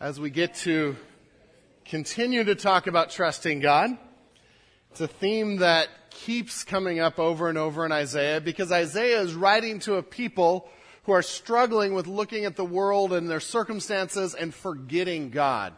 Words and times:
as 0.00 0.20
we 0.20 0.30
get 0.30 0.54
to 0.54 0.94
continue 1.84 2.44
to 2.44 2.54
talk 2.54 2.86
about 2.86 3.10
trusting 3.10 3.58
God. 3.58 3.90
It's 4.92 5.00
a 5.00 5.08
theme 5.08 5.56
that 5.56 5.88
keeps 6.10 6.62
coming 6.62 7.00
up 7.00 7.18
over 7.18 7.48
and 7.48 7.58
over 7.58 7.84
in 7.84 7.90
Isaiah 7.90 8.40
because 8.40 8.70
Isaiah 8.70 9.20
is 9.20 9.34
writing 9.34 9.80
to 9.80 9.96
a 9.96 10.02
people 10.02 10.68
who 11.02 11.12
are 11.12 11.22
struggling 11.22 11.94
with 11.94 12.06
looking 12.06 12.44
at 12.44 12.54
the 12.54 12.64
world 12.64 13.12
and 13.12 13.28
their 13.28 13.40
circumstances 13.40 14.34
and 14.34 14.54
forgetting 14.54 15.30
God 15.30 15.74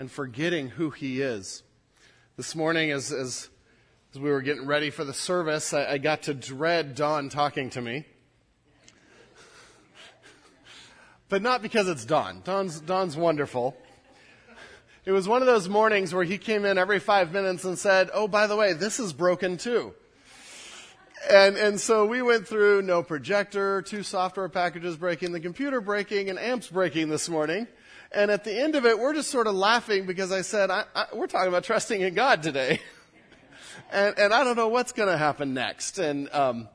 and 0.00 0.10
forgetting 0.10 0.70
who 0.70 0.90
He 0.90 1.20
is. 1.20 1.62
This 2.36 2.56
morning, 2.56 2.90
as, 2.90 3.12
as, 3.12 3.50
as 4.12 4.20
we 4.20 4.30
were 4.30 4.42
getting 4.42 4.66
ready 4.66 4.90
for 4.90 5.04
the 5.04 5.14
service, 5.14 5.72
I, 5.72 5.92
I 5.92 5.98
got 5.98 6.22
to 6.22 6.34
dread 6.34 6.96
Don 6.96 7.28
talking 7.28 7.70
to 7.70 7.80
me. 7.80 8.04
But 11.30 11.40
not 11.40 11.62
because 11.62 11.88
it's 11.88 12.04
Don. 12.04 12.42
Don's, 12.44 12.80
Don's 12.80 13.16
wonderful. 13.16 13.74
It 15.06 15.12
was 15.12 15.26
one 15.26 15.40
of 15.40 15.46
those 15.46 15.68
mornings 15.68 16.12
where 16.12 16.24
he 16.24 16.36
came 16.36 16.66
in 16.66 16.76
every 16.76 16.98
five 16.98 17.32
minutes 17.32 17.64
and 17.64 17.78
said, 17.78 18.10
Oh, 18.12 18.28
by 18.28 18.46
the 18.46 18.56
way, 18.56 18.74
this 18.74 19.00
is 19.00 19.14
broken 19.14 19.56
too. 19.56 19.94
And, 21.30 21.56
and 21.56 21.80
so 21.80 22.04
we 22.04 22.20
went 22.20 22.46
through 22.46 22.82
no 22.82 23.02
projector, 23.02 23.82
two 23.82 24.02
software 24.02 24.48
packages 24.48 24.96
breaking, 24.96 25.32
the 25.32 25.40
computer 25.40 25.80
breaking, 25.80 26.28
and 26.28 26.38
amps 26.38 26.68
breaking 26.68 27.08
this 27.08 27.28
morning. 27.28 27.66
And 28.12 28.30
at 28.30 28.44
the 28.44 28.52
end 28.52 28.74
of 28.74 28.84
it, 28.84 28.98
we're 28.98 29.14
just 29.14 29.30
sort 29.30 29.46
of 29.46 29.54
laughing 29.54 30.06
because 30.06 30.32
I 30.32 30.42
said, 30.42 30.70
I, 30.70 30.84
I, 30.94 31.06
we're 31.12 31.28
talking 31.28 31.48
about 31.48 31.64
trusting 31.64 32.00
in 32.00 32.14
God 32.14 32.42
today. 32.42 32.80
and, 33.92 34.18
and 34.18 34.34
I 34.34 34.44
don't 34.44 34.56
know 34.56 34.68
what's 34.68 34.92
going 34.92 35.08
to 35.08 35.18
happen 35.18 35.54
next. 35.54 35.98
And 35.98 36.28
um, 36.32 36.68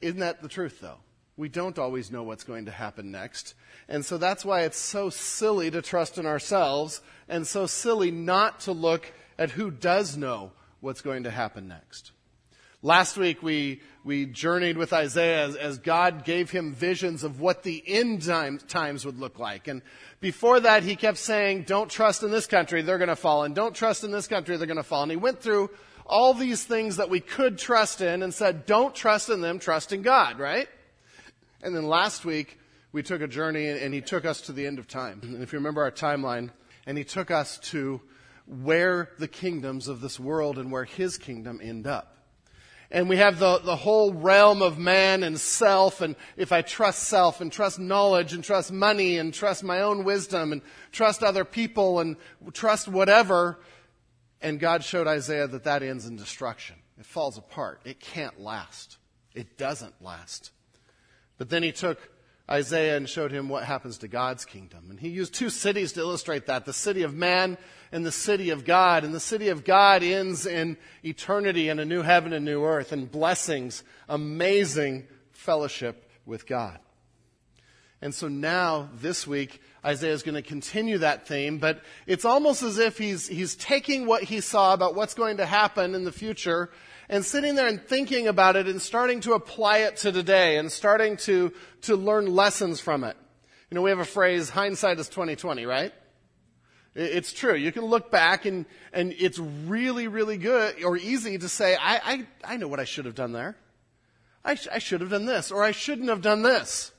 isn't 0.00 0.20
that 0.20 0.42
the 0.42 0.48
truth, 0.48 0.80
though? 0.80 0.98
We 1.36 1.48
don't 1.48 1.78
always 1.78 2.10
know 2.12 2.22
what's 2.22 2.44
going 2.44 2.66
to 2.66 2.70
happen 2.70 3.10
next. 3.10 3.54
And 3.88 4.04
so 4.04 4.18
that's 4.18 4.44
why 4.44 4.62
it's 4.62 4.78
so 4.78 5.10
silly 5.10 5.70
to 5.70 5.82
trust 5.82 6.16
in 6.16 6.26
ourselves 6.26 7.00
and 7.28 7.46
so 7.46 7.66
silly 7.66 8.10
not 8.10 8.60
to 8.60 8.72
look 8.72 9.12
at 9.38 9.50
who 9.50 9.70
does 9.70 10.16
know 10.16 10.52
what's 10.80 11.00
going 11.00 11.24
to 11.24 11.30
happen 11.30 11.66
next. 11.66 12.12
Last 12.82 13.16
week 13.16 13.42
we, 13.42 13.80
we 14.04 14.26
journeyed 14.26 14.76
with 14.76 14.92
Isaiah 14.92 15.46
as, 15.46 15.56
as 15.56 15.78
God 15.78 16.24
gave 16.24 16.50
him 16.50 16.74
visions 16.74 17.24
of 17.24 17.40
what 17.40 17.62
the 17.62 17.82
end 17.86 18.22
time, 18.22 18.58
times 18.58 19.06
would 19.06 19.18
look 19.18 19.38
like. 19.38 19.66
And 19.66 19.80
before 20.20 20.60
that 20.60 20.82
he 20.82 20.94
kept 20.94 21.18
saying, 21.18 21.62
don't 21.62 21.90
trust 21.90 22.22
in 22.22 22.30
this 22.30 22.46
country, 22.46 22.82
they're 22.82 22.98
going 22.98 23.08
to 23.08 23.16
fall. 23.16 23.42
And 23.42 23.54
don't 23.54 23.74
trust 23.74 24.04
in 24.04 24.12
this 24.12 24.28
country, 24.28 24.56
they're 24.56 24.66
going 24.66 24.76
to 24.76 24.82
fall. 24.82 25.02
And 25.02 25.10
he 25.10 25.16
went 25.16 25.40
through 25.40 25.70
all 26.06 26.34
these 26.34 26.62
things 26.62 26.96
that 26.96 27.08
we 27.08 27.20
could 27.20 27.58
trust 27.58 28.02
in 28.02 28.22
and 28.22 28.32
said, 28.32 28.66
don't 28.66 28.94
trust 28.94 29.30
in 29.30 29.40
them, 29.40 29.58
trust 29.58 29.92
in 29.92 30.02
God, 30.02 30.38
right? 30.38 30.68
And 31.64 31.74
then 31.74 31.88
last 31.88 32.26
week, 32.26 32.58
we 32.92 33.02
took 33.02 33.22
a 33.22 33.26
journey 33.26 33.68
and 33.68 33.94
he 33.94 34.02
took 34.02 34.26
us 34.26 34.42
to 34.42 34.52
the 34.52 34.66
end 34.66 34.78
of 34.78 34.86
time. 34.86 35.20
And 35.22 35.42
if 35.42 35.52
you 35.52 35.58
remember 35.58 35.82
our 35.82 35.90
timeline, 35.90 36.50
and 36.86 36.98
he 36.98 37.04
took 37.04 37.30
us 37.30 37.58
to 37.70 38.02
where 38.46 39.08
the 39.18 39.26
kingdoms 39.26 39.88
of 39.88 40.02
this 40.02 40.20
world 40.20 40.58
and 40.58 40.70
where 40.70 40.84
his 40.84 41.16
kingdom 41.16 41.60
end 41.62 41.86
up. 41.86 42.18
And 42.90 43.08
we 43.08 43.16
have 43.16 43.38
the, 43.38 43.60
the 43.60 43.76
whole 43.76 44.12
realm 44.12 44.60
of 44.60 44.78
man 44.78 45.22
and 45.22 45.40
self, 45.40 46.02
and 46.02 46.14
if 46.36 46.52
I 46.52 46.60
trust 46.60 47.04
self 47.04 47.40
and 47.40 47.50
trust 47.50 47.78
knowledge 47.78 48.34
and 48.34 48.44
trust 48.44 48.70
money 48.70 49.16
and 49.16 49.32
trust 49.32 49.64
my 49.64 49.80
own 49.80 50.04
wisdom 50.04 50.52
and 50.52 50.60
trust 50.92 51.22
other 51.22 51.46
people 51.46 52.00
and 52.00 52.16
trust 52.52 52.86
whatever, 52.86 53.58
and 54.42 54.60
God 54.60 54.84
showed 54.84 55.06
Isaiah 55.06 55.48
that 55.48 55.64
that 55.64 55.82
ends 55.82 56.06
in 56.06 56.16
destruction. 56.16 56.76
It 56.98 57.06
falls 57.06 57.38
apart. 57.38 57.80
It 57.86 58.00
can't 58.00 58.38
last. 58.38 58.98
It 59.34 59.56
doesn't 59.56 59.94
last. 60.02 60.50
But 61.38 61.50
then 61.50 61.62
he 61.62 61.72
took 61.72 62.10
Isaiah 62.50 62.96
and 62.96 63.08
showed 63.08 63.32
him 63.32 63.48
what 63.48 63.64
happens 63.64 63.98
to 63.98 64.08
God's 64.08 64.44
kingdom. 64.44 64.86
And 64.90 65.00
he 65.00 65.08
used 65.08 65.34
two 65.34 65.50
cities 65.50 65.92
to 65.92 66.00
illustrate 66.00 66.46
that 66.46 66.66
the 66.66 66.72
city 66.72 67.02
of 67.02 67.14
man 67.14 67.56
and 67.90 68.04
the 68.04 68.12
city 68.12 68.50
of 68.50 68.64
God. 68.64 69.04
And 69.04 69.14
the 69.14 69.20
city 69.20 69.48
of 69.48 69.64
God 69.64 70.02
ends 70.02 70.46
in 70.46 70.76
eternity 71.02 71.68
and 71.68 71.80
a 71.80 71.84
new 71.84 72.02
heaven 72.02 72.32
and 72.32 72.44
new 72.44 72.64
earth 72.64 72.92
and 72.92 73.10
blessings, 73.10 73.82
amazing 74.08 75.06
fellowship 75.32 76.10
with 76.26 76.46
God. 76.46 76.78
And 78.02 78.14
so 78.14 78.28
now, 78.28 78.90
this 78.94 79.26
week, 79.26 79.62
Isaiah 79.82 80.12
is 80.12 80.22
going 80.22 80.34
to 80.34 80.42
continue 80.42 80.98
that 80.98 81.26
theme, 81.26 81.56
but 81.56 81.80
it's 82.06 82.26
almost 82.26 82.62
as 82.62 82.76
if 82.76 82.98
he's, 82.98 83.26
he's 83.26 83.56
taking 83.56 84.06
what 84.06 84.24
he 84.24 84.42
saw 84.42 84.74
about 84.74 84.94
what's 84.94 85.14
going 85.14 85.38
to 85.38 85.46
happen 85.46 85.94
in 85.94 86.04
the 86.04 86.12
future 86.12 86.70
and 87.08 87.24
sitting 87.24 87.54
there 87.54 87.66
and 87.66 87.80
thinking 87.80 88.28
about 88.28 88.56
it 88.56 88.66
and 88.66 88.80
starting 88.80 89.20
to 89.20 89.34
apply 89.34 89.78
it 89.78 89.96
to 89.98 90.12
today 90.12 90.56
and 90.56 90.70
starting 90.70 91.16
to, 91.18 91.52
to 91.82 91.96
learn 91.96 92.26
lessons 92.26 92.80
from 92.80 93.04
it. 93.04 93.16
You 93.70 93.76
know, 93.76 93.82
we 93.82 93.90
have 93.90 93.98
a 93.98 94.04
phrase, 94.04 94.50
hindsight 94.50 94.98
is 94.98 95.08
2020, 95.08 95.66
right? 95.66 95.92
It's 96.94 97.32
true. 97.32 97.54
You 97.54 97.72
can 97.72 97.84
look 97.84 98.10
back 98.10 98.46
and, 98.46 98.66
and 98.92 99.12
it's 99.18 99.38
really, 99.38 100.06
really 100.06 100.38
good 100.38 100.82
or 100.84 100.96
easy 100.96 101.38
to 101.38 101.48
say, 101.48 101.74
I, 101.74 102.26
I, 102.44 102.52
I 102.54 102.56
know 102.56 102.68
what 102.68 102.78
I 102.78 102.84
should 102.84 103.04
have 103.04 103.16
done 103.16 103.32
there. 103.32 103.56
I, 104.44 104.54
sh- 104.54 104.68
I 104.70 104.78
should 104.78 105.00
have 105.00 105.10
done 105.10 105.26
this 105.26 105.50
or 105.50 105.64
I 105.64 105.72
shouldn't 105.72 106.08
have 106.08 106.20
done 106.22 106.42
this. 106.42 106.92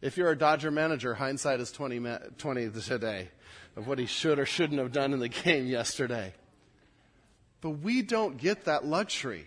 If 0.00 0.16
you're 0.16 0.30
a 0.30 0.38
Dodger 0.38 0.70
manager, 0.70 1.14
hindsight 1.14 1.60
is 1.60 1.72
20, 1.72 2.00
20 2.38 2.70
today 2.70 3.30
of 3.76 3.88
what 3.88 3.98
he 3.98 4.06
should 4.06 4.38
or 4.38 4.46
shouldn't 4.46 4.78
have 4.78 4.92
done 4.92 5.12
in 5.12 5.18
the 5.18 5.28
game 5.44 5.66
yesterday. 5.66 6.34
But 7.64 7.80
we 7.80 8.02
don't 8.02 8.36
get 8.36 8.66
that 8.66 8.84
luxury. 8.84 9.46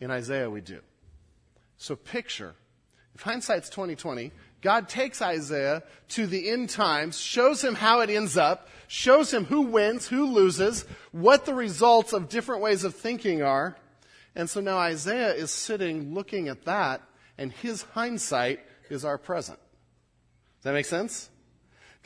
In 0.00 0.10
Isaiah, 0.10 0.50
we 0.50 0.60
do. 0.60 0.80
So 1.76 1.94
picture, 1.94 2.56
if 3.14 3.20
hindsight's 3.20 3.68
2020, 3.68 4.32
God 4.60 4.88
takes 4.88 5.22
Isaiah 5.22 5.84
to 6.08 6.26
the 6.26 6.50
end 6.50 6.70
times, 6.70 7.20
shows 7.20 7.62
him 7.62 7.76
how 7.76 8.00
it 8.00 8.10
ends 8.10 8.36
up, 8.36 8.68
shows 8.88 9.32
him 9.32 9.44
who 9.44 9.60
wins, 9.60 10.08
who 10.08 10.26
loses, 10.26 10.86
what 11.12 11.46
the 11.46 11.54
results 11.54 12.12
of 12.12 12.28
different 12.28 12.62
ways 12.62 12.82
of 12.82 12.96
thinking 12.96 13.40
are. 13.40 13.76
And 14.34 14.50
so 14.50 14.60
now 14.60 14.78
Isaiah 14.78 15.34
is 15.34 15.52
sitting 15.52 16.14
looking 16.14 16.48
at 16.48 16.64
that, 16.64 17.00
and 17.38 17.52
his 17.52 17.82
hindsight 17.82 18.58
is 18.90 19.04
our 19.04 19.18
present. 19.18 19.60
Does 20.56 20.64
that 20.64 20.72
make 20.72 20.86
sense? 20.86 21.30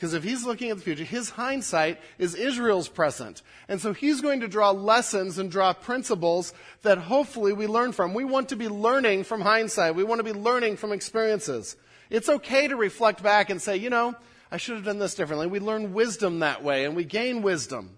Because 0.03 0.15
if 0.15 0.25
he's 0.25 0.43
looking 0.43 0.69
at 0.69 0.75
the 0.75 0.83
future, 0.83 1.05
his 1.05 1.29
hindsight 1.29 1.97
is 2.17 2.35
Israel's 2.35 2.89
present. 2.89 3.41
And 3.69 3.79
so 3.79 3.93
he's 3.93 4.19
going 4.19 4.41
to 4.41 4.49
draw 4.49 4.71
lessons 4.71 5.37
and 5.37 5.49
draw 5.49 5.71
principles 5.71 6.53
that 6.81 6.97
hopefully 6.97 7.53
we 7.53 7.67
learn 7.67 7.93
from. 7.93 8.13
We 8.13 8.25
want 8.25 8.49
to 8.49 8.57
be 8.57 8.67
learning 8.67 9.23
from 9.23 9.39
hindsight. 9.39 9.95
We 9.95 10.03
want 10.03 10.19
to 10.19 10.25
be 10.25 10.33
learning 10.33 10.75
from 10.75 10.91
experiences. 10.91 11.77
It's 12.09 12.27
okay 12.27 12.67
to 12.67 12.75
reflect 12.75 13.23
back 13.23 13.49
and 13.49 13.61
say, 13.61 13.77
you 13.77 13.89
know, 13.89 14.13
I 14.51 14.57
should 14.57 14.75
have 14.75 14.83
done 14.83 14.99
this 14.99 15.15
differently. 15.15 15.47
We 15.47 15.61
learn 15.61 15.93
wisdom 15.93 16.39
that 16.39 16.65
way 16.65 16.83
and 16.83 16.97
we 16.97 17.05
gain 17.05 17.41
wisdom. 17.41 17.97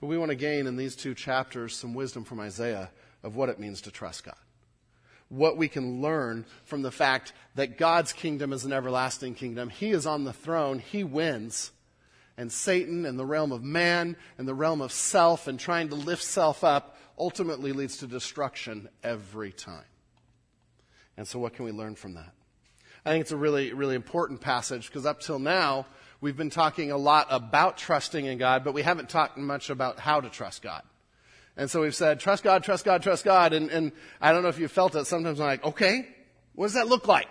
But 0.00 0.08
we 0.08 0.18
want 0.18 0.30
to 0.30 0.34
gain 0.34 0.66
in 0.66 0.76
these 0.76 0.96
two 0.96 1.14
chapters 1.14 1.76
some 1.76 1.94
wisdom 1.94 2.24
from 2.24 2.40
Isaiah 2.40 2.90
of 3.22 3.36
what 3.36 3.50
it 3.50 3.60
means 3.60 3.82
to 3.82 3.92
trust 3.92 4.24
God 4.24 4.41
what 5.32 5.56
we 5.56 5.66
can 5.66 6.02
learn 6.02 6.44
from 6.64 6.82
the 6.82 6.90
fact 6.90 7.32
that 7.54 7.78
God's 7.78 8.12
kingdom 8.12 8.52
is 8.52 8.66
an 8.66 8.72
everlasting 8.72 9.34
kingdom. 9.34 9.70
He 9.70 9.90
is 9.90 10.06
on 10.06 10.24
the 10.24 10.32
throne, 10.32 10.78
He 10.78 11.04
wins. 11.04 11.72
And 12.36 12.52
Satan 12.52 13.04
and 13.06 13.18
the 13.18 13.26
realm 13.26 13.52
of 13.52 13.62
man 13.62 14.16
and 14.36 14.46
the 14.46 14.54
realm 14.54 14.80
of 14.80 14.92
self 14.92 15.48
and 15.48 15.58
trying 15.58 15.88
to 15.88 15.94
lift 15.94 16.22
self 16.22 16.64
up 16.64 16.96
ultimately 17.18 17.72
leads 17.72 17.98
to 17.98 18.06
destruction 18.06 18.88
every 19.02 19.52
time. 19.52 19.84
And 21.16 21.26
so, 21.26 21.38
what 21.38 21.54
can 21.54 21.64
we 21.64 21.72
learn 21.72 21.94
from 21.94 22.14
that? 22.14 22.32
I 23.04 23.10
think 23.10 23.22
it's 23.22 23.32
a 23.32 23.36
really, 23.36 23.72
really 23.72 23.94
important 23.94 24.40
passage 24.40 24.86
because 24.86 25.06
up 25.06 25.20
till 25.20 25.38
now, 25.38 25.86
we've 26.20 26.36
been 26.36 26.50
talking 26.50 26.90
a 26.90 26.96
lot 26.96 27.26
about 27.30 27.78
trusting 27.78 28.24
in 28.24 28.38
God, 28.38 28.64
but 28.64 28.74
we 28.74 28.82
haven't 28.82 29.08
talked 29.08 29.38
much 29.38 29.70
about 29.70 29.98
how 29.98 30.20
to 30.20 30.28
trust 30.28 30.62
God. 30.62 30.82
And 31.56 31.70
so 31.70 31.82
we've 31.82 31.94
said, 31.94 32.18
trust 32.18 32.44
God, 32.44 32.62
trust 32.62 32.84
God, 32.84 33.02
trust 33.02 33.24
God. 33.24 33.52
And, 33.52 33.70
and 33.70 33.92
I 34.20 34.32
don't 34.32 34.42
know 34.42 34.48
if 34.48 34.58
you 34.58 34.68
felt 34.68 34.96
it. 34.96 35.06
Sometimes 35.06 35.38
I'm 35.38 35.46
like, 35.46 35.64
okay, 35.64 36.08
what 36.54 36.66
does 36.66 36.74
that 36.74 36.88
look 36.88 37.08
like? 37.08 37.28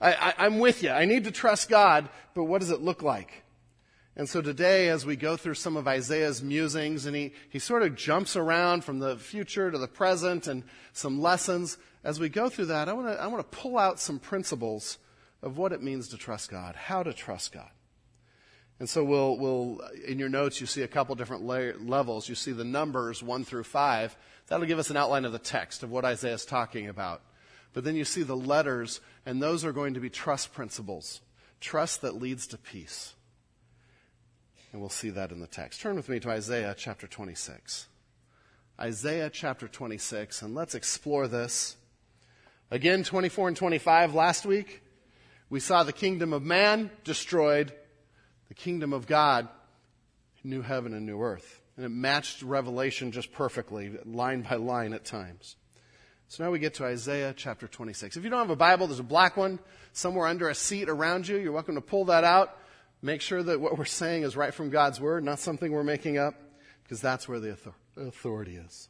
I, 0.00 0.34
I, 0.38 0.46
am 0.46 0.58
with 0.58 0.82
you. 0.82 0.90
I 0.90 1.04
need 1.04 1.24
to 1.24 1.30
trust 1.30 1.68
God, 1.68 2.08
but 2.34 2.44
what 2.44 2.60
does 2.60 2.70
it 2.70 2.82
look 2.82 3.02
like? 3.02 3.44
And 4.16 4.28
so 4.28 4.40
today, 4.40 4.88
as 4.88 5.04
we 5.04 5.14
go 5.14 5.36
through 5.36 5.54
some 5.54 5.76
of 5.76 5.86
Isaiah's 5.86 6.42
musings, 6.42 7.06
and 7.06 7.14
he, 7.14 7.32
he 7.50 7.58
sort 7.58 7.82
of 7.82 7.94
jumps 7.96 8.34
around 8.34 8.82
from 8.82 8.98
the 8.98 9.16
future 9.16 9.70
to 9.70 9.78
the 9.78 9.88
present 9.88 10.46
and 10.46 10.64
some 10.92 11.20
lessons, 11.20 11.76
as 12.02 12.18
we 12.18 12.28
go 12.28 12.48
through 12.48 12.66
that, 12.66 12.88
I 12.88 12.94
want 12.94 13.08
to 13.08 13.20
I 13.20 13.26
want 13.26 13.50
to 13.50 13.56
pull 13.58 13.76
out 13.76 14.00
some 14.00 14.18
principles 14.18 14.98
of 15.42 15.58
what 15.58 15.72
it 15.72 15.82
means 15.82 16.08
to 16.08 16.16
trust 16.16 16.50
God, 16.50 16.76
how 16.76 17.02
to 17.02 17.12
trust 17.12 17.52
God. 17.52 17.68
And 18.78 18.88
so 18.88 19.02
we'll, 19.02 19.38
we'll, 19.38 19.80
in 20.06 20.18
your 20.18 20.28
notes, 20.28 20.60
you 20.60 20.66
see 20.66 20.82
a 20.82 20.88
couple 20.88 21.14
different 21.14 21.44
levels. 21.44 22.28
You 22.28 22.34
see 22.34 22.52
the 22.52 22.64
numbers 22.64 23.22
one 23.22 23.44
through 23.44 23.64
five. 23.64 24.16
That'll 24.48 24.66
give 24.66 24.78
us 24.78 24.90
an 24.90 24.96
outline 24.96 25.24
of 25.24 25.32
the 25.32 25.38
text 25.38 25.82
of 25.82 25.90
what 25.90 26.04
Isaiah 26.04 26.34
is 26.34 26.44
talking 26.44 26.88
about. 26.88 27.22
But 27.72 27.84
then 27.84 27.96
you 27.96 28.04
see 28.04 28.22
the 28.22 28.36
letters, 28.36 29.00
and 29.24 29.42
those 29.42 29.64
are 29.64 29.72
going 29.72 29.94
to 29.94 30.00
be 30.00 30.10
trust 30.10 30.52
principles. 30.52 31.20
Trust 31.60 32.02
that 32.02 32.20
leads 32.20 32.46
to 32.48 32.58
peace. 32.58 33.14
And 34.72 34.80
we'll 34.80 34.90
see 34.90 35.10
that 35.10 35.32
in 35.32 35.40
the 35.40 35.46
text. 35.46 35.80
Turn 35.80 35.96
with 35.96 36.08
me 36.08 36.20
to 36.20 36.30
Isaiah 36.30 36.74
chapter 36.76 37.06
26. 37.06 37.86
Isaiah 38.78 39.30
chapter 39.30 39.68
26, 39.68 40.42
and 40.42 40.54
let's 40.54 40.74
explore 40.74 41.28
this. 41.28 41.76
Again, 42.70 43.04
24 43.04 43.48
and 43.48 43.56
25 43.56 44.14
last 44.14 44.44
week 44.44 44.82
We 45.48 45.60
saw 45.60 45.84
the 45.84 45.92
kingdom 45.92 46.32
of 46.32 46.42
man 46.42 46.90
destroyed, 47.04 47.72
the 48.48 48.54
kingdom 48.54 48.92
of 48.92 49.06
God, 49.06 49.48
new 50.44 50.62
heaven 50.62 50.94
and 50.94 51.06
new 51.06 51.20
earth. 51.20 51.60
And 51.76 51.84
it 51.84 51.90
matched 51.90 52.42
Revelation 52.42 53.12
just 53.12 53.32
perfectly, 53.32 53.92
line 54.04 54.42
by 54.42 54.56
line 54.56 54.92
at 54.92 55.04
times. 55.04 55.56
So 56.28 56.42
now 56.42 56.50
we 56.50 56.58
get 56.58 56.74
to 56.74 56.84
Isaiah 56.84 57.34
chapter 57.36 57.68
26. 57.68 58.16
If 58.16 58.24
you 58.24 58.30
don't 58.30 58.40
have 58.40 58.50
a 58.50 58.56
Bible, 58.56 58.86
there's 58.86 58.98
a 58.98 59.04
black 59.04 59.36
one 59.36 59.58
somewhere 59.92 60.26
under 60.26 60.48
a 60.48 60.54
seat 60.54 60.88
around 60.88 61.28
you. 61.28 61.36
You're 61.36 61.52
welcome 61.52 61.76
to 61.76 61.80
pull 61.80 62.06
that 62.06 62.24
out. 62.24 62.56
Make 63.02 63.20
sure 63.20 63.42
that 63.42 63.60
what 63.60 63.78
we're 63.78 63.84
saying 63.84 64.22
is 64.22 64.36
right 64.36 64.52
from 64.52 64.70
God's 64.70 65.00
word, 65.00 65.22
not 65.22 65.38
something 65.38 65.70
we're 65.70 65.84
making 65.84 66.18
up, 66.18 66.34
because 66.82 67.00
that's 67.00 67.28
where 67.28 67.38
the 67.38 67.56
authority 67.96 68.56
is. 68.56 68.88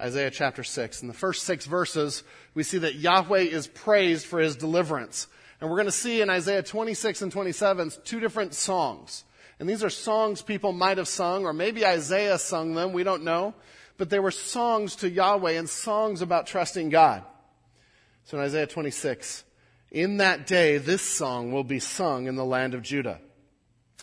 Isaiah 0.00 0.30
chapter 0.30 0.62
6. 0.62 1.02
In 1.02 1.08
the 1.08 1.14
first 1.14 1.44
six 1.44 1.64
verses, 1.64 2.22
we 2.54 2.62
see 2.62 2.78
that 2.78 2.96
Yahweh 2.96 3.40
is 3.40 3.66
praised 3.66 4.26
for 4.26 4.38
his 4.38 4.56
deliverance. 4.56 5.28
And 5.60 5.68
we're 5.68 5.76
going 5.76 5.86
to 5.86 5.92
see 5.92 6.20
in 6.20 6.30
Isaiah 6.30 6.62
26 6.62 7.22
and 7.22 7.32
27 7.32 7.92
two 8.04 8.20
different 8.20 8.54
songs. 8.54 9.24
And 9.58 9.68
these 9.68 9.82
are 9.82 9.90
songs 9.90 10.40
people 10.40 10.72
might 10.72 10.98
have 10.98 11.08
sung, 11.08 11.44
or 11.44 11.52
maybe 11.52 11.84
Isaiah 11.84 12.38
sung 12.38 12.74
them, 12.74 12.92
we 12.92 13.02
don't 13.02 13.24
know. 13.24 13.54
But 13.96 14.10
they 14.10 14.20
were 14.20 14.30
songs 14.30 14.96
to 14.96 15.10
Yahweh 15.10 15.52
and 15.52 15.68
songs 15.68 16.22
about 16.22 16.46
trusting 16.46 16.90
God. 16.90 17.24
So 18.24 18.38
in 18.38 18.44
Isaiah 18.44 18.68
26, 18.68 19.42
in 19.90 20.18
that 20.18 20.46
day, 20.46 20.78
this 20.78 21.02
song 21.02 21.50
will 21.50 21.64
be 21.64 21.80
sung 21.80 22.26
in 22.26 22.36
the 22.36 22.44
land 22.44 22.74
of 22.74 22.82
Judah. 22.82 23.20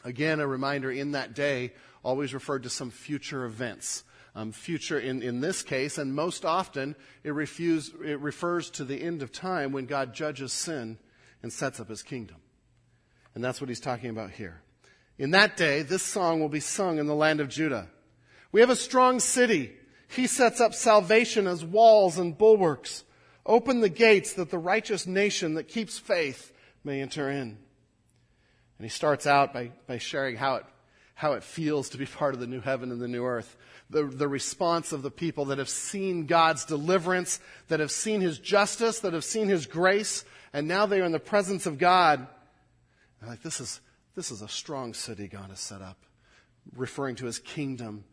Again, 0.04 0.42
a 0.42 0.48
reminder 0.48 0.92
in 0.92 1.12
that 1.12 1.34
day 1.34 1.74
always 2.04 2.34
referred 2.34 2.64
to 2.64 2.70
some 2.70 2.92
future 2.92 3.46
events. 3.46 4.04
Um, 4.36 4.52
future 4.52 5.00
in, 5.00 5.24
in 5.24 5.40
this 5.40 5.64
case, 5.64 5.98
and 5.98 6.14
most 6.14 6.44
often 6.44 6.98
it, 7.24 7.34
refuse, 7.34 7.94
it 8.04 8.20
refers 8.20 8.70
to 8.72 8.84
the 8.84 9.02
end 9.02 9.22
of 9.22 9.32
time 9.32 9.72
when 9.72 9.86
God 9.86 10.14
judges 10.14 10.52
sin 10.52 10.98
and 11.46 11.54
sets 11.54 11.80
up 11.80 11.90
his 11.90 12.02
kingdom. 12.02 12.38
And 13.36 13.44
that's 13.44 13.62
what 13.62 13.70
he's 13.70 13.80
talking 13.80 14.10
about 14.10 14.32
here. 14.32 14.64
In 15.20 15.30
that 15.30 15.56
day, 15.56 15.84
this 15.84 16.02
song 16.02 16.40
will 16.40 16.50
be 16.50 16.60
sung 16.60 16.98
in 16.98 17.06
the 17.06 17.14
land 17.14 17.40
of 17.40 17.50
Judah. 17.50 17.88
We 18.52 18.62
have 18.62 18.72
a 18.72 18.76
strong 18.76 19.20
city. 19.20 19.72
He 20.08 20.26
sets 20.26 20.60
up 20.60 20.74
salvation 20.74 21.46
as 21.46 21.64
walls 21.64 22.18
and 22.18 22.36
bulwarks. 22.36 23.04
Open 23.46 23.82
the 23.82 23.90
gates 23.90 24.34
that 24.34 24.50
the 24.50 24.58
righteous 24.58 25.06
nation 25.06 25.54
that 25.54 25.68
keeps 25.68 26.00
faith 26.00 26.52
may 26.84 27.00
enter 27.00 27.30
in. 27.30 27.60
And 28.80 28.80
he 28.80 28.90
starts 28.90 29.28
out 29.28 29.54
by, 29.54 29.70
by 29.86 30.00
sharing 30.00 30.38
how 30.38 30.56
it, 30.56 30.66
how 31.14 31.34
it 31.34 31.44
feels 31.44 31.90
to 31.90 32.00
be 32.00 32.08
part 32.08 32.34
of 32.34 32.40
the 32.40 32.48
new 32.48 32.60
heaven 32.60 32.92
and 32.92 33.00
the 33.00 33.08
new 33.08 33.24
earth. 33.24 33.56
The, 33.92 34.06
the 34.06 34.28
response 34.28 34.94
of 34.94 35.04
the 35.04 35.12
people 35.12 35.46
that 35.46 35.60
have 35.60 35.70
seen 35.70 36.26
God's 36.26 36.66
deliverance, 36.66 37.40
that 37.68 37.82
have 37.82 37.92
seen 37.92 38.22
his 38.22 38.40
justice, 38.40 39.02
that 39.02 39.14
have 39.14 39.24
seen 39.24 39.48
his 39.48 39.68
grace, 39.68 40.26
and 40.56 40.70
now 40.70 40.86
they 40.86 41.02
are 41.02 41.04
in 41.04 41.12
the 41.12 41.20
presence 41.20 41.66
of 41.66 41.78
God. 41.78 42.26
They're 43.20 43.30
like, 43.30 43.44
this 43.44 43.60
is, 43.60 43.82
this 44.16 44.32
is 44.32 44.42
a 44.42 44.48
strong 44.48 44.94
city 44.94 45.28
God 45.28 45.50
has 45.50 45.60
set 45.60 45.82
up, 45.82 45.98
referring 46.78 47.18
to 47.18 47.26
his 47.26 47.40
kingdom, 47.40 48.06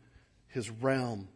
his 0.49 0.69
realm. 0.69 1.29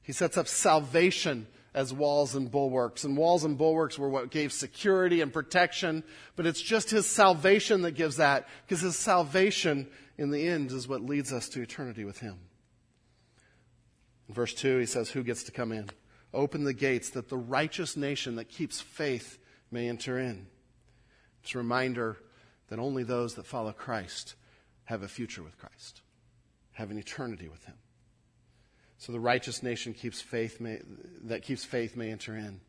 He 0.00 0.14
sets 0.14 0.38
up 0.38 0.48
salvation 0.48 1.46
as 1.74 1.92
walls 1.92 2.34
and 2.34 2.50
bulwarks. 2.50 3.04
And 3.04 3.14
walls 3.14 3.44
and 3.44 3.58
bulwarks 3.58 3.98
were 3.98 4.08
what 4.08 4.30
gave 4.30 4.54
security 4.54 5.20
and 5.20 5.30
protection, 5.30 6.02
but 6.34 6.46
it's 6.46 6.62
just 6.62 6.88
his 6.88 7.06
salvation 7.06 7.82
that 7.82 7.92
gives 7.92 8.16
that, 8.16 8.48
because 8.66 8.80
his 8.80 8.96
salvation 8.96 9.86
in 10.16 10.30
the 10.30 10.48
end 10.48 10.70
is 10.70 10.88
what 10.88 11.02
leads 11.02 11.30
us 11.30 11.50
to 11.50 11.60
eternity 11.60 12.06
with 12.06 12.20
him. 12.20 12.38
In 14.30 14.34
verse 14.34 14.54
2, 14.54 14.78
he 14.78 14.86
says, 14.86 15.10
Who 15.10 15.22
gets 15.22 15.42
to 15.42 15.52
come 15.52 15.72
in? 15.72 15.90
Open 16.32 16.64
the 16.64 16.72
gates 16.72 17.10
that 17.10 17.28
the 17.28 17.36
righteous 17.36 17.98
nation 17.98 18.36
that 18.36 18.48
keeps 18.48 18.80
faith 18.80 19.37
may 19.70 19.88
enter 19.88 20.18
in. 20.18 20.46
It's 21.42 21.54
a 21.54 21.58
reminder 21.58 22.16
that 22.68 22.78
only 22.78 23.02
those 23.02 23.34
that 23.34 23.46
follow 23.46 23.72
Christ 23.72 24.34
have 24.84 25.02
a 25.02 25.08
future 25.08 25.42
with 25.42 25.58
Christ, 25.58 26.02
have 26.72 26.90
an 26.90 26.98
eternity 26.98 27.48
with 27.48 27.64
Him. 27.64 27.76
So 28.98 29.12
the 29.12 29.20
righteous 29.20 29.62
nation 29.62 29.94
keeps 29.94 30.20
faith 30.20 30.60
may, 30.60 30.80
that 31.24 31.42
keeps 31.42 31.64
faith 31.64 31.96
may 31.96 32.10
enter 32.10 32.36
in. 32.36 32.60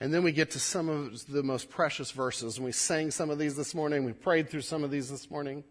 And 0.00 0.12
then 0.12 0.22
we 0.22 0.32
get 0.32 0.50
to 0.52 0.58
some 0.58 0.88
of 0.88 1.26
the 1.26 1.42
most 1.42 1.70
precious 1.70 2.10
verses, 2.10 2.56
and 2.56 2.64
we 2.64 2.72
sang 2.72 3.10
some 3.10 3.30
of 3.30 3.38
these 3.38 3.56
this 3.56 3.74
morning. 3.74 4.04
We 4.04 4.12
prayed 4.12 4.50
through 4.50 4.62
some 4.62 4.84
of 4.84 4.90
these 4.90 5.08
this 5.10 5.30
morning. 5.30 5.64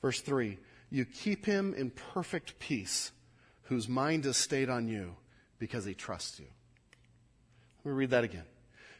Verse 0.00 0.20
3 0.20 0.58
You 0.90 1.04
keep 1.04 1.44
him 1.44 1.74
in 1.74 1.90
perfect 1.90 2.58
peace, 2.58 3.12
whose 3.62 3.88
mind 3.88 4.26
is 4.26 4.36
stayed 4.36 4.68
on 4.68 4.88
you, 4.88 5.16
because 5.58 5.84
he 5.84 5.94
trusts 5.94 6.38
you. 6.38 6.46
Let 7.84 7.92
me 7.92 7.96
read 7.96 8.10
that 8.10 8.24
again. 8.24 8.44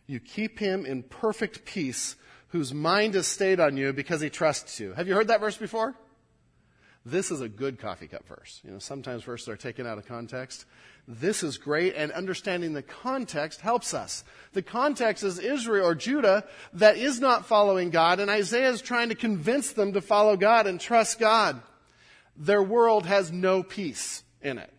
You 0.07 0.21
keep 0.21 0.59
him 0.59 0.85
in 0.85 1.03
perfect 1.03 1.65
peace 1.65 2.17
whose 2.49 2.75
mind 2.75 3.15
is 3.15 3.27
stayed 3.27 3.61
on 3.61 3.77
you 3.77 3.93
because 3.93 4.21
he 4.21 4.29
trusts 4.29 4.79
you. 4.79 4.93
Have 4.93 5.09
you 5.09 5.15
heard 5.15 5.29
that 5.29 5.41
verse 5.41 5.57
before? 5.57 5.95
This 7.05 7.31
is 7.31 7.41
a 7.41 7.49
good 7.49 7.81
coffee 7.81 8.07
cup 8.07 8.27
verse. 8.29 8.61
You 8.65 8.71
know, 8.71 8.79
sometimes 8.79 9.25
verses 9.25 9.49
are 9.49 9.57
taken 9.57 9.87
out 9.87 9.99
of 9.99 10.07
context. 10.07 10.67
This 11.09 11.43
is 11.43 11.59
great, 11.59 11.97
and 11.97 12.13
understanding 12.13 12.75
the 12.75 12.83
context 12.83 13.61
helps 13.61 13.93
us. 13.93 14.23
The 14.53 14.63
context 14.63 15.25
is 15.25 15.41
Israel 15.41 15.89
or 15.89 15.95
Judah 15.97 16.45
that 16.75 16.97
is 16.97 17.21
not 17.21 17.47
following 17.47 17.91
God, 17.91 18.21
and 18.21 18.31
Isaiah 18.31 18.71
is 18.71 18.81
trying 18.81 19.09
to 19.09 19.17
convince 19.17 19.73
them 19.73 19.95
to 19.95 20.01
follow 20.01 20.37
God 20.37 20.69
and 20.69 20.81
trust 20.81 21.19
God. 21.19 21.61
Their 22.37 22.63
world 22.63 23.07
has 23.07 23.33
no 23.33 23.65
peace 23.65 24.23
in 24.41 24.59
it. 24.59 24.72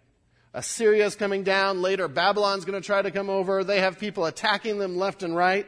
Assyria 0.53 1.05
is 1.05 1.15
coming 1.15 1.43
down. 1.43 1.81
Later, 1.81 2.07
Babylon's 2.07 2.65
going 2.65 2.79
to 2.79 2.85
try 2.85 3.01
to 3.01 3.11
come 3.11 3.29
over. 3.29 3.63
They 3.63 3.79
have 3.79 3.99
people 3.99 4.25
attacking 4.25 4.77
them 4.77 4.97
left 4.97 5.23
and 5.23 5.35
right. 5.35 5.65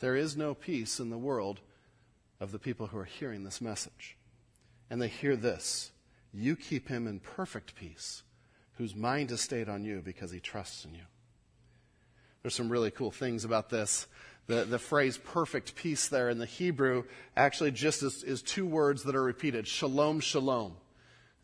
There 0.00 0.16
is 0.16 0.36
no 0.36 0.54
peace 0.54 1.00
in 1.00 1.10
the 1.10 1.18
world 1.18 1.60
of 2.40 2.52
the 2.52 2.58
people 2.58 2.86
who 2.86 2.98
are 2.98 3.04
hearing 3.04 3.44
this 3.44 3.60
message. 3.60 4.16
And 4.88 5.00
they 5.00 5.08
hear 5.08 5.36
this 5.36 5.90
You 6.32 6.56
keep 6.56 6.88
him 6.88 7.06
in 7.06 7.20
perfect 7.20 7.74
peace, 7.74 8.22
whose 8.78 8.94
mind 8.94 9.30
is 9.30 9.40
stayed 9.40 9.68
on 9.68 9.84
you 9.84 10.00
because 10.04 10.30
he 10.30 10.40
trusts 10.40 10.84
in 10.84 10.94
you. 10.94 11.04
There's 12.42 12.54
some 12.54 12.70
really 12.70 12.90
cool 12.90 13.10
things 13.10 13.44
about 13.44 13.70
this. 13.70 14.06
The, 14.46 14.64
the 14.64 14.78
phrase 14.78 15.18
perfect 15.18 15.74
peace 15.74 16.08
there 16.08 16.30
in 16.30 16.38
the 16.38 16.46
Hebrew 16.46 17.04
actually 17.36 17.72
just 17.72 18.02
is, 18.02 18.22
is 18.22 18.42
two 18.42 18.64
words 18.64 19.02
that 19.02 19.16
are 19.16 19.22
repeated 19.22 19.66
shalom, 19.66 20.20
shalom. 20.20 20.76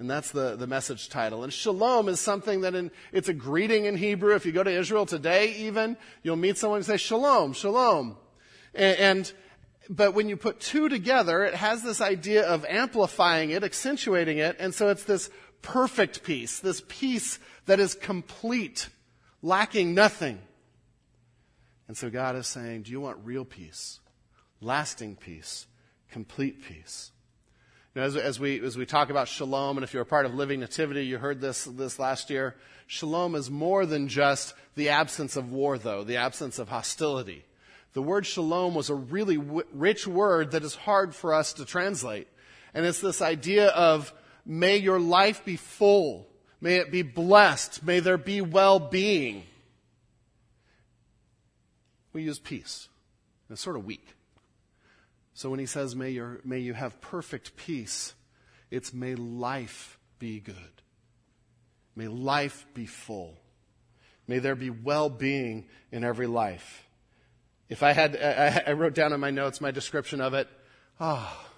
And 0.03 0.11
that's 0.11 0.33
the, 0.33 0.57
the 0.57 0.67
message 0.67 1.11
title. 1.11 1.45
And 1.45 1.53
shalom 1.53 2.09
is 2.09 2.19
something 2.19 2.63
that 2.63 2.75
in, 2.75 2.91
it's 3.13 3.29
a 3.29 3.33
greeting 3.33 3.85
in 3.85 3.97
Hebrew. 3.97 4.35
If 4.35 4.45
you 4.45 4.51
go 4.51 4.65
to 4.65 4.71
Israel 4.71 5.07
today, 5.07 5.55
even, 5.59 5.97
you'll 6.25 6.35
meet 6.35 6.59
someone 6.59 6.79
and 6.79 6.85
say 6.85 6.97
shalom, 6.97 7.53
shalom. 7.53 8.17
And, 8.75 8.99
and, 8.99 9.33
but 9.89 10.13
when 10.15 10.29
you 10.29 10.37
put 10.37 10.59
two 10.59 10.89
together, 10.89 11.45
it 11.45 11.55
has 11.55 11.85
this 11.85 12.01
idea 12.01 12.45
of 12.49 12.65
amplifying 12.65 13.51
it, 13.51 13.63
accentuating 13.63 14.39
it. 14.39 14.57
And 14.59 14.75
so 14.75 14.89
it's 14.89 15.05
this 15.05 15.31
perfect 15.63 16.25
peace, 16.25 16.59
this 16.59 16.83
peace 16.89 17.39
that 17.67 17.79
is 17.79 17.95
complete, 17.95 18.89
lacking 19.41 19.95
nothing. 19.95 20.41
And 21.87 21.97
so 21.97 22.11
God 22.11 22.35
is 22.35 22.49
saying, 22.49 22.83
do 22.83 22.91
you 22.91 23.01
want 23.01 23.19
real 23.23 23.45
peace? 23.45 24.01
Lasting 24.61 25.15
peace? 25.15 25.69
Complete 26.11 26.65
peace? 26.65 27.13
Know, 27.95 28.03
as, 28.03 28.17
as, 28.17 28.41
we, 28.41 28.59
as 28.65 28.77
we 28.77 28.87
talk 28.87 29.11
about 29.11 29.29
shalom, 29.29 29.77
and 29.77 29.85
if 29.85 29.93
you're 29.93 30.03
a 30.03 30.07
part 30.07 30.25
of 30.25 30.35
Living 30.35 30.61
Nativity, 30.61 31.05
you 31.05 31.19
heard 31.19 31.41
this, 31.41 31.65
this 31.65 31.99
last 31.99 32.31
year. 32.31 32.57
Shalom 32.87 33.35
is 33.35 33.51
more 33.51 33.85
than 33.85 34.09
just 34.09 34.55
the 34.77 34.89
absence 34.89 35.37
of 35.37 35.53
war, 35.53 35.77
though, 35.77 36.03
the 36.03 36.17
absence 36.17 36.59
of 36.59 36.69
hostility. 36.69 37.45
The 37.93 38.03
word 38.03 38.25
shalom 38.25 38.75
was 38.75 38.89
a 38.89 38.95
really 38.95 39.37
w- 39.37 39.67
rich 39.75 40.07
word 40.07 40.53
that 40.53 40.65
is 40.65 40.75
hard 40.75 41.15
for 41.15 41.35
us 41.35 41.53
to 41.55 41.67
translate. 41.67 42.29
And 42.73 42.87
it's 42.87 43.01
this 43.01 43.21
idea 43.21 43.69
of 43.69 44.15
may 44.47 44.79
your 44.79 44.99
life 44.99 45.45
be 45.45 45.57
full. 45.57 46.27
May 46.63 46.77
it 46.77 46.91
be 46.91 47.03
blessed. 47.03 47.85
May 47.85 48.01
there 48.01 48.17
be 48.17 48.41
well 48.41 48.79
being. 48.79 49.45
We 52.15 52.23
use 52.23 52.39
peace. 52.39 52.89
It's 53.51 53.61
sort 53.61 53.77
of 53.77 53.85
weak. 53.85 54.15
So 55.43 55.51
when 55.51 55.59
he 55.59 55.67
says, 55.67 55.97
may, 55.97 56.11
your, 56.11 56.39
may 56.45 56.61
you 56.61 56.73
have 56.73 57.01
perfect 57.01 57.57
peace, 57.57 58.15
it's 58.71 58.95
may 58.95 59.17
life 59.17 59.99
be 60.21 60.39
good. 60.39 60.55
May 61.97 62.07
life 62.07 62.65
be 62.75 62.87
full. 62.87 63.41
May 64.29 64.39
there 64.39 64.55
be 64.55 64.71
well 64.71 65.11
being 65.11 65.67
in 65.91 66.05
every 66.05 66.29
life. 66.29 66.87
If 67.69 67.83
I 67.83 67.91
had, 67.91 68.17
I, 68.17 68.71
I, 68.71 68.73
wrote 68.75 68.95
down 68.95 69.13
in 69.13 69.19
my 69.19 69.33
notes 69.33 69.61
my 69.61 69.73
description 69.73 70.21
of 70.21 70.33
it. 70.33 70.47
Ah, 71.01 71.37
oh, 71.37 71.51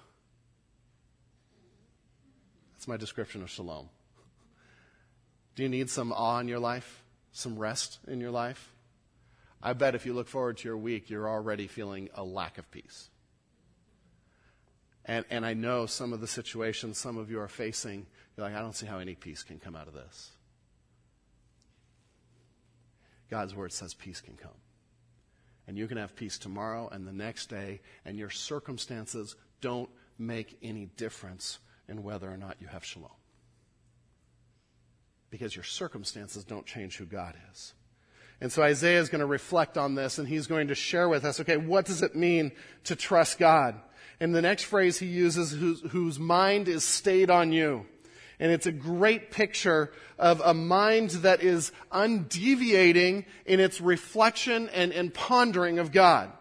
that's 2.73 2.87
my 2.87 2.97
description 2.97 3.43
of 3.43 3.51
shalom. 3.51 3.87
Do 5.55 5.61
you 5.61 5.69
need 5.69 5.91
some 5.91 6.11
awe 6.11 6.39
in 6.39 6.47
your 6.47 6.57
life? 6.57 7.03
Some 7.33 7.55
rest 7.55 7.99
in 8.07 8.19
your 8.19 8.31
life? 8.31 8.73
I 9.61 9.73
bet 9.73 9.93
if 9.93 10.07
you 10.07 10.15
look 10.15 10.27
forward 10.27 10.57
to 10.57 10.67
your 10.67 10.77
week, 10.77 11.11
you're 11.11 11.29
already 11.29 11.67
feeling 11.67 12.09
a 12.15 12.23
lack 12.23 12.57
of 12.57 12.71
peace. 12.71 13.09
And, 15.05 15.23
and 15.29 15.45
I 15.45 15.53
know 15.53 15.85
some 15.85 16.13
of 16.13 16.21
the 16.21 16.27
situations 16.27 16.97
some 16.97 17.17
of 17.17 17.29
you 17.29 17.39
are 17.39 17.47
facing, 17.47 18.07
you're 18.35 18.47
like, 18.47 18.55
I 18.55 18.59
don't 18.59 18.75
see 18.75 18.87
how 18.87 18.99
any 18.99 19.15
peace 19.15 19.43
can 19.43 19.59
come 19.59 19.75
out 19.75 19.87
of 19.87 19.93
this. 19.93 20.31
God's 23.29 23.55
word 23.55 23.71
says 23.71 23.93
peace 23.93 24.21
can 24.21 24.35
come. 24.35 24.51
And 25.67 25.77
you 25.77 25.87
can 25.87 25.97
have 25.97 26.15
peace 26.15 26.37
tomorrow 26.37 26.89
and 26.91 27.07
the 27.07 27.13
next 27.13 27.49
day, 27.49 27.81
and 28.03 28.17
your 28.17 28.29
circumstances 28.29 29.35
don't 29.61 29.89
make 30.17 30.57
any 30.61 30.85
difference 30.97 31.59
in 31.87 32.03
whether 32.03 32.31
or 32.31 32.37
not 32.37 32.57
you 32.59 32.67
have 32.67 32.85
shalom. 32.85 33.09
Because 35.29 35.55
your 35.55 35.63
circumstances 35.63 36.43
don't 36.43 36.65
change 36.65 36.97
who 36.97 37.05
God 37.05 37.35
is. 37.51 37.73
And 38.41 38.51
so 38.51 38.61
Isaiah 38.61 38.99
is 38.99 39.09
going 39.09 39.19
to 39.19 39.25
reflect 39.25 39.77
on 39.77 39.95
this 39.95 40.17
and 40.17 40.27
he's 40.27 40.47
going 40.47 40.67
to 40.67 40.75
share 40.75 41.07
with 41.07 41.23
us, 41.23 41.39
okay, 41.39 41.57
what 41.57 41.85
does 41.85 42.01
it 42.01 42.15
mean 42.15 42.51
to 42.85 42.95
trust 42.95 43.39
God? 43.39 43.75
And 44.19 44.33
the 44.33 44.41
next 44.41 44.63
phrase 44.63 44.99
he 44.99 45.07
uses, 45.07 45.51
whose, 45.51 45.81
whose 45.91 46.19
mind 46.19 46.67
is 46.67 46.83
stayed 46.83 47.29
on 47.29 47.51
you. 47.51 47.85
And 48.39 48.51
it's 48.51 48.65
a 48.65 48.71
great 48.71 49.31
picture 49.31 49.91
of 50.19 50.41
a 50.43 50.53
mind 50.53 51.11
that 51.11 51.41
is 51.41 51.71
undeviating 51.91 53.25
in 53.45 53.59
its 53.59 53.79
reflection 53.79 54.69
and, 54.69 54.91
and 54.91 55.13
pondering 55.13 55.79
of 55.79 55.91
God. 55.91 56.31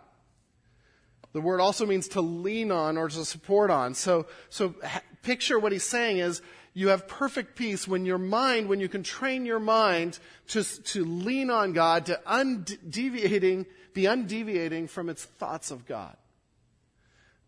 The 1.32 1.40
word 1.40 1.60
also 1.60 1.86
means 1.86 2.08
to 2.08 2.20
lean 2.20 2.70
on 2.70 2.96
or 2.96 3.08
to 3.08 3.24
support 3.24 3.70
on. 3.70 3.94
So, 3.94 4.26
so 4.50 4.74
picture 5.22 5.58
what 5.58 5.72
he's 5.72 5.84
saying 5.84 6.18
is 6.18 6.42
you 6.74 6.88
have 6.88 7.06
perfect 7.06 7.54
peace 7.54 7.86
when 7.86 8.04
your 8.04 8.18
mind, 8.18 8.68
when 8.68 8.80
you 8.80 8.88
can 8.88 9.04
train 9.04 9.46
your 9.46 9.60
mind 9.60 10.18
to, 10.48 10.64
to 10.64 11.04
lean 11.04 11.48
on 11.48 11.72
God, 11.72 12.06
to 12.06 12.20
undeviating, 12.26 13.66
be 13.94 14.02
undeviating 14.02 14.90
from 14.90 15.08
its 15.08 15.24
thoughts 15.24 15.70
of 15.70 15.86
God. 15.86 16.16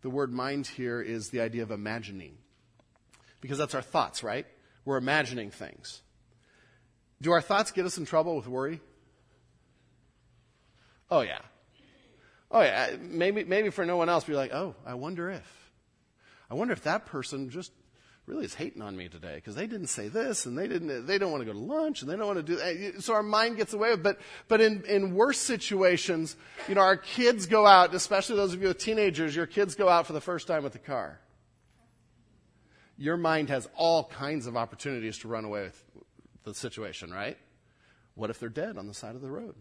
The 0.01 0.09
word 0.09 0.31
mind 0.31 0.67
here 0.67 1.01
is 1.01 1.29
the 1.29 1.41
idea 1.41 1.63
of 1.63 1.71
imagining. 1.71 2.37
Because 3.41 3.57
that's 3.57 3.75
our 3.75 3.81
thoughts, 3.81 4.23
right? 4.23 4.45
We're 4.85 4.97
imagining 4.97 5.51
things. 5.51 6.01
Do 7.21 7.31
our 7.31 7.41
thoughts 7.41 7.71
get 7.71 7.85
us 7.85 7.97
in 7.97 8.05
trouble 8.05 8.37
with 8.37 8.47
worry? 8.47 8.79
Oh, 11.11 11.21
yeah. 11.21 11.41
Oh, 12.49 12.61
yeah. 12.61 12.95
Maybe, 13.01 13.43
maybe 13.43 13.71
for 13.71 13.85
no 13.85 13.97
one 13.97 14.07
else, 14.07 14.23
be 14.23 14.33
like, 14.33 14.53
oh, 14.53 14.75
I 14.85 14.93
wonder 14.93 15.29
if. 15.29 15.71
I 16.49 16.53
wonder 16.53 16.71
if 16.71 16.83
that 16.83 17.07
person 17.07 17.49
just 17.49 17.73
really 18.27 18.43
is 18.43 18.53
hating 18.53 18.81
on 18.81 18.95
me 18.95 19.07
today 19.07 19.35
because 19.35 19.55
they 19.55 19.67
didn't 19.67 19.87
say 19.87 20.09
this 20.09 20.45
and 20.45 20.57
they 20.57 20.67
didn't, 20.67 21.07
they 21.07 21.17
don't 21.17 21.31
want 21.31 21.41
to 21.41 21.45
go 21.45 21.53
to 21.53 21.57
lunch 21.57 22.01
and 22.01 22.11
they 22.11 22.15
don't 22.15 22.27
want 22.27 22.37
to 22.37 22.43
do 22.43 22.59
eh, 22.61 22.91
that. 22.91 23.01
So 23.01 23.13
our 23.13 23.23
mind 23.23 23.55
gets 23.55 23.73
away 23.73 23.91
with 23.91 23.99
it. 23.99 24.03
But, 24.03 24.19
but 24.49 24.59
in, 24.59 24.83
in 24.83 25.15
worse 25.15 25.39
situations, 25.39 26.35
you 26.67 26.75
know, 26.75 26.81
our 26.81 26.97
kids 26.97 27.47
go 27.47 27.65
out, 27.65 27.95
especially 27.95 28.35
those 28.35 28.53
of 28.53 28.61
you 28.61 28.67
with 28.67 28.79
teenagers, 28.79 29.33
your 29.35 29.47
kids 29.47 29.75
go 29.75 29.87
out 29.87 30.05
for 30.05 30.13
the 30.13 30.21
first 30.21 30.45
time 30.45 30.63
with 30.63 30.73
the 30.73 30.79
car. 30.79 31.19
Your 32.97 33.15
mind 33.15 33.49
has 33.49 33.69
all 33.75 34.03
kinds 34.03 34.45
of 34.45 34.57
opportunities 34.57 35.19
to 35.19 35.29
run 35.29 35.45
away 35.45 35.63
with 35.63 35.85
the 36.43 36.53
situation, 36.53 37.11
right? 37.11 37.37
What 38.15 38.29
if 38.29 38.39
they're 38.39 38.49
dead 38.49 38.77
on 38.77 38.87
the 38.87 38.93
side 38.93 39.15
of 39.15 39.21
the 39.21 39.31
road? 39.31 39.55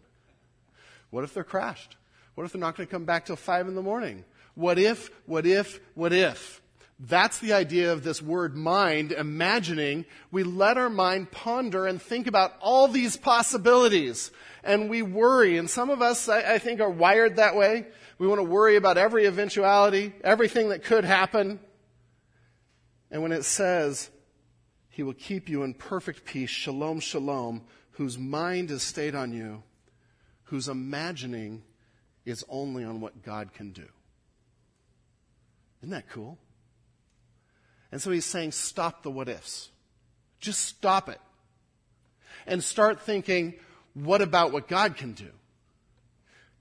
What 1.11 1.23
if 1.23 1.35
they're 1.35 1.45
crashed? 1.45 1.97
What 2.35 2.45
if 2.45 2.53
they're 2.53 2.61
not 2.61 2.77
going 2.77 2.87
to 2.87 2.91
come 2.91 3.05
back 3.05 3.27
till 3.27 3.37
five 3.37 3.69
in 3.69 3.77
the 3.77 3.83
morning? 3.83 4.25
What 4.55 4.79
if, 4.79 5.11
what 5.27 5.47
if, 5.47 5.79
what 5.95 6.13
if? 6.13 6.63
That's 6.99 7.39
the 7.39 7.53
idea 7.53 7.93
of 7.93 8.03
this 8.03 8.23
word 8.23 8.57
mind, 8.57 9.13
imagining. 9.13 10.07
We 10.31 10.45
let 10.45 10.79
our 10.79 10.89
mind 10.89 11.31
ponder 11.31 11.87
and 11.87 12.01
think 12.01 12.27
about 12.27 12.55
all 12.61 12.89
these 12.89 13.19
possibilities. 13.19 14.31
And 14.65 14.89
we 14.89 15.03
worry. 15.03 15.59
And 15.59 15.69
some 15.69 15.91
of 15.91 16.01
us, 16.01 16.29
I, 16.29 16.55
I 16.55 16.59
think, 16.59 16.81
are 16.81 16.91
wired 16.91 17.37
that 17.37 17.55
way. 17.55 17.87
We 18.19 18.27
want 18.27 18.39
to 18.39 18.45
worry 18.45 18.77
about 18.77 18.97
every 18.97 19.27
eventuality, 19.27 20.15
everything 20.25 20.71
that 20.71 20.85
could 20.85 21.05
happen. 21.05 21.61
And 23.11 23.23
when 23.23 23.33
it 23.33 23.45
says, 23.45 24.11
He 24.89 25.03
will 25.03 25.13
keep 25.13 25.51
you 25.51 25.65
in 25.65 25.75
perfect 25.75 26.25
peace, 26.25 26.51
shalom, 26.51 27.01
shalom, 27.01 27.63
whose 27.93 28.17
mind 28.19 28.71
is 28.71 28.83
stayed 28.83 29.15
on 29.15 29.33
you, 29.33 29.63
whose 30.45 30.69
imagining 30.69 31.63
is 32.25 32.43
only 32.49 32.85
on 32.85 33.03
what 33.03 33.23
God 33.23 33.53
can 33.53 33.73
do. 33.73 33.87
Isn't 35.83 35.91
that 35.91 36.09
cool? 36.09 36.39
And 37.93 38.01
so 38.03 38.11
he's 38.11 38.25
saying, 38.25 38.53
stop 38.53 39.03
the 39.03 39.11
what 39.11 39.29
ifs. 39.29 39.71
Just 40.41 40.63
stop 40.63 41.09
it. 41.09 41.21
And 42.47 42.63
start 42.63 43.01
thinking, 43.01 43.55
what 43.95 44.21
about 44.23 44.53
what 44.53 44.69
God 44.69 44.97
can 44.97 45.13
do? 45.13 45.31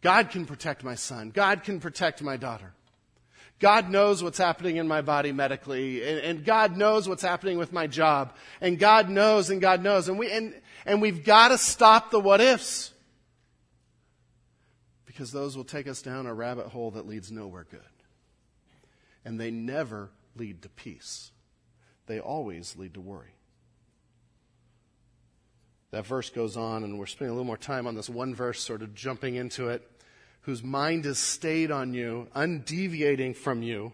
God 0.01 0.29
can 0.29 0.45
protect 0.45 0.83
my 0.83 0.95
son. 0.95 1.31
God 1.31 1.63
can 1.63 1.79
protect 1.79 2.21
my 2.21 2.37
daughter. 2.37 2.73
God 3.59 3.89
knows 3.89 4.21
what's 4.21 4.37
happening 4.37 4.77
in 4.77 4.87
my 4.87 5.01
body 5.01 5.31
medically, 5.31 6.07
and, 6.07 6.19
and, 6.19 6.45
God 6.45 6.75
knows 6.75 7.07
what's 7.07 7.23
happening 7.23 7.57
with 7.57 7.71
my 7.71 7.87
job, 7.87 8.33
and 8.59 8.77
God 8.77 9.09
knows, 9.09 9.49
and 9.49 9.61
God 9.61 9.81
knows, 9.81 10.09
and 10.09 10.19
we 10.19 10.29
and, 10.29 10.53
and 10.85 11.01
we've 11.01 11.23
got 11.23 11.47
to 11.49 11.57
stop 11.57 12.11
the 12.11 12.19
what 12.19 12.41
ifs 12.41 12.91
because 15.05 15.31
those 15.31 15.55
will 15.55 15.63
take 15.63 15.87
us 15.87 16.01
down 16.01 16.25
a 16.25 16.33
rabbit 16.33 16.67
hole 16.67 16.91
that 16.91 17.07
leads 17.07 17.31
nowhere 17.31 17.65
good, 17.71 17.79
and 19.23 19.39
they 19.39 19.51
never 19.51 20.09
lead 20.35 20.61
to 20.63 20.69
peace. 20.69 21.31
They 22.07 22.19
always 22.19 22.75
lead 22.77 22.93
to 22.95 23.01
worry. 23.01 23.35
That 25.91 26.05
verse 26.05 26.29
goes 26.29 26.57
on, 26.57 26.83
and 26.83 26.99
we're 26.99 27.05
spending 27.05 27.31
a 27.31 27.33
little 27.33 27.45
more 27.45 27.57
time 27.57 27.87
on 27.87 27.95
this 27.95 28.09
one 28.09 28.35
verse, 28.35 28.59
sort 28.61 28.81
of 28.81 28.93
jumping 28.93 29.35
into 29.35 29.69
it. 29.69 29.89
Whose 30.41 30.61
mind 30.61 31.05
is 31.05 31.17
stayed 31.17 31.71
on 31.71 31.93
you, 31.93 32.27
undeviating 32.35 33.33
from 33.35 33.63
you, 33.63 33.93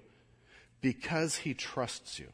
because 0.82 1.38
he 1.38 1.54
trusts 1.54 2.20
you. 2.20 2.28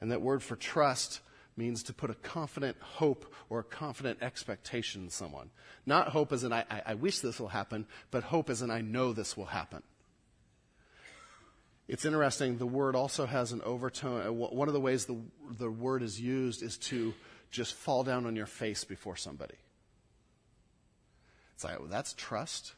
And 0.00 0.10
that 0.10 0.20
word 0.20 0.42
for 0.42 0.56
trust 0.56 1.20
means 1.56 1.84
to 1.84 1.92
put 1.92 2.10
a 2.10 2.14
confident 2.14 2.76
hope 2.80 3.32
or 3.48 3.60
a 3.60 3.64
confident 3.64 4.18
expectation 4.22 5.04
in 5.04 5.10
someone. 5.10 5.50
Not 5.86 6.08
hope 6.08 6.32
as 6.32 6.44
in, 6.44 6.52
I, 6.52 6.64
I, 6.84 6.94
wish 6.94 7.20
this 7.20 7.38
will 7.38 7.48
happen, 7.48 7.86
but 8.10 8.24
hope 8.24 8.50
as 8.50 8.62
in, 8.62 8.70
I 8.70 8.80
know 8.80 9.12
this 9.12 9.36
will 9.36 9.46
happen. 9.46 9.82
It's 11.88 12.04
interesting, 12.04 12.58
the 12.58 12.66
word 12.66 12.94
also 12.94 13.26
has 13.26 13.52
an 13.52 13.60
overtone. 13.62 14.26
Uh, 14.26 14.32
one 14.32 14.68
of 14.68 14.74
the 14.74 14.80
ways 14.80 15.04
the, 15.06 15.18
the 15.58 15.70
word 15.70 16.02
is 16.02 16.20
used 16.20 16.62
is 16.62 16.78
to 16.78 17.12
just 17.50 17.74
fall 17.74 18.04
down 18.04 18.24
on 18.24 18.36
your 18.36 18.46
face 18.46 18.84
before 18.84 19.16
somebody. 19.16 19.56
It's 21.54 21.64
like, 21.64 21.78
well, 21.78 21.88
that's 21.88 22.14
trust. 22.14 22.74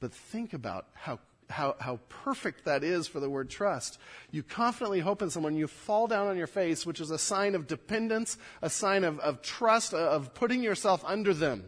But 0.00 0.12
think 0.12 0.52
about 0.52 0.86
how, 0.94 1.20
how, 1.48 1.76
how 1.78 2.00
perfect 2.08 2.64
that 2.64 2.82
is 2.82 3.06
for 3.06 3.20
the 3.20 3.30
word 3.30 3.48
trust. 3.48 3.98
You 4.32 4.42
confidently 4.42 5.00
hope 5.00 5.22
in 5.22 5.30
someone, 5.30 5.54
you 5.54 5.68
fall 5.68 6.08
down 6.08 6.26
on 6.26 6.36
your 6.36 6.48
face, 6.48 6.84
which 6.84 7.00
is 7.00 7.10
a 7.10 7.18
sign 7.18 7.54
of 7.54 7.66
dependence, 7.68 8.36
a 8.60 8.68
sign 8.68 9.04
of, 9.04 9.18
of 9.20 9.40
trust, 9.42 9.94
of 9.94 10.34
putting 10.34 10.62
yourself 10.62 11.04
under 11.06 11.32
them. 11.32 11.64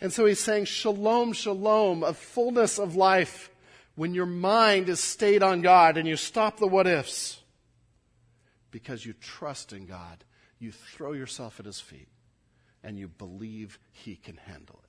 And 0.00 0.12
so 0.12 0.24
he's 0.24 0.40
saying, 0.40 0.64
Shalom, 0.64 1.34
shalom, 1.34 2.02
a 2.02 2.14
fullness 2.14 2.78
of 2.78 2.96
life 2.96 3.50
when 3.94 4.14
your 4.14 4.26
mind 4.26 4.88
is 4.88 5.00
stayed 5.00 5.42
on 5.42 5.62
God 5.62 5.96
and 5.96 6.08
you 6.08 6.16
stop 6.16 6.58
the 6.58 6.66
what 6.66 6.86
ifs 6.86 7.40
because 8.70 9.04
you 9.04 9.12
trust 9.12 9.72
in 9.72 9.86
God, 9.86 10.24
you 10.58 10.72
throw 10.72 11.12
yourself 11.12 11.60
at 11.60 11.66
His 11.66 11.80
feet 11.80 12.08
and 12.82 12.98
you 12.98 13.08
believe 13.08 13.78
He 13.90 14.16
can 14.16 14.36
handle 14.36 14.80
it. 14.82 14.88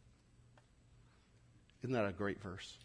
Isn't 1.83 1.93
that 1.93 2.07
a 2.07 2.13
great 2.13 2.41
verse? 2.41 2.77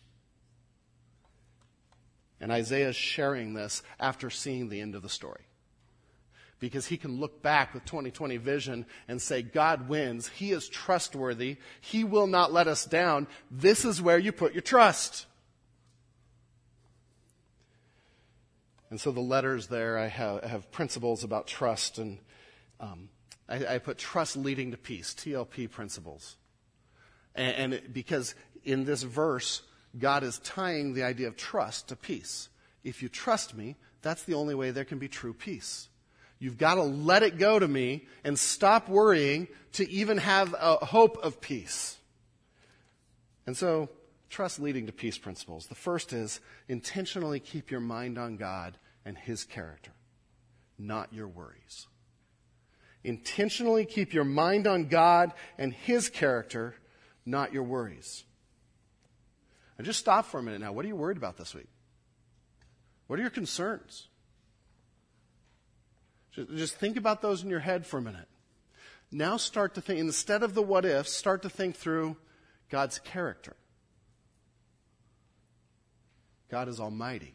And 2.41 2.53
Isaiah 2.53 2.91
is 2.91 2.97
sharing 2.97 3.55
this 3.55 3.83
after 3.99 4.31
seeing 4.31 4.69
the 4.69 4.81
end 4.81 4.95
of 4.95 5.03
the 5.03 5.09
story. 5.09 5.43
Because 6.61 6.87
he 6.87 6.97
can 6.97 7.21
look 7.21 7.41
back 7.41 7.73
with 7.73 7.85
2020 7.85 8.37
vision 8.39 8.87
and 9.07 9.23
say, 9.23 9.43
God 9.43 9.89
wins. 9.89 10.27
He 10.27 10.51
is 10.51 10.69
trustworthy. 10.69 11.59
He 11.81 12.03
will 12.03 12.27
not 12.27 12.53
let 12.53 12.67
us 12.67 12.85
down. 12.85 13.29
This 13.49 13.85
is 13.85 14.03
where 14.03 14.19
you 14.19 14.33
put 14.33 14.55
your 14.55 14.63
trust. 14.63 15.27
And 18.91 19.01
so 19.01 19.11
the 19.11 19.21
letters 19.21 19.67
there, 19.67 19.99
I 19.99 20.07
have, 20.07 20.45
I 20.45 20.49
have 20.49 20.71
principles 20.73 21.25
about 21.25 21.47
trust, 21.47 21.99
and 21.99 22.19
um, 22.81 23.11
I, 23.49 23.75
I, 23.75 23.79
put 23.79 23.99
trust 23.99 24.37
leading 24.37 24.71
to 24.71 24.79
peace, 24.79 25.15
TLP 25.15 25.71
principles. 25.71 26.37
And, 27.35 27.57
and 27.57 27.75
it, 27.75 27.93
because 27.93 28.35
in 28.65 28.85
this 28.85 29.03
verse, 29.03 29.63
God 29.99 30.23
is 30.23 30.39
tying 30.39 30.95
the 30.95 31.03
idea 31.03 31.29
of 31.29 31.37
trust 31.37 31.89
to 31.89 31.97
peace. 31.97 32.49
If 32.83 33.03
you 33.03 33.09
trust 33.09 33.55
me, 33.55 33.77
that's 34.01 34.23
the 34.23 34.35
only 34.35 34.55
way 34.55 34.71
there 34.71 34.85
can 34.85 34.99
be 34.99 35.09
true 35.09 35.35
peace. 35.35 35.89
You've 36.39 36.59
got 36.59 36.77
to 36.77 36.83
let 36.83 37.23
it 37.23 37.37
go 37.37 37.59
to 37.59 37.67
me 37.67 38.07
and 38.23 38.39
stop 38.39 38.89
worrying 38.89 39.49
to 39.73 39.91
even 39.91 40.19
have 40.19 40.55
a 40.59 40.85
hope 40.85 41.19
of 41.19 41.41
peace. 41.41 41.99
And 43.47 43.57
so 43.57 43.89
trust 44.29 44.61
leading 44.61 44.87
to 44.87 44.93
peace 44.93 45.19
principles. 45.19 45.67
The 45.67 45.75
first 45.75 46.13
is 46.13 46.41
intentionally 46.69 47.41
keep 47.41 47.71
your 47.71 47.81
mind 47.81 48.19
on 48.19 48.37
God 48.37 48.77
and 49.05 49.17
His 49.17 49.45
character, 49.45 49.93
not 50.79 51.13
your 51.13 51.29
worries. 51.29 51.87
Intentionally 53.05 53.85
keep 53.85 54.13
your 54.13 54.25
mind 54.25 54.67
on 54.67 54.89
God 54.89 55.33
and 55.57 55.73
His 55.73 56.09
character, 56.09 56.75
not 57.25 57.53
your 57.53 57.63
worries. 57.63 58.25
And 59.77 59.87
just 59.87 60.01
stop 60.01 60.27
for 60.27 60.41
a 60.41 60.43
minute 60.43 60.61
now. 60.61 60.73
What 60.73 60.85
are 60.85 60.89
you 60.89 60.97
worried 60.97 61.17
about 61.17 61.37
this 61.37 61.55
week? 61.55 61.69
What 63.07 63.19
are 63.19 63.23
your 63.23 63.31
concerns? 63.31 64.09
Just 66.33 66.77
think 66.77 66.97
about 66.97 67.23
those 67.23 67.43
in 67.43 67.49
your 67.49 67.61
head 67.61 67.87
for 67.87 67.99
a 67.99 68.03
minute. 68.03 68.29
Now 69.11 69.37
start 69.39 69.75
to 69.75 69.81
think, 69.81 69.99
instead 69.99 70.43
of 70.43 70.55
the 70.55 70.63
what 70.63 70.85
ifs, 70.85 71.13
start 71.13 71.43
to 71.43 71.49
think 71.49 71.77
through 71.77 72.17
God's 72.69 72.99
character. 72.99 73.57
God 76.51 76.69
is 76.69 76.81
almighty. 76.81 77.35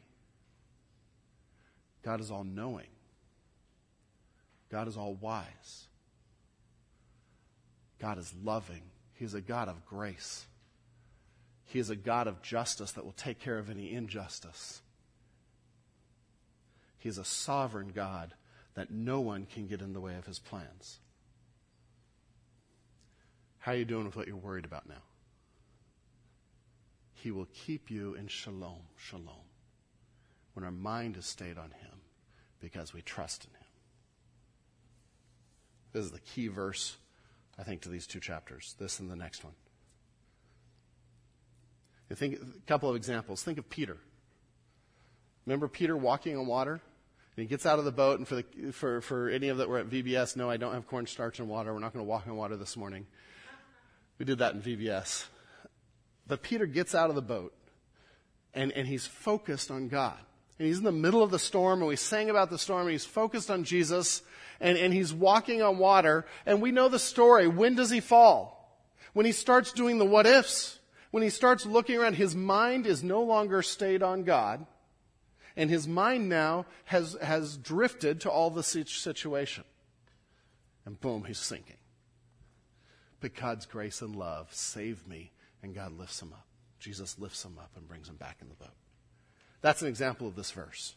God 2.03 2.20
is 2.20 2.32
all 2.32 2.43
knowing. 2.43 2.88
God 4.70 4.88
is 4.88 4.98
all 4.98 5.13
wise. 5.13 5.86
God 8.00 8.17
is 8.17 8.34
loving. 8.43 8.82
He 9.13 9.24
is 9.24 9.34
a 9.34 9.41
God 9.41 9.70
of 9.70 9.86
grace. 9.86 10.46
He 11.65 11.79
is 11.79 11.89
a 11.89 11.96
God 11.96 12.27
of 12.27 12.41
justice 12.41 12.91
that 12.91 13.05
will 13.05 13.13
take 13.13 13.39
care 13.39 13.58
of 13.58 13.70
any 13.70 13.93
injustice. 13.93 14.82
He 16.98 17.08
is 17.08 17.17
a 17.17 17.25
sovereign 17.25 17.91
God 17.93 18.34
that 18.75 18.91
no 18.91 19.22
one 19.22 19.46
can 19.46 19.67
get 19.67 19.82
in 19.82 19.93
the 19.93 20.01
way 20.01 20.15
of 20.15 20.25
his 20.25 20.39
plans. 20.39 21.00
How 23.60 23.72
are 23.72 23.75
you 23.75 23.86
doing 23.86 24.05
with 24.05 24.15
what 24.15 24.27
you're 24.27 24.36
worried 24.36 24.65
about 24.65 24.89
now? 24.89 24.96
He 27.24 27.32
will 27.32 27.48
keep 27.53 27.89
you 27.89 28.15
in 28.15 28.27
shalom, 28.27 28.82
shalom, 28.98 29.48
when 30.56 30.65
our 30.65 30.72
mind 30.72 31.15
is 31.15 31.25
stayed 31.25 31.58
on 31.58 31.72
him 31.72 32.01
because 32.60 32.94
we 32.94 33.01
trust 33.01 33.46
in 33.46 33.51
him. 33.51 33.68
This 35.94 36.03
is 36.03 36.12
the 36.12 36.20
key 36.20 36.50
verse, 36.50 36.98
I 37.58 37.63
think, 37.63 37.84
to 37.84 37.89
these 37.89 38.08
two 38.08 38.20
chapters, 38.20 38.75
this 38.77 39.00
and 39.00 39.10
the 39.10 39.15
next 39.15 39.46
one. 39.46 39.53
You 42.10 42.18
think 42.18 42.39
a 42.42 42.68
couple 42.68 42.89
of 42.89 42.98
examples. 42.98 43.42
Think 43.42 43.58
of 43.58 43.70
Peter. 43.70 43.96
Remember 45.46 45.70
Peter 45.70 45.96
walking 45.96 46.38
on 46.38 46.46
water? 46.46 46.74
And 46.74 46.82
he 47.42 47.46
gets 47.46 47.65
out 47.65 47.80
of 47.80 47.86
the 47.86 47.94
boat, 47.94 48.20
and 48.20 48.27
for, 48.27 48.36
the, 48.36 48.44
for, 48.74 49.00
for 49.00 49.30
any 49.30 49.48
of 49.48 49.60
that 49.60 49.70
were 49.70 49.80
at 49.80 49.89
VBS, 49.89 50.36
no, 50.36 50.50
I 50.50 50.58
don't 50.58 50.74
have 50.74 50.88
cornstarch 50.88 51.39
and 51.39 51.48
water. 51.48 51.74
We're 51.74 51.80
not 51.80 51.94
going 51.94 52.03
to 52.03 52.10
walk 52.10 52.27
on 52.27 52.36
water 52.36 52.58
this 52.58 52.75
morning. 52.75 53.08
We 54.20 54.25
did 54.25 54.39
that 54.39 54.56
in 54.56 54.62
VBS. 54.62 55.27
But 56.27 56.42
Peter 56.42 56.65
gets 56.65 56.96
out 56.96 57.10
of 57.10 57.15
the 57.15 57.22
boat, 57.22 57.53
and, 58.53 58.72
and 58.72 58.88
he's 58.88 59.06
focused 59.06 59.72
on 59.72 59.88
God. 59.88 60.18
And 60.60 60.68
he's 60.68 60.77
in 60.77 60.84
the 60.84 60.92
middle 60.92 61.24
of 61.24 61.32
the 61.32 61.39
storm, 61.39 61.80
and 61.80 61.88
we 61.88 61.96
sang 61.96 62.30
about 62.30 62.50
the 62.50 62.60
storm, 62.60 62.84
and 62.84 62.92
he's 62.92 63.06
focused 63.06 63.50
on 63.50 63.63
Jesus, 63.63 64.22
and, 64.60 64.77
and 64.77 64.94
he's 64.94 65.13
walking 65.13 65.62
on 65.62 65.77
water. 65.77 66.25
And 66.46 66.62
we 66.62 66.72
know 66.72 66.89
the 66.89 67.00
story. 67.00 67.48
When 67.48 67.75
does 67.75 67.89
he 67.89 68.00
fall? 68.00 68.80
When 69.13 69.25
he 69.25 69.32
starts 69.32 69.74
doing 69.74 69.98
the 69.98 70.06
what 70.06 70.25
ifs. 70.25 70.80
When 71.12 71.22
he 71.22 71.30
starts 71.30 71.65
looking 71.65 71.98
around, 71.98 72.15
his 72.15 72.36
mind 72.36 72.88
is 72.88 73.03
no 73.03 73.22
longer 73.22 73.62
stayed 73.62 74.01
on 74.01 74.24
God 74.24 74.65
and 75.56 75.70
his 75.70 75.88
mind 75.88 76.30
now 76.30 76.65
has, 76.86 77.15
has 77.22 77.58
drifted 77.58 78.22
to 78.22 78.32
all 78.32 78.50
the 78.50 78.63
situation. 78.63 79.63
And 80.86 81.00
boom, 81.00 81.25
he's 81.25 81.39
sinking. 81.39 81.77
But 83.20 83.36
God's 83.36 83.65
grace 83.65 84.01
and 84.01 84.15
love 84.15 84.53
saved 84.53 85.08
me, 85.08 85.32
and 85.63 85.74
God 85.74 85.98
lifts 85.98 86.22
him 86.22 86.34
up. 86.34 86.46
Jesus 86.79 87.17
lifts 87.17 87.43
him 87.43 87.58
up 87.58 87.72
and 87.75 87.88
brings 87.88 88.10
him 88.10 88.15
back 88.15 88.38
in 88.41 88.50
the 88.50 88.55
boat. 88.55 88.74
That's 89.62 89.82
an 89.82 89.88
example 89.88 90.27
of 90.27 90.36
this 90.36 90.51
verse. 90.51 90.96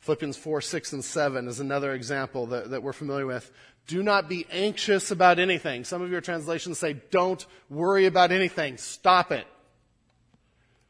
Philippians 0.00 0.36
4, 0.36 0.60
6, 0.60 0.92
and 0.92 1.04
7 1.04 1.48
is 1.48 1.60
another 1.60 1.92
example 1.92 2.46
that, 2.46 2.70
that 2.70 2.82
we're 2.82 2.92
familiar 2.92 3.26
with. 3.26 3.50
Do 3.86 4.02
not 4.02 4.28
be 4.28 4.46
anxious 4.50 5.10
about 5.10 5.38
anything. 5.38 5.84
Some 5.84 6.02
of 6.02 6.10
your 6.10 6.20
translations 6.20 6.78
say, 6.78 6.96
don't 7.10 7.44
worry 7.70 8.06
about 8.06 8.32
anything. 8.32 8.76
Stop 8.76 9.32
it. 9.32 9.46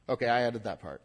Okay, 0.08 0.28
I 0.28 0.42
added 0.42 0.64
that 0.64 0.80
part. 0.80 1.02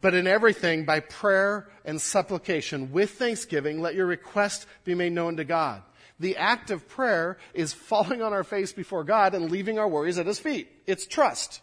But 0.00 0.14
in 0.14 0.26
everything, 0.26 0.84
by 0.84 1.00
prayer 1.00 1.68
and 1.84 2.00
supplication, 2.00 2.92
with 2.92 3.10
thanksgiving, 3.12 3.80
let 3.80 3.94
your 3.94 4.06
request 4.06 4.66
be 4.84 4.94
made 4.94 5.12
known 5.12 5.36
to 5.38 5.44
God. 5.44 5.82
The 6.20 6.36
act 6.36 6.70
of 6.70 6.86
prayer 6.86 7.38
is 7.54 7.72
falling 7.72 8.20
on 8.20 8.34
our 8.34 8.44
face 8.44 8.72
before 8.72 9.04
God 9.04 9.34
and 9.34 9.50
leaving 9.50 9.78
our 9.78 9.88
worries 9.88 10.18
at 10.18 10.26
His 10.26 10.38
feet. 10.38 10.68
It's 10.86 11.06
trust. 11.06 11.62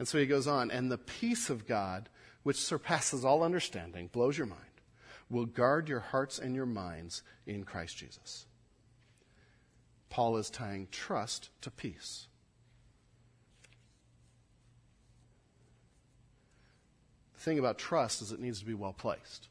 And 0.00 0.08
so 0.08 0.18
he 0.18 0.26
goes 0.26 0.46
on, 0.46 0.70
and 0.70 0.90
the 0.90 0.98
peace 0.98 1.50
of 1.50 1.68
God, 1.68 2.08
which 2.42 2.56
surpasses 2.56 3.22
all 3.22 3.42
understanding, 3.42 4.08
blows 4.10 4.36
your 4.36 4.46
mind, 4.46 4.60
will 5.28 5.44
guard 5.44 5.90
your 5.90 6.00
hearts 6.00 6.38
and 6.38 6.54
your 6.54 6.66
minds 6.66 7.22
in 7.46 7.64
Christ 7.64 7.98
Jesus. 7.98 8.46
Paul 10.08 10.38
is 10.38 10.48
tying 10.48 10.88
trust 10.90 11.50
to 11.60 11.70
peace. 11.70 12.26
The 17.34 17.40
thing 17.40 17.58
about 17.58 17.78
trust 17.78 18.22
is 18.22 18.32
it 18.32 18.40
needs 18.40 18.60
to 18.60 18.66
be 18.66 18.74
well 18.74 18.94
placed. 18.94 19.48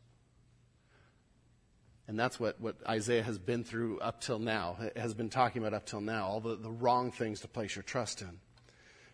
And 2.10 2.18
that's 2.18 2.40
what, 2.40 2.60
what 2.60 2.76
Isaiah 2.88 3.22
has 3.22 3.38
been 3.38 3.64
through 3.64 4.00
up 4.00 4.20
till 4.20 4.40
now, 4.40 4.78
has 4.96 5.14
been 5.14 5.30
talking 5.30 5.62
about 5.62 5.76
up 5.76 5.86
till 5.86 6.02
now, 6.02 6.26
all 6.26 6.40
the, 6.40 6.56
the 6.56 6.72
wrong 6.72 7.12
things 7.12 7.42
to 7.42 7.48
place 7.48 7.76
your 7.76 7.84
trust 7.84 8.24
in. 8.24 8.40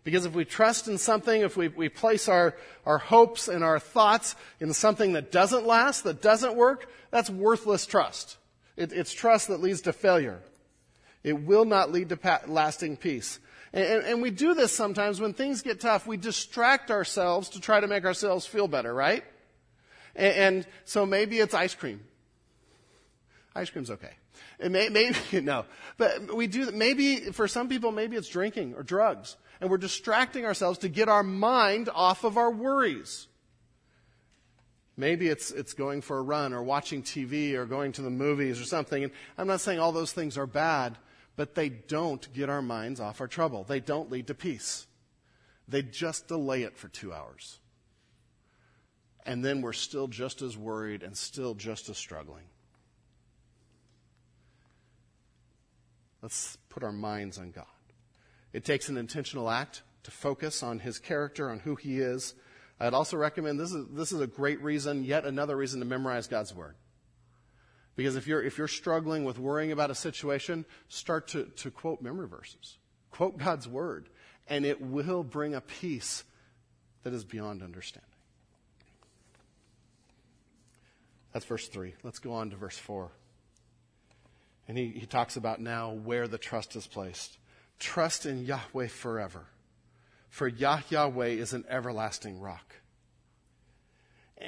Because 0.06 0.26
if 0.26 0.34
we 0.34 0.46
trust 0.46 0.88
in 0.88 0.98
something, 0.98 1.42
if 1.42 1.58
we, 1.58 1.68
we 1.68 1.90
place 1.90 2.30
our, 2.30 2.56
our 2.86 2.98
hopes 2.98 3.50
and 3.50 3.66
our 3.66 3.80
thoughts 3.80 4.38
in 4.62 4.72
something 4.72 5.12
that 5.12 5.30
doesn't 5.30 5.68
last, 5.68 6.06
that 6.06 6.22
doesn't 6.22 6.56
work, 6.56 6.90
that's 7.12 7.30
worthless 7.30 7.86
trust. 7.86 8.38
It, 8.78 8.94
it's 8.94 9.12
trust 9.12 9.50
that 9.50 9.60
leads 9.60 9.82
to 9.82 9.92
failure. 9.92 10.40
It 11.22 11.44
will 11.44 11.66
not 11.66 11.92
lead 11.92 12.08
to 12.10 12.18
pa- 12.18 12.44
lasting 12.48 12.96
peace. 12.96 13.40
And, 13.74 14.06
and, 14.06 14.22
we 14.22 14.32
do 14.32 14.54
this 14.54 14.72
sometimes 14.72 15.20
when 15.20 15.34
things 15.34 15.64
get 15.64 15.82
tough. 15.82 16.08
We 16.08 16.16
distract 16.16 16.92
ourselves 16.92 17.50
to 17.50 17.60
try 17.60 17.82
to 17.82 17.88
make 17.88 18.06
ourselves 18.06 18.46
feel 18.46 18.70
better, 18.70 18.94
right? 18.94 19.26
And, 20.16 20.36
and 20.38 20.68
so 20.86 21.06
maybe 21.06 21.40
it's 21.40 21.54
ice 21.54 21.76
cream. 21.76 22.00
Ice 23.56 23.70
cream's 23.70 23.90
okay. 23.90 24.12
And 24.60 24.74
may, 24.74 24.90
maybe, 24.90 25.18
no. 25.42 25.66
But 25.98 26.36
we 26.36 26.48
do, 26.48 26.72
maybe, 26.72 27.32
for 27.32 27.48
some 27.48 27.70
people, 27.70 27.92
maybe 27.92 28.18
it's 28.18 28.28
drinking 28.28 28.76
or 28.76 28.84
drugs. 28.84 29.38
And 29.62 29.70
we're 29.70 29.78
distracting 29.78 30.46
ourselves 30.46 30.80
to 30.80 30.90
get 30.90 31.08
our 31.08 31.24
mind 31.24 31.90
off 31.94 32.26
of 32.26 32.38
our 32.38 32.52
worries. 32.52 33.28
Maybe 34.98 35.28
it's, 35.28 35.52
it's 35.52 35.74
going 35.74 36.02
for 36.02 36.18
a 36.18 36.22
run 36.22 36.54
or 36.54 36.64
watching 36.64 37.04
TV 37.04 37.54
or 37.54 37.66
going 37.66 37.94
to 37.94 38.02
the 38.02 38.10
movies 38.10 38.60
or 38.60 38.66
something. 38.66 39.04
And 39.04 39.14
I'm 39.38 39.48
not 39.48 39.62
saying 39.62 39.80
all 39.80 39.92
those 39.92 40.12
things 40.12 40.38
are 40.38 40.48
bad, 40.48 40.98
but 41.36 41.56
they 41.56 41.70
don't 41.70 42.34
get 42.34 42.50
our 42.50 42.62
minds 42.62 43.00
off 43.00 43.22
our 43.22 43.28
trouble. 43.28 43.64
They 43.64 43.80
don't 43.80 44.12
lead 44.12 44.28
to 44.28 44.34
peace. 44.34 44.88
They 45.68 45.82
just 45.82 46.28
delay 46.28 46.64
it 46.64 46.78
for 46.78 46.88
two 46.90 47.14
hours. 47.14 47.60
And 49.26 49.44
then 49.44 49.62
we're 49.62 49.74
still 49.74 50.08
just 50.08 50.42
as 50.42 50.58
worried 50.58 51.04
and 51.04 51.18
still 51.18 51.56
just 51.56 51.90
as 51.90 51.98
struggling. 51.98 52.44
Let's 56.26 56.58
put 56.70 56.82
our 56.82 56.92
minds 56.92 57.38
on 57.38 57.52
God. 57.52 57.66
It 58.52 58.66
takes 58.66 58.90
an 58.90 58.98
intentional 58.98 59.48
act 59.48 59.84
to 60.06 60.10
focus 60.10 60.64
on 60.64 60.80
His 60.80 60.98
character, 60.98 61.52
on 61.52 61.60
who 61.60 61.76
He 61.76 62.00
is. 62.00 62.34
I'd 62.80 62.96
also 62.96 63.16
recommend 63.16 63.60
this 63.60 63.72
is, 63.72 63.86
this 63.92 64.12
is 64.12 64.20
a 64.20 64.26
great 64.26 64.60
reason, 64.64 65.04
yet 65.04 65.24
another 65.24 65.56
reason 65.56 65.82
to 65.82 65.86
memorize 65.86 66.26
God's 66.26 66.52
Word. 66.52 66.74
Because 67.96 68.16
if 68.16 68.26
you're, 68.26 68.42
if 68.42 68.58
you're 68.58 68.68
struggling 68.68 69.24
with 69.24 69.38
worrying 69.38 69.72
about 69.72 69.92
a 69.92 69.96
situation, 69.96 70.66
start 70.90 71.28
to, 71.28 71.44
to 71.58 71.70
quote 71.70 72.02
memory 72.02 72.28
verses. 72.28 72.80
Quote 73.12 73.38
God's 73.38 73.68
word, 73.68 74.10
and 74.48 74.66
it 74.66 74.82
will 74.82 75.24
bring 75.24 75.54
a 75.54 75.62
peace 75.62 76.24
that 77.04 77.14
is 77.14 77.24
beyond 77.24 77.62
understanding. 77.62 78.10
That's 81.34 81.46
verse 81.46 81.68
3. 81.68 81.94
Let's 82.02 82.18
go 82.18 82.34
on 82.34 82.50
to 82.50 82.56
verse 82.56 82.80
4. 82.80 83.12
And 84.68 84.78
he, 84.78 84.88
he 84.90 85.06
talks 85.06 85.36
about 85.36 85.60
now 85.60 85.92
where 85.92 86.28
the 86.28 86.38
trust 86.38 86.76
is 86.76 86.88
placed. 86.88 87.38
Trust 87.80 88.26
in 88.26 88.46
Yahweh 88.46 88.88
forever, 88.88 89.46
for 90.30 90.48
Yah 90.48 90.80
Yahweh 90.90 91.28
is 91.28 91.54
an 91.54 91.66
everlasting 91.70 92.40
rock. 92.40 92.76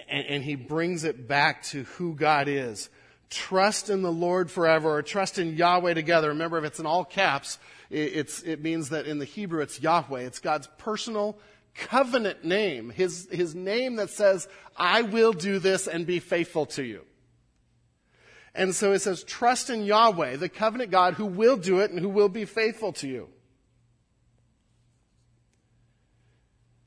And, 0.09 0.25
and 0.27 0.43
he 0.43 0.55
brings 0.55 1.03
it 1.03 1.27
back 1.27 1.63
to 1.63 1.83
who 1.83 2.15
God 2.15 2.47
is 2.47 2.89
trust 3.29 3.89
in 3.89 4.01
the 4.01 4.11
Lord 4.11 4.49
forever 4.49 4.89
or 4.95 5.01
trust 5.01 5.39
in 5.39 5.55
Yahweh 5.55 5.93
together. 5.93 6.29
Remember, 6.29 6.57
if 6.57 6.65
it's 6.65 6.79
in 6.79 6.85
all 6.85 7.05
caps, 7.05 7.59
it, 7.89 8.41
it 8.45 8.61
means 8.61 8.89
that 8.89 9.05
in 9.05 9.19
the 9.19 9.25
Hebrew 9.25 9.61
it's 9.61 9.81
Yahweh. 9.81 10.21
It's 10.21 10.39
God's 10.39 10.67
personal 10.77 11.37
covenant 11.75 12.43
name. 12.43 12.89
His, 12.89 13.27
his 13.31 13.53
name 13.53 13.97
that 13.97 14.09
says, 14.09 14.47
I 14.75 15.03
will 15.03 15.33
do 15.33 15.59
this 15.59 15.87
and 15.87 16.05
be 16.05 16.19
faithful 16.19 16.65
to 16.67 16.83
you. 16.83 17.03
And 18.57 18.73
so 18.73 18.91
it 18.91 18.99
says, 18.99 19.23
trust 19.23 19.69
in 19.69 19.85
Yahweh, 19.85 20.37
the 20.37 20.49
covenant 20.49 20.89
God 20.89 21.13
who 21.13 21.27
will 21.27 21.57
do 21.57 21.79
it 21.79 21.91
and 21.91 21.99
who 21.99 22.09
will 22.09 22.27
be 22.27 22.43
faithful 22.43 22.91
to 22.93 23.07
you. 23.07 23.29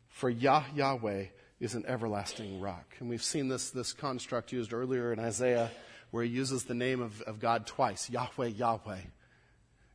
For 0.09 0.29
Yah 0.29 0.65
Yahweh 0.75 1.27
is 1.61 1.77
an 1.77 1.85
everlasting 1.87 2.61
rock. 2.61 2.97
And 2.99 3.09
we've 3.09 3.23
seen 3.23 3.47
this, 3.47 3.71
this 3.71 3.93
construct 3.93 4.51
used 4.51 4.73
earlier 4.73 5.13
in 5.13 5.21
Isaiah 5.21 5.71
where 6.11 6.25
he 6.25 6.31
uses 6.31 6.65
the 6.65 6.75
name 6.75 7.01
of, 7.01 7.23
of 7.23 7.39
God 7.39 7.69
twice 7.69 8.11
Yahweh, 8.11 8.49
Yahweh. 8.49 9.01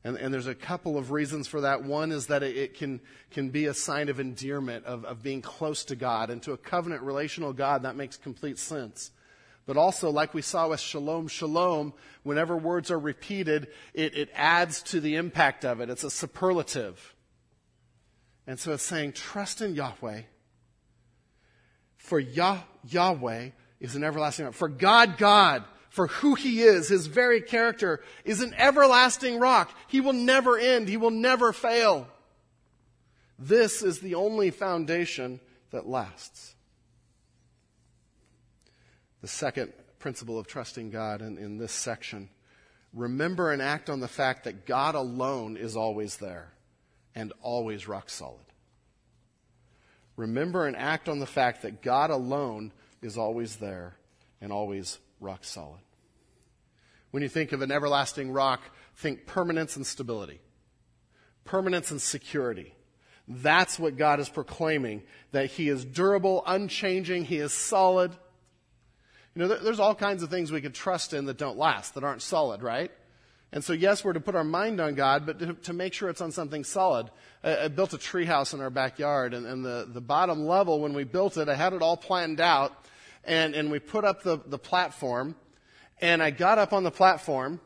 And, 0.05 0.15
and, 0.17 0.33
there's 0.33 0.47
a 0.47 0.55
couple 0.55 0.97
of 0.97 1.11
reasons 1.11 1.47
for 1.47 1.61
that. 1.61 1.83
One 1.83 2.11
is 2.11 2.27
that 2.27 2.41
it, 2.41 2.75
can, 2.75 3.01
can 3.31 3.49
be 3.49 3.65
a 3.65 3.73
sign 3.73 4.07
of 4.07 4.19
endearment, 4.19 4.85
of, 4.85 5.03
of 5.03 5.21
being 5.21 5.41
close 5.41 5.83
to 5.85 5.95
God. 5.95 6.29
And 6.29 6.41
to 6.43 6.53
a 6.53 6.57
covenant 6.57 7.01
relational 7.01 7.53
God, 7.53 7.83
that 7.83 7.95
makes 7.95 8.15
complete 8.15 8.59
sense. 8.59 9.11
But 9.65 9.77
also, 9.77 10.11
like 10.11 10.33
we 10.33 10.43
saw 10.43 10.69
with 10.69 10.79
shalom, 10.79 11.27
shalom, 11.27 11.93
whenever 12.23 12.55
words 12.55 12.91
are 12.91 12.99
repeated, 12.99 13.67
it, 13.93 14.15
it 14.15 14.29
adds 14.35 14.83
to 14.83 14.99
the 14.99 15.15
impact 15.15 15.65
of 15.65 15.81
it. 15.81 15.89
It's 15.89 16.03
a 16.03 16.11
superlative. 16.11 17.15
And 18.45 18.59
so 18.59 18.73
it's 18.73 18.83
saying, 18.83 19.13
trust 19.13 19.61
in 19.61 19.73
Yahweh. 19.73 20.21
For 21.97 22.19
Yah, 22.19 22.59
Yahweh 22.87 23.49
is 23.79 23.95
an 23.95 24.03
everlasting 24.03 24.45
rock. 24.45 24.53
For 24.53 24.69
God, 24.69 25.17
God, 25.17 25.63
for 25.89 26.07
who 26.07 26.35
He 26.35 26.61
is, 26.61 26.87
His 26.87 27.07
very 27.07 27.41
character, 27.41 28.03
is 28.23 28.41
an 28.41 28.53
everlasting 28.55 29.39
rock. 29.39 29.75
He 29.87 29.99
will 29.99 30.13
never 30.13 30.57
end. 30.57 30.87
He 30.87 30.97
will 30.97 31.09
never 31.09 31.51
fail. 31.51 32.07
This 33.39 33.81
is 33.81 33.99
the 33.99 34.15
only 34.15 34.51
foundation 34.51 35.39
that 35.71 35.87
lasts. 35.87 36.54
The 39.25 39.29
second 39.29 39.73
principle 39.97 40.37
of 40.37 40.45
trusting 40.45 40.91
God 40.91 41.23
in, 41.23 41.39
in 41.39 41.57
this 41.57 41.71
section 41.71 42.29
remember 42.93 43.51
and 43.51 43.59
act 43.59 43.89
on 43.89 43.99
the 43.99 44.07
fact 44.07 44.43
that 44.43 44.67
God 44.67 44.93
alone 44.93 45.57
is 45.57 45.75
always 45.75 46.17
there 46.17 46.53
and 47.15 47.33
always 47.41 47.87
rock 47.87 48.11
solid. 48.11 48.45
Remember 50.15 50.67
and 50.67 50.77
act 50.77 51.09
on 51.09 51.17
the 51.17 51.25
fact 51.25 51.63
that 51.63 51.81
God 51.81 52.11
alone 52.11 52.71
is 53.01 53.17
always 53.17 53.55
there 53.55 53.95
and 54.41 54.53
always 54.53 54.99
rock 55.19 55.43
solid. 55.43 55.81
When 57.09 57.23
you 57.23 57.29
think 57.29 57.51
of 57.51 57.63
an 57.63 57.71
everlasting 57.71 58.31
rock, 58.31 58.61
think 58.95 59.25
permanence 59.25 59.75
and 59.75 59.87
stability, 59.87 60.39
permanence 61.45 61.89
and 61.89 61.99
security. 61.99 62.75
That's 63.27 63.79
what 63.79 63.97
God 63.97 64.19
is 64.19 64.29
proclaiming, 64.29 65.01
that 65.31 65.47
He 65.47 65.67
is 65.67 65.83
durable, 65.83 66.43
unchanging, 66.45 67.25
He 67.25 67.37
is 67.37 67.53
solid. 67.53 68.15
You 69.35 69.41
know, 69.41 69.47
there's 69.47 69.79
all 69.79 69.95
kinds 69.95 70.23
of 70.23 70.29
things 70.29 70.51
we 70.51 70.61
could 70.61 70.73
trust 70.73 71.13
in 71.13 71.25
that 71.25 71.37
don't 71.37 71.57
last, 71.57 71.95
that 71.95 72.03
aren't 72.03 72.21
solid, 72.21 72.63
right? 72.63 72.91
And 73.51 73.63
so, 73.63 73.73
yes, 73.73 74.03
we're 74.03 74.13
to 74.13 74.19
put 74.19 74.35
our 74.35 74.43
mind 74.43 74.79
on 74.79 74.95
God, 74.95 75.25
but 75.25 75.39
to, 75.39 75.53
to 75.53 75.73
make 75.73 75.93
sure 75.93 76.09
it's 76.09 76.21
on 76.21 76.31
something 76.31 76.63
solid. 76.63 77.09
I, 77.43 77.65
I 77.65 77.67
built 77.67 77.93
a 77.93 77.97
treehouse 77.97 78.53
in 78.53 78.61
our 78.61 78.69
backyard, 78.69 79.33
and, 79.33 79.45
and, 79.45 79.63
the, 79.63 79.87
the 79.91 80.01
bottom 80.01 80.45
level, 80.45 80.79
when 80.79 80.93
we 80.93 81.03
built 81.03 81.37
it, 81.37 81.49
I 81.49 81.55
had 81.55 81.73
it 81.73 81.81
all 81.81 81.97
planned 81.97 82.41
out, 82.41 82.73
and, 83.23 83.55
and 83.55 83.71
we 83.71 83.79
put 83.79 84.03
up 84.05 84.23
the, 84.23 84.39
the 84.45 84.57
platform, 84.57 85.35
and 85.99 86.23
I 86.23 86.31
got 86.31 86.57
up 86.57 86.73
on 86.73 86.83
the 86.83 86.91
platform, 86.91 87.59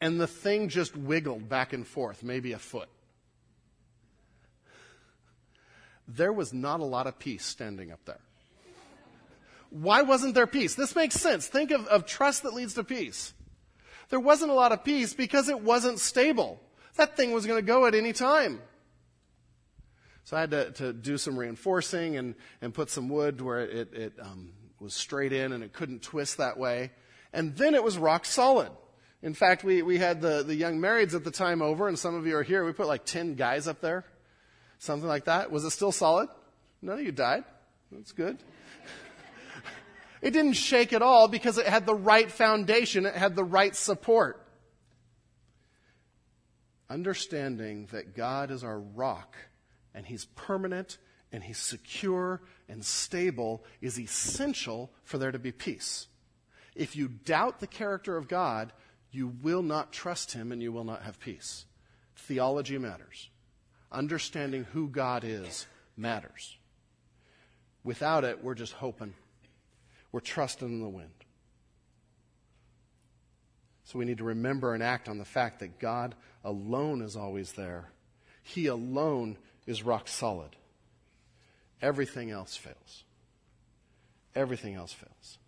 and 0.00 0.20
the 0.20 0.26
thing 0.26 0.68
just 0.68 0.96
wiggled 0.96 1.48
back 1.48 1.72
and 1.72 1.86
forth, 1.86 2.22
maybe 2.22 2.52
a 2.52 2.58
foot. 2.58 2.88
there 6.08 6.32
was 6.32 6.52
not 6.52 6.80
a 6.80 6.84
lot 6.84 7.06
of 7.06 7.18
peace 7.18 7.44
standing 7.44 7.90
up 7.90 8.04
there. 8.04 8.20
Why 9.74 10.02
wasn't 10.02 10.34
there 10.34 10.46
peace? 10.46 10.74
This 10.74 10.94
makes 10.94 11.16
sense. 11.16 11.46
Think 11.46 11.72
of, 11.72 11.86
of 11.88 12.06
trust 12.06 12.44
that 12.44 12.54
leads 12.54 12.74
to 12.74 12.84
peace. 12.84 13.34
There 14.08 14.20
wasn't 14.20 14.52
a 14.52 14.54
lot 14.54 14.70
of 14.70 14.84
peace 14.84 15.14
because 15.14 15.48
it 15.48 15.60
wasn't 15.60 15.98
stable. 15.98 16.60
That 16.96 17.16
thing 17.16 17.32
was 17.32 17.44
going 17.44 17.58
to 17.58 17.66
go 17.66 17.86
at 17.86 17.94
any 17.94 18.12
time. 18.12 18.60
So 20.24 20.36
I 20.36 20.40
had 20.40 20.50
to, 20.52 20.70
to 20.72 20.92
do 20.92 21.18
some 21.18 21.36
reinforcing 21.36 22.16
and, 22.16 22.34
and 22.62 22.72
put 22.72 22.88
some 22.88 23.08
wood 23.08 23.40
where 23.40 23.60
it, 23.60 23.92
it 23.92 24.12
um, 24.22 24.52
was 24.78 24.94
straight 24.94 25.32
in 25.32 25.52
and 25.52 25.64
it 25.64 25.72
couldn't 25.72 26.02
twist 26.02 26.38
that 26.38 26.56
way. 26.56 26.92
And 27.32 27.56
then 27.56 27.74
it 27.74 27.82
was 27.82 27.98
rock 27.98 28.24
solid. 28.24 28.70
In 29.22 29.34
fact, 29.34 29.64
we, 29.64 29.82
we 29.82 29.98
had 29.98 30.20
the, 30.20 30.44
the 30.44 30.54
young 30.54 30.78
marrieds 30.78 31.14
at 31.14 31.24
the 31.24 31.30
time 31.30 31.62
over, 31.62 31.88
and 31.88 31.98
some 31.98 32.14
of 32.14 32.26
you 32.26 32.36
are 32.36 32.42
here. 32.42 32.64
We 32.64 32.72
put 32.72 32.86
like 32.86 33.04
10 33.04 33.34
guys 33.34 33.66
up 33.66 33.80
there 33.80 34.04
Something 34.84 35.08
like 35.08 35.24
that. 35.24 35.50
Was 35.50 35.64
it 35.64 35.70
still 35.70 35.92
solid? 35.92 36.28
None 36.82 36.98
of 36.98 37.04
you 37.04 37.10
died. 37.10 37.44
That's 37.90 38.12
good. 38.12 38.38
It 40.24 40.32
didn't 40.32 40.54
shake 40.54 40.92
at 40.92 41.02
all 41.02 41.28
because 41.28 41.58
it 41.58 41.66
had 41.66 41.86
the 41.86 41.94
right 41.94 42.30
foundation, 42.30 43.06
it 43.06 43.14
had 43.14 43.36
the 43.36 43.44
right 43.44 43.76
support. 43.76 44.44
Understanding 46.90 47.88
that 47.92 48.16
God 48.16 48.50
is 48.50 48.64
our 48.64 48.80
rock 48.80 49.36
and 49.94 50.04
He's 50.06 50.24
permanent 50.24 50.98
and 51.30 51.44
He's 51.44 51.58
secure 51.58 52.42
and 52.68 52.84
stable 52.84 53.62
is 53.80 54.00
essential 54.00 54.90
for 55.04 55.18
there 55.18 55.32
to 55.32 55.38
be 55.38 55.52
peace. 55.52 56.08
If 56.74 56.96
you 56.96 57.08
doubt 57.08 57.60
the 57.60 57.66
character 57.66 58.16
of 58.16 58.26
God, 58.26 58.72
you 59.12 59.28
will 59.42 59.62
not 59.62 59.92
trust 59.92 60.32
Him 60.32 60.50
and 60.50 60.60
you 60.62 60.72
will 60.72 60.84
not 60.84 61.02
have 61.02 61.20
peace. 61.20 61.66
Theology 62.16 62.78
matters 62.78 63.28
understanding 63.94 64.64
who 64.72 64.88
God 64.88 65.24
is 65.24 65.66
matters. 65.96 66.56
Without 67.84 68.24
it, 68.24 68.42
we're 68.42 68.54
just 68.54 68.72
hoping. 68.72 69.14
We're 70.14 70.20
trusting 70.20 70.68
in 70.68 70.80
the 70.80 70.88
wind. 70.88 71.10
So 73.82 73.98
we 73.98 74.04
need 74.04 74.18
to 74.18 74.24
remember 74.24 74.72
and 74.72 74.80
act 74.80 75.08
on 75.08 75.18
the 75.18 75.24
fact 75.24 75.58
that 75.58 75.80
God 75.80 76.14
alone 76.44 77.02
is 77.02 77.16
always 77.16 77.54
there. 77.54 77.90
He 78.40 78.68
alone 78.68 79.38
is 79.66 79.82
rock 79.82 80.06
solid. 80.06 80.50
Everything 81.82 82.30
else 82.30 82.56
fails. 82.56 83.02
Everything 84.36 84.76
else 84.76 84.92
fails. 84.92 85.38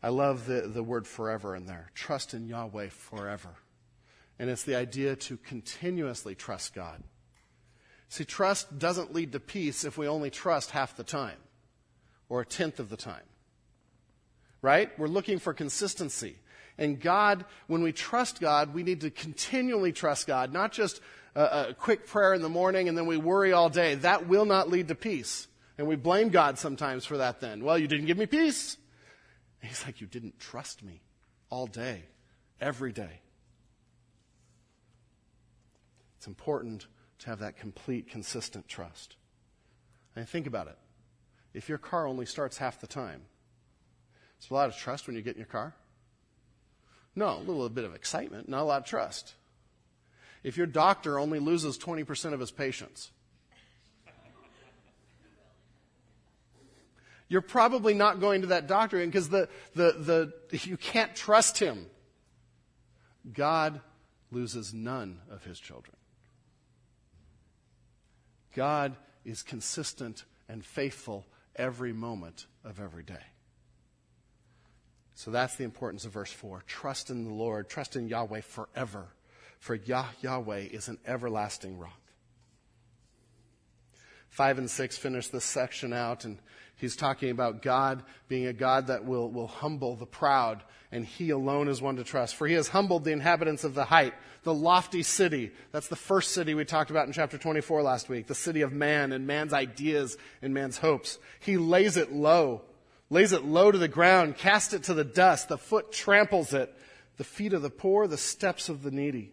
I 0.00 0.10
love 0.10 0.46
the, 0.46 0.60
the 0.60 0.84
word 0.84 1.08
forever 1.08 1.56
in 1.56 1.66
there. 1.66 1.90
Trust 1.96 2.34
in 2.34 2.46
Yahweh 2.46 2.90
forever. 2.90 3.56
And 4.38 4.48
it's 4.48 4.62
the 4.62 4.76
idea 4.76 5.16
to 5.16 5.38
continuously 5.38 6.36
trust 6.36 6.72
God. 6.72 7.02
See, 8.08 8.24
trust 8.24 8.78
doesn't 8.78 9.12
lead 9.12 9.32
to 9.32 9.40
peace 9.40 9.82
if 9.82 9.98
we 9.98 10.06
only 10.06 10.30
trust 10.30 10.70
half 10.70 10.96
the 10.96 11.02
time 11.02 11.38
or 12.28 12.40
a 12.40 12.46
tenth 12.46 12.78
of 12.78 12.88
the 12.88 12.96
time. 12.96 13.22
Right? 14.60 14.96
We're 14.98 15.08
looking 15.08 15.38
for 15.38 15.54
consistency. 15.54 16.36
And 16.76 17.00
God, 17.00 17.44
when 17.66 17.82
we 17.82 17.92
trust 17.92 18.40
God, 18.40 18.74
we 18.74 18.82
need 18.82 19.00
to 19.00 19.10
continually 19.10 19.92
trust 19.92 20.26
God, 20.26 20.52
not 20.52 20.72
just 20.72 21.00
a, 21.34 21.68
a, 21.68 21.74
quick 21.74 22.06
prayer 22.06 22.34
in 22.34 22.42
the 22.42 22.48
morning 22.48 22.88
and 22.88 22.96
then 22.96 23.06
we 23.06 23.16
worry 23.16 23.52
all 23.52 23.68
day. 23.68 23.96
That 23.96 24.28
will 24.28 24.44
not 24.44 24.68
lead 24.68 24.88
to 24.88 24.94
peace. 24.94 25.48
And 25.76 25.86
we 25.86 25.96
blame 25.96 26.28
God 26.28 26.58
sometimes 26.58 27.04
for 27.04 27.18
that 27.18 27.40
then. 27.40 27.64
Well, 27.64 27.78
you 27.78 27.86
didn't 27.86 28.06
give 28.06 28.18
me 28.18 28.26
peace. 28.26 28.76
And 29.60 29.68
he's 29.68 29.84
like, 29.84 30.00
you 30.00 30.06
didn't 30.06 30.38
trust 30.38 30.82
me 30.82 31.02
all 31.50 31.66
day, 31.66 32.04
every 32.60 32.92
day. 32.92 33.20
It's 36.16 36.26
important 36.26 36.86
to 37.20 37.26
have 37.30 37.40
that 37.40 37.56
complete, 37.56 38.10
consistent 38.10 38.68
trust. 38.68 39.16
And 40.16 40.28
think 40.28 40.46
about 40.46 40.66
it. 40.66 40.76
If 41.58 41.68
your 41.68 41.78
car 41.78 42.06
only 42.06 42.24
starts 42.24 42.56
half 42.56 42.80
the 42.80 42.86
time, 42.86 43.20
it's 44.38 44.48
a 44.48 44.54
lot 44.54 44.68
of 44.68 44.76
trust 44.76 45.08
when 45.08 45.16
you 45.16 45.22
get 45.22 45.34
in 45.34 45.40
your 45.40 45.48
car? 45.48 45.74
No, 47.16 47.36
a 47.36 47.40
little 47.40 47.68
bit 47.68 47.82
of 47.82 47.96
excitement, 47.96 48.48
not 48.48 48.60
a 48.60 48.62
lot 48.62 48.82
of 48.82 48.86
trust. 48.86 49.34
If 50.44 50.56
your 50.56 50.68
doctor 50.68 51.18
only 51.18 51.40
loses 51.40 51.76
20% 51.76 52.32
of 52.32 52.38
his 52.38 52.52
patients, 52.52 53.10
you're 57.26 57.40
probably 57.40 57.92
not 57.92 58.20
going 58.20 58.42
to 58.42 58.46
that 58.48 58.68
doctor 58.68 59.04
because 59.04 59.28
the, 59.28 59.48
the, 59.74 60.32
the, 60.52 60.58
you 60.62 60.76
can't 60.76 61.12
trust 61.16 61.58
him. 61.58 61.86
God 63.32 63.80
loses 64.30 64.72
none 64.72 65.18
of 65.28 65.42
his 65.42 65.58
children. 65.58 65.96
God 68.54 68.94
is 69.24 69.42
consistent 69.42 70.24
and 70.48 70.64
faithful 70.64 71.26
every 71.58 71.92
moment 71.92 72.46
of 72.64 72.80
every 72.80 73.02
day. 73.02 73.14
So 75.14 75.32
that's 75.32 75.56
the 75.56 75.64
importance 75.64 76.04
of 76.04 76.12
verse 76.12 76.32
4. 76.32 76.62
Trust 76.66 77.10
in 77.10 77.24
the 77.24 77.34
Lord, 77.34 77.68
trust 77.68 77.96
in 77.96 78.08
Yahweh 78.08 78.42
forever, 78.42 79.08
for 79.58 79.74
Yah- 79.74 80.12
Yahweh 80.22 80.68
is 80.70 80.86
an 80.86 80.98
everlasting 81.04 81.76
rock. 81.76 82.00
5 84.30 84.58
and 84.58 84.70
6 84.70 84.96
finish 84.96 85.26
this 85.28 85.44
section 85.44 85.92
out, 85.92 86.24
and 86.24 86.38
he's 86.76 86.94
talking 86.94 87.30
about 87.30 87.62
God 87.62 88.04
being 88.28 88.46
a 88.46 88.52
God 88.52 88.86
that 88.86 89.04
will, 89.04 89.28
will 89.28 89.48
humble 89.48 89.96
the 89.96 90.06
proud, 90.06 90.62
and 90.90 91.04
he 91.04 91.30
alone 91.30 91.68
is 91.68 91.82
one 91.82 91.96
to 91.96 92.04
trust. 92.04 92.34
For 92.36 92.46
he 92.46 92.54
has 92.54 92.68
humbled 92.68 93.04
the 93.04 93.12
inhabitants 93.12 93.64
of 93.64 93.74
the 93.74 93.84
height, 93.84 94.14
the 94.42 94.54
lofty 94.54 95.02
city. 95.02 95.52
That's 95.70 95.88
the 95.88 95.96
first 95.96 96.32
city 96.32 96.54
we 96.54 96.64
talked 96.64 96.90
about 96.90 97.06
in 97.06 97.12
chapter 97.12 97.36
24 97.36 97.82
last 97.82 98.08
week, 98.08 98.26
the 98.26 98.34
city 98.34 98.62
of 98.62 98.72
man 98.72 99.12
and 99.12 99.26
man's 99.26 99.52
ideas 99.52 100.16
and 100.40 100.54
man's 100.54 100.78
hopes. 100.78 101.18
He 101.40 101.58
lays 101.58 101.96
it 101.96 102.12
low, 102.12 102.62
lays 103.10 103.32
it 103.32 103.44
low 103.44 103.70
to 103.70 103.78
the 103.78 103.88
ground, 103.88 104.38
casts 104.38 104.72
it 104.72 104.84
to 104.84 104.94
the 104.94 105.04
dust. 105.04 105.48
The 105.48 105.58
foot 105.58 105.92
tramples 105.92 106.54
it. 106.54 106.74
The 107.18 107.24
feet 107.24 107.52
of 107.52 107.62
the 107.62 107.70
poor, 107.70 108.06
the 108.06 108.16
steps 108.16 108.68
of 108.68 108.82
the 108.82 108.92
needy. 108.92 109.32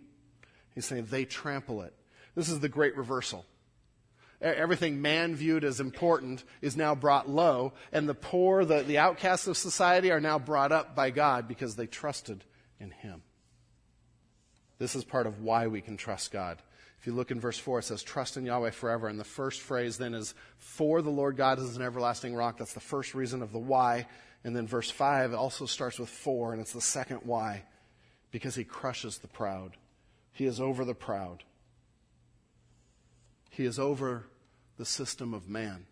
He's 0.74 0.86
saying 0.86 1.08
they 1.10 1.24
trample 1.24 1.84
it. 1.84 1.94
This 2.34 2.50
is 2.50 2.60
the 2.60 2.68
great 2.68 2.98
reversal. 2.98 3.46
Everything 4.42 5.02
man 5.02 5.36
viewed 5.36 5.64
as 5.64 5.80
important 5.80 6.44
is 6.62 6.76
now 6.76 6.94
brought 6.94 7.30
low, 7.30 7.74
and 7.92 8.08
the 8.08 8.14
poor, 8.14 8.66
the, 8.66 8.84
the 8.84 8.98
outcasts 8.98 9.48
of 9.48 9.58
society, 9.58 10.12
are 10.12 10.20
now 10.20 10.38
brought 10.38 10.72
up 10.72 10.96
by 10.96 11.10
God 11.10 11.48
because 11.48 11.76
they 11.76 11.88
trusted 11.88 12.44
in 12.80 12.92
Him. 12.92 13.22
This 14.78 14.96
is 14.96 15.04
part 15.04 15.26
of 15.26 15.42
why 15.42 15.68
we 15.68 15.82
can 15.82 15.98
trust 15.98 16.32
God. 16.32 16.62
If 17.00 17.08
you 17.08 17.14
look 17.14 17.32
in 17.32 17.40
verse 17.40 17.58
4, 17.58 17.80
it 17.80 17.84
says, 17.84 18.04
Trust 18.04 18.36
in 18.36 18.46
Yahweh 18.46 18.72
forever. 18.72 19.08
And 19.08 19.20
the 19.20 19.24
first 19.24 19.62
phrase 19.62 19.98
then 19.98 20.14
is, 20.14 20.34
For 20.58 21.02
the 21.02 21.12
Lord 21.12 21.38
God 21.38 21.60
is 21.60 21.78
an 21.78 21.84
everlasting 21.84 22.36
rock. 22.36 22.58
That's 22.58 22.74
the 22.74 22.80
first 22.80 23.14
reason 23.14 23.42
of 23.42 23.52
the 23.52 23.60
why. 23.60 24.08
And 24.44 24.56
then 24.56 24.68
verse 24.68 24.92
5 24.92 25.34
also 25.34 25.66
starts 25.66 25.98
with 25.98 26.10
for, 26.10 26.52
and 26.52 26.62
it's 26.62 26.74
the 26.74 26.82
second 26.82 27.22
why, 27.24 27.64
because 28.32 28.56
he 28.56 28.64
crushes 28.64 29.18
the 29.18 29.28
proud. 29.28 29.78
He 30.32 30.46
is 30.46 30.60
over 30.60 30.84
the 30.84 30.94
proud. 30.94 31.44
He 33.56 33.64
is 33.64 33.80
over 33.80 34.26
the 34.76 34.84
system 34.84 35.34
of 35.34 35.48
man 35.48 35.86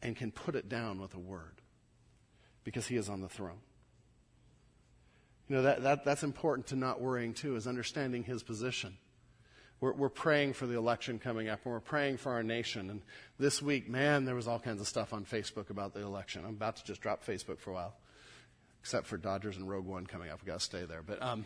and 0.00 0.16
can 0.16 0.32
put 0.32 0.54
it 0.54 0.70
down 0.70 1.02
with 1.02 1.12
a 1.12 1.18
word 1.18 1.60
because 2.64 2.86
he 2.86 2.96
is 2.96 3.10
on 3.10 3.20
the 3.20 3.28
throne. 3.28 3.60
You 5.48 5.56
know, 5.56 5.62
that, 5.62 5.82
that, 5.82 6.04
that's 6.06 6.22
important 6.22 6.68
to 6.68 6.76
not 6.76 6.98
worrying 6.98 7.34
too, 7.34 7.56
is 7.56 7.66
understanding 7.66 8.24
his 8.24 8.42
position. 8.42 8.96
We're, 9.80 9.92
we're 9.92 10.08
praying 10.08 10.54
for 10.54 10.64
the 10.64 10.78
election 10.78 11.18
coming 11.18 11.50
up, 11.50 11.60
and 11.64 11.74
we're 11.74 11.80
praying 11.80 12.16
for 12.16 12.32
our 12.32 12.42
nation. 12.42 12.88
And 12.88 13.02
this 13.38 13.60
week, 13.60 13.86
man, 13.86 14.24
there 14.24 14.34
was 14.34 14.48
all 14.48 14.58
kinds 14.58 14.80
of 14.80 14.88
stuff 14.88 15.12
on 15.12 15.26
Facebook 15.26 15.68
about 15.68 15.92
the 15.92 16.00
election. 16.00 16.44
I'm 16.46 16.54
about 16.54 16.76
to 16.76 16.84
just 16.84 17.02
drop 17.02 17.22
Facebook 17.22 17.58
for 17.58 17.72
a 17.72 17.74
while, 17.74 17.94
except 18.80 19.08
for 19.08 19.18
Dodgers 19.18 19.58
and 19.58 19.68
Rogue 19.68 19.84
One 19.84 20.06
coming 20.06 20.30
up. 20.30 20.40
we 20.42 20.46
got 20.46 20.60
to 20.60 20.64
stay 20.64 20.86
there. 20.86 21.02
But 21.02 21.22
um, 21.22 21.44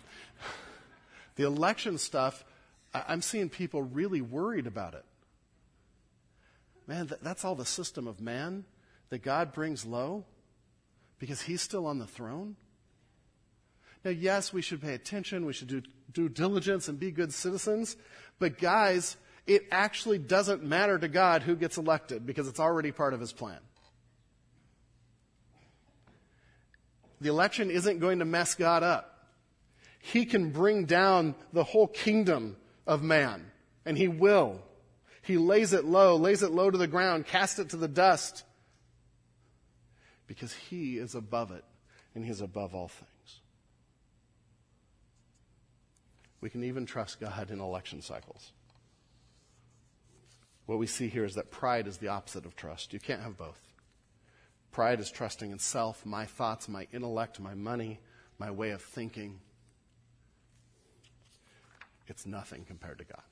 the 1.34 1.48
election 1.48 1.98
stuff, 1.98 2.44
I'm 2.94 3.22
seeing 3.22 3.48
people 3.48 3.82
really 3.82 4.20
worried 4.20 4.66
about 4.66 4.94
it. 4.94 5.04
Man, 6.86 7.10
that's 7.22 7.44
all 7.44 7.54
the 7.54 7.64
system 7.64 8.06
of 8.06 8.20
man 8.20 8.64
that 9.08 9.22
God 9.22 9.52
brings 9.52 9.84
low 9.84 10.24
because 11.18 11.42
he's 11.42 11.62
still 11.62 11.86
on 11.86 11.98
the 11.98 12.06
throne. 12.06 12.56
Now, 14.04 14.10
yes, 14.10 14.52
we 14.52 14.62
should 14.62 14.82
pay 14.82 14.94
attention, 14.94 15.46
we 15.46 15.52
should 15.52 15.68
do 15.68 15.82
due 16.12 16.28
diligence 16.28 16.88
and 16.88 16.98
be 16.98 17.10
good 17.10 17.32
citizens, 17.32 17.96
but 18.38 18.58
guys, 18.58 19.16
it 19.46 19.66
actually 19.70 20.18
doesn't 20.18 20.62
matter 20.62 20.98
to 20.98 21.08
God 21.08 21.42
who 21.42 21.56
gets 21.56 21.78
elected 21.78 22.26
because 22.26 22.48
it's 22.48 22.60
already 22.60 22.92
part 22.92 23.14
of 23.14 23.20
his 23.20 23.32
plan. 23.32 23.58
The 27.20 27.28
election 27.28 27.70
isn't 27.70 28.00
going 28.00 28.18
to 28.18 28.24
mess 28.24 28.54
God 28.56 28.82
up. 28.82 29.28
He 30.00 30.26
can 30.26 30.50
bring 30.50 30.84
down 30.84 31.36
the 31.52 31.62
whole 31.62 31.86
kingdom 31.86 32.56
of 32.86 33.02
man, 33.02 33.50
and 33.84 33.96
he 33.96 34.08
will. 34.08 34.60
He 35.22 35.38
lays 35.38 35.72
it 35.72 35.84
low, 35.84 36.16
lays 36.16 36.42
it 36.42 36.50
low 36.50 36.70
to 36.70 36.78
the 36.78 36.86
ground, 36.86 37.26
casts 37.26 37.58
it 37.58 37.70
to 37.70 37.76
the 37.76 37.88
dust, 37.88 38.44
because 40.26 40.52
he 40.52 40.98
is 40.98 41.14
above 41.14 41.50
it, 41.50 41.64
and 42.14 42.24
he 42.24 42.30
is 42.30 42.40
above 42.40 42.74
all 42.74 42.88
things. 42.88 43.40
We 46.40 46.50
can 46.50 46.64
even 46.64 46.86
trust 46.86 47.20
God 47.20 47.50
in 47.50 47.60
election 47.60 48.02
cycles. 48.02 48.52
What 50.66 50.78
we 50.78 50.86
see 50.86 51.08
here 51.08 51.24
is 51.24 51.34
that 51.36 51.50
pride 51.50 51.86
is 51.86 51.98
the 51.98 52.08
opposite 52.08 52.46
of 52.46 52.56
trust. 52.56 52.92
You 52.92 52.98
can't 52.98 53.22
have 53.22 53.36
both. 53.36 53.60
Pride 54.72 55.00
is 55.00 55.10
trusting 55.10 55.50
in 55.50 55.58
self, 55.58 56.06
my 56.06 56.24
thoughts, 56.24 56.68
my 56.68 56.88
intellect, 56.92 57.38
my 57.38 57.54
money, 57.54 58.00
my 58.38 58.50
way 58.50 58.70
of 58.70 58.82
thinking. 58.82 59.40
It's 62.12 62.26
nothing 62.26 62.66
compared 62.66 62.98
to 62.98 63.04
God. 63.04 63.22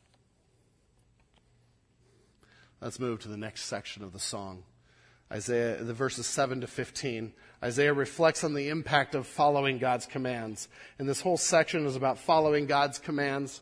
Let's 2.80 2.98
move 2.98 3.20
to 3.20 3.28
the 3.28 3.36
next 3.36 3.64
section 3.64 4.02
of 4.02 4.14
the 4.14 4.18
song. 4.18 4.62
Isaiah, 5.30 5.84
the 5.84 5.92
verses 5.92 6.26
7 6.26 6.62
to 6.62 6.66
15. 6.66 7.34
Isaiah 7.62 7.92
reflects 7.92 8.42
on 8.42 8.54
the 8.54 8.70
impact 8.70 9.14
of 9.14 9.26
following 9.26 9.76
God's 9.76 10.06
commands. 10.06 10.66
And 10.98 11.06
this 11.06 11.20
whole 11.20 11.36
section 11.36 11.84
is 11.84 11.94
about 11.94 12.20
following 12.20 12.64
God's 12.64 12.98
commands. 12.98 13.60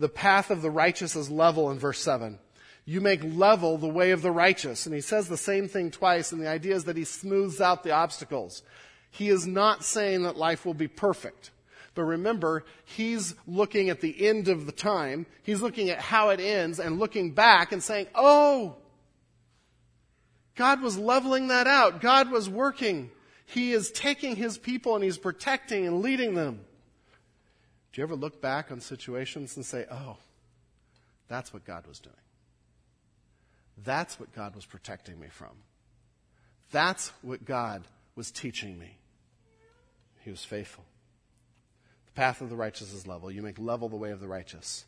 The 0.00 0.08
path 0.08 0.50
of 0.50 0.62
the 0.62 0.70
righteous 0.72 1.14
is 1.14 1.30
level 1.30 1.70
in 1.70 1.78
verse 1.78 2.00
7. 2.00 2.40
You 2.84 3.00
make 3.00 3.22
level 3.22 3.78
the 3.78 3.86
way 3.86 4.10
of 4.10 4.20
the 4.20 4.32
righteous. 4.32 4.84
And 4.84 4.96
he 4.96 5.00
says 5.00 5.28
the 5.28 5.36
same 5.36 5.68
thing 5.68 5.92
twice, 5.92 6.32
and 6.32 6.42
the 6.42 6.48
idea 6.48 6.74
is 6.74 6.86
that 6.86 6.96
he 6.96 7.04
smooths 7.04 7.60
out 7.60 7.84
the 7.84 7.92
obstacles. 7.92 8.64
He 9.12 9.28
is 9.28 9.46
not 9.46 9.84
saying 9.84 10.24
that 10.24 10.36
life 10.36 10.66
will 10.66 10.74
be 10.74 10.88
perfect. 10.88 11.52
But 11.96 12.04
remember, 12.04 12.64
he's 12.84 13.34
looking 13.48 13.90
at 13.90 14.00
the 14.00 14.28
end 14.28 14.46
of 14.46 14.66
the 14.66 14.72
time. 14.72 15.26
He's 15.42 15.60
looking 15.60 15.90
at 15.90 15.98
how 15.98 16.28
it 16.28 16.38
ends 16.38 16.78
and 16.78 17.00
looking 17.00 17.32
back 17.32 17.72
and 17.72 17.82
saying, 17.82 18.06
Oh, 18.14 18.76
God 20.56 20.80
was 20.80 20.96
leveling 20.98 21.48
that 21.48 21.66
out. 21.66 22.00
God 22.00 22.30
was 22.30 22.48
working. 22.48 23.10
He 23.44 23.72
is 23.72 23.90
taking 23.90 24.36
his 24.36 24.58
people 24.58 24.94
and 24.94 25.04
he's 25.04 25.18
protecting 25.18 25.86
and 25.86 26.00
leading 26.00 26.34
them. 26.34 26.60
Do 27.92 28.00
you 28.00 28.02
ever 28.02 28.16
look 28.16 28.40
back 28.40 28.72
on 28.72 28.80
situations 28.80 29.56
and 29.56 29.64
say, 29.64 29.86
oh, 29.90 30.16
that's 31.28 31.52
what 31.52 31.64
God 31.64 31.86
was 31.86 31.98
doing? 31.98 32.14
That's 33.84 34.18
what 34.18 34.34
God 34.34 34.54
was 34.54 34.66
protecting 34.66 35.20
me 35.20 35.28
from. 35.30 35.52
That's 36.72 37.12
what 37.22 37.44
God 37.44 37.84
was 38.16 38.30
teaching 38.30 38.78
me. 38.78 38.98
He 40.24 40.30
was 40.30 40.44
faithful. 40.44 40.84
Path 42.16 42.40
of 42.40 42.50
the 42.50 42.56
righteous 42.56 42.92
is 42.92 43.06
level. 43.06 43.30
You 43.30 43.42
make 43.42 43.58
level 43.58 43.88
the 43.88 43.96
way 43.96 44.10
of 44.10 44.20
the 44.20 44.26
righteous. 44.26 44.86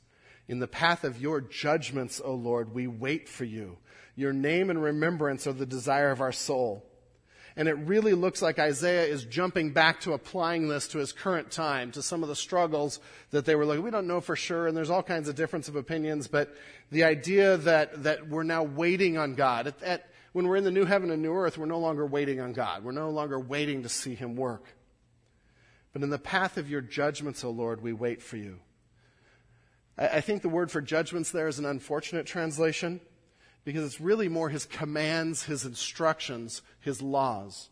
In 0.48 0.60
the 0.60 0.66
path 0.66 1.04
of 1.04 1.20
your 1.20 1.42
judgments, 1.42 2.22
O 2.24 2.32
Lord, 2.34 2.74
we 2.74 2.86
wait 2.86 3.28
for 3.28 3.44
you. 3.44 3.76
Your 4.16 4.32
name 4.32 4.70
and 4.70 4.82
remembrance 4.82 5.46
are 5.46 5.52
the 5.52 5.66
desire 5.66 6.10
of 6.10 6.22
our 6.22 6.32
soul. 6.32 6.84
And 7.54 7.68
it 7.68 7.74
really 7.74 8.14
looks 8.14 8.40
like 8.40 8.58
Isaiah 8.58 9.04
is 9.04 9.24
jumping 9.24 9.72
back 9.72 10.00
to 10.02 10.14
applying 10.14 10.68
this 10.68 10.88
to 10.88 10.98
his 10.98 11.12
current 11.12 11.50
time, 11.50 11.92
to 11.92 12.02
some 12.02 12.22
of 12.22 12.30
the 12.30 12.36
struggles 12.36 12.98
that 13.30 13.44
they 13.44 13.56
were 13.56 13.66
like, 13.66 13.82
we 13.82 13.90
don't 13.90 14.06
know 14.06 14.20
for 14.20 14.36
sure, 14.36 14.66
and 14.66 14.76
there's 14.76 14.90
all 14.90 15.02
kinds 15.02 15.28
of 15.28 15.34
difference 15.34 15.68
of 15.68 15.76
opinions, 15.76 16.28
but 16.28 16.54
the 16.90 17.04
idea 17.04 17.58
that, 17.58 18.04
that 18.04 18.28
we're 18.28 18.42
now 18.42 18.62
waiting 18.62 19.18
on 19.18 19.34
God. 19.34 19.66
At, 19.66 19.82
at, 19.82 20.10
when 20.32 20.46
we're 20.46 20.56
in 20.56 20.64
the 20.64 20.70
new 20.70 20.84
heaven 20.84 21.10
and 21.10 21.20
new 21.20 21.34
earth, 21.34 21.58
we're 21.58 21.66
no 21.66 21.80
longer 21.80 22.06
waiting 22.06 22.40
on 22.40 22.54
God. 22.54 22.84
We're 22.84 22.92
no 22.92 23.10
longer 23.10 23.38
waiting 23.38 23.82
to 23.82 23.88
see 23.88 24.14
him 24.14 24.36
work. 24.36 24.64
But 25.92 26.02
in 26.02 26.10
the 26.10 26.18
path 26.18 26.56
of 26.56 26.70
your 26.70 26.80
judgments, 26.80 27.44
O 27.44 27.50
Lord, 27.50 27.82
we 27.82 27.92
wait 27.92 28.22
for 28.22 28.36
you. 28.36 28.60
I 29.96 30.20
think 30.20 30.42
the 30.42 30.48
word 30.48 30.70
for 30.70 30.80
judgments 30.80 31.32
there 31.32 31.48
is 31.48 31.58
an 31.58 31.64
unfortunate 31.64 32.24
translation 32.24 33.00
because 33.64 33.84
it's 33.84 34.00
really 34.00 34.28
more 34.28 34.48
his 34.48 34.64
commands, 34.64 35.44
his 35.44 35.64
instructions, 35.64 36.62
his 36.80 37.02
laws. 37.02 37.68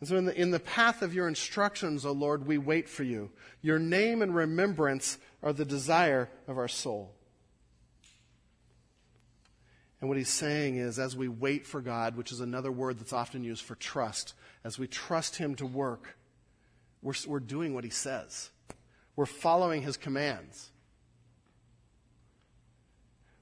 And 0.00 0.08
so, 0.08 0.16
in 0.16 0.26
the, 0.26 0.40
in 0.40 0.50
the 0.50 0.60
path 0.60 1.02
of 1.02 1.14
your 1.14 1.26
instructions, 1.26 2.04
O 2.04 2.12
Lord, 2.12 2.46
we 2.46 2.58
wait 2.58 2.88
for 2.88 3.02
you. 3.02 3.30
Your 3.62 3.78
name 3.78 4.22
and 4.22 4.34
remembrance 4.34 5.18
are 5.42 5.52
the 5.52 5.64
desire 5.64 6.30
of 6.46 6.58
our 6.58 6.68
soul. 6.68 7.13
And 10.04 10.10
what 10.10 10.18
he's 10.18 10.28
saying 10.28 10.76
is, 10.76 10.98
as 10.98 11.16
we 11.16 11.28
wait 11.28 11.66
for 11.66 11.80
God, 11.80 12.14
which 12.14 12.30
is 12.30 12.40
another 12.40 12.70
word 12.70 12.98
that's 12.98 13.14
often 13.14 13.42
used 13.42 13.62
for 13.62 13.74
trust, 13.74 14.34
as 14.62 14.78
we 14.78 14.86
trust 14.86 15.36
him 15.36 15.54
to 15.54 15.64
work, 15.64 16.18
we're, 17.00 17.14
we're 17.26 17.40
doing 17.40 17.72
what 17.72 17.84
he 17.84 17.90
says. 17.90 18.50
We're 19.16 19.24
following 19.24 19.80
his 19.80 19.96
commands. 19.96 20.70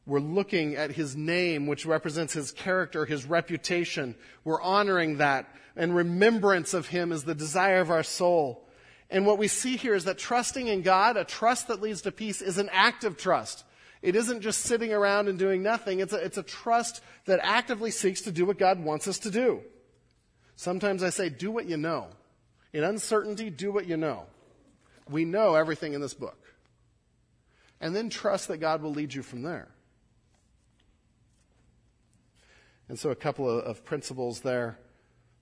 We're 0.06 0.20
looking 0.20 0.76
at 0.76 0.92
his 0.92 1.16
name, 1.16 1.66
which 1.66 1.84
represents 1.84 2.32
his 2.32 2.52
character, 2.52 3.06
his 3.06 3.24
reputation. 3.26 4.14
We're 4.44 4.62
honoring 4.62 5.16
that. 5.16 5.52
And 5.74 5.96
remembrance 5.96 6.74
of 6.74 6.86
him 6.86 7.10
is 7.10 7.24
the 7.24 7.34
desire 7.34 7.80
of 7.80 7.90
our 7.90 8.04
soul. 8.04 8.68
And 9.10 9.26
what 9.26 9.38
we 9.38 9.48
see 9.48 9.76
here 9.76 9.96
is 9.96 10.04
that 10.04 10.16
trusting 10.16 10.68
in 10.68 10.82
God, 10.82 11.16
a 11.16 11.24
trust 11.24 11.66
that 11.66 11.82
leads 11.82 12.02
to 12.02 12.12
peace, 12.12 12.40
is 12.40 12.58
an 12.58 12.70
active 12.70 13.16
trust. 13.16 13.64
It 14.02 14.16
isn't 14.16 14.40
just 14.40 14.60
sitting 14.62 14.92
around 14.92 15.28
and 15.28 15.38
doing 15.38 15.62
nothing. 15.62 16.00
It's 16.00 16.12
a, 16.12 16.16
it's 16.16 16.38
a 16.38 16.42
trust 16.42 17.00
that 17.26 17.40
actively 17.42 17.90
seeks 17.90 18.22
to 18.22 18.32
do 18.32 18.44
what 18.44 18.58
God 18.58 18.82
wants 18.82 19.06
us 19.06 19.20
to 19.20 19.30
do. 19.30 19.62
Sometimes 20.56 21.02
I 21.02 21.10
say, 21.10 21.28
do 21.28 21.50
what 21.50 21.66
you 21.66 21.76
know. 21.76 22.08
In 22.72 22.84
uncertainty, 22.84 23.48
do 23.50 23.70
what 23.70 23.86
you 23.86 23.96
know 23.96 24.26
we 25.08 25.24
know 25.24 25.54
everything 25.54 25.92
in 25.92 26.00
this 26.00 26.14
book. 26.14 26.38
And 27.80 27.94
then 27.94 28.10
trust 28.10 28.48
that 28.48 28.58
God 28.58 28.82
will 28.82 28.92
lead 28.92 29.12
you 29.12 29.22
from 29.22 29.42
there. 29.42 29.68
And 32.88 32.98
so, 32.98 33.10
a 33.10 33.16
couple 33.16 33.48
of, 33.48 33.64
of 33.64 33.84
principles 33.84 34.40
there 34.40 34.78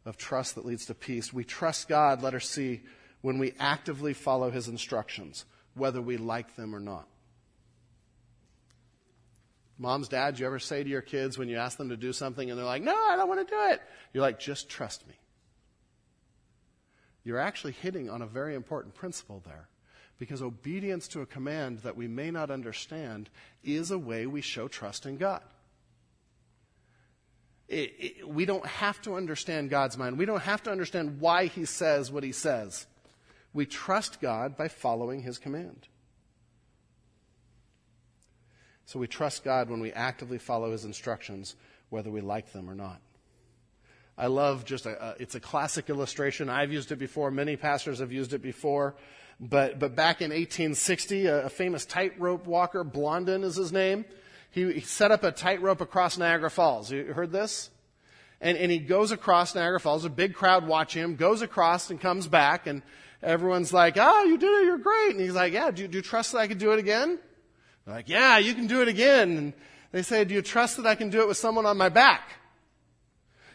of 0.04 0.16
trust 0.16 0.54
that 0.54 0.64
leads 0.64 0.86
to 0.86 0.94
peace. 0.94 1.32
We 1.32 1.44
trust 1.44 1.88
God, 1.88 2.22
let 2.22 2.32
her 2.32 2.40
see, 2.40 2.80
when 3.20 3.38
we 3.38 3.52
actively 3.58 4.14
follow 4.14 4.50
his 4.50 4.68
instructions, 4.68 5.44
whether 5.74 6.00
we 6.00 6.16
like 6.16 6.56
them 6.56 6.74
or 6.74 6.80
not. 6.80 7.06
Moms, 9.80 10.08
dads, 10.08 10.38
you 10.38 10.46
ever 10.46 10.60
say 10.60 10.84
to 10.84 10.88
your 10.88 11.02
kids 11.02 11.36
when 11.36 11.48
you 11.48 11.56
ask 11.56 11.76
them 11.76 11.88
to 11.88 11.96
do 11.96 12.12
something 12.12 12.48
and 12.48 12.56
they're 12.56 12.66
like, 12.66 12.82
no, 12.82 12.94
I 12.94 13.16
don't 13.16 13.28
want 13.28 13.48
to 13.48 13.52
do 13.52 13.60
it? 13.72 13.80
You're 14.12 14.22
like, 14.22 14.38
just 14.38 14.68
trust 14.68 15.08
me 15.08 15.14
you're 17.24 17.38
actually 17.38 17.72
hitting 17.72 18.08
on 18.08 18.22
a 18.22 18.26
very 18.26 18.54
important 18.54 18.94
principle 18.94 19.42
there. 19.44 19.68
Because 20.18 20.42
obedience 20.42 21.08
to 21.08 21.22
a 21.22 21.26
command 21.26 21.78
that 21.80 21.96
we 21.96 22.06
may 22.06 22.30
not 22.30 22.50
understand 22.50 23.30
is 23.64 23.90
a 23.90 23.98
way 23.98 24.26
we 24.26 24.42
show 24.42 24.68
trust 24.68 25.06
in 25.06 25.16
God. 25.16 25.42
It, 27.68 27.94
it, 27.98 28.28
we 28.28 28.44
don't 28.44 28.66
have 28.66 29.00
to 29.02 29.14
understand 29.14 29.70
God's 29.70 29.96
mind. 29.96 30.18
We 30.18 30.26
don't 30.26 30.42
have 30.42 30.62
to 30.64 30.70
understand 30.70 31.20
why 31.20 31.46
He 31.46 31.64
says 31.64 32.10
what 32.10 32.24
He 32.24 32.32
says. 32.32 32.86
We 33.54 33.64
trust 33.64 34.20
God 34.20 34.56
by 34.56 34.68
following 34.68 35.22
his 35.22 35.38
command. 35.38 35.88
So 38.90 38.98
we 38.98 39.06
trust 39.06 39.44
God 39.44 39.70
when 39.70 39.78
we 39.78 39.92
actively 39.92 40.38
follow 40.38 40.72
his 40.72 40.84
instructions, 40.84 41.54
whether 41.90 42.10
we 42.10 42.20
like 42.20 42.52
them 42.52 42.68
or 42.68 42.74
not. 42.74 43.00
I 44.18 44.26
love 44.26 44.64
just 44.64 44.84
a, 44.84 45.10
a, 45.10 45.14
it's 45.20 45.36
a 45.36 45.40
classic 45.40 45.88
illustration. 45.88 46.50
I've 46.50 46.72
used 46.72 46.90
it 46.90 46.96
before. 46.96 47.30
Many 47.30 47.54
pastors 47.54 48.00
have 48.00 48.10
used 48.10 48.32
it 48.32 48.42
before. 48.42 48.96
But, 49.38 49.78
but 49.78 49.94
back 49.94 50.22
in 50.22 50.30
1860, 50.30 51.26
a, 51.26 51.46
a 51.46 51.48
famous 51.48 51.86
tightrope 51.86 52.48
walker, 52.48 52.82
Blondin 52.82 53.44
is 53.44 53.54
his 53.54 53.70
name, 53.70 54.06
he, 54.50 54.72
he 54.72 54.80
set 54.80 55.12
up 55.12 55.22
a 55.22 55.30
tightrope 55.30 55.80
across 55.80 56.18
Niagara 56.18 56.50
Falls. 56.50 56.90
You 56.90 57.12
heard 57.12 57.30
this? 57.30 57.70
And, 58.40 58.58
and 58.58 58.72
he 58.72 58.80
goes 58.80 59.12
across 59.12 59.54
Niagara 59.54 59.78
Falls, 59.78 60.04
a 60.04 60.10
big 60.10 60.34
crowd 60.34 60.66
watching 60.66 61.04
him, 61.04 61.14
goes 61.14 61.42
across 61.42 61.90
and 61.90 62.00
comes 62.00 62.26
back, 62.26 62.66
and 62.66 62.82
everyone's 63.22 63.72
like, 63.72 63.94
oh, 64.00 64.24
you 64.24 64.36
did 64.36 64.50
it, 64.50 64.64
you're 64.64 64.78
great. 64.78 65.12
And 65.12 65.20
he's 65.20 65.34
like, 65.34 65.52
yeah, 65.52 65.70
do, 65.70 65.86
do 65.86 65.98
you 65.98 66.02
trust 66.02 66.32
that 66.32 66.38
I 66.38 66.48
could 66.48 66.58
do 66.58 66.72
it 66.72 66.80
again? 66.80 67.20
They're 67.84 67.94
like, 67.94 68.08
yeah, 68.08 68.38
you 68.38 68.54
can 68.54 68.66
do 68.66 68.82
it 68.82 68.88
again. 68.88 69.36
And 69.36 69.52
they 69.92 70.02
say, 70.02 70.24
do 70.24 70.34
you 70.34 70.42
trust 70.42 70.76
that 70.76 70.86
I 70.86 70.94
can 70.94 71.10
do 71.10 71.20
it 71.20 71.28
with 71.28 71.36
someone 71.36 71.66
on 71.66 71.76
my 71.76 71.88
back? 71.88 72.22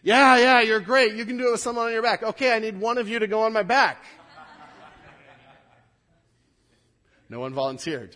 Yeah, 0.03 0.37
yeah, 0.37 0.61
you're 0.61 0.81
great. 0.81 1.15
You 1.15 1.25
can 1.25 1.37
do 1.37 1.47
it 1.47 1.51
with 1.53 1.61
someone 1.61 1.87
on 1.87 1.91
your 1.91 2.03
back. 2.03 2.21
Okay, 2.21 2.53
I 2.53 2.59
need 2.59 2.79
one 2.79 2.97
of 2.97 3.09
you 3.09 3.19
to 3.19 3.27
go 3.27 3.41
on 3.41 3.53
my 3.53 3.63
back. 3.63 4.03
No 7.27 7.39
one 7.39 7.53
volunteered. 7.53 8.15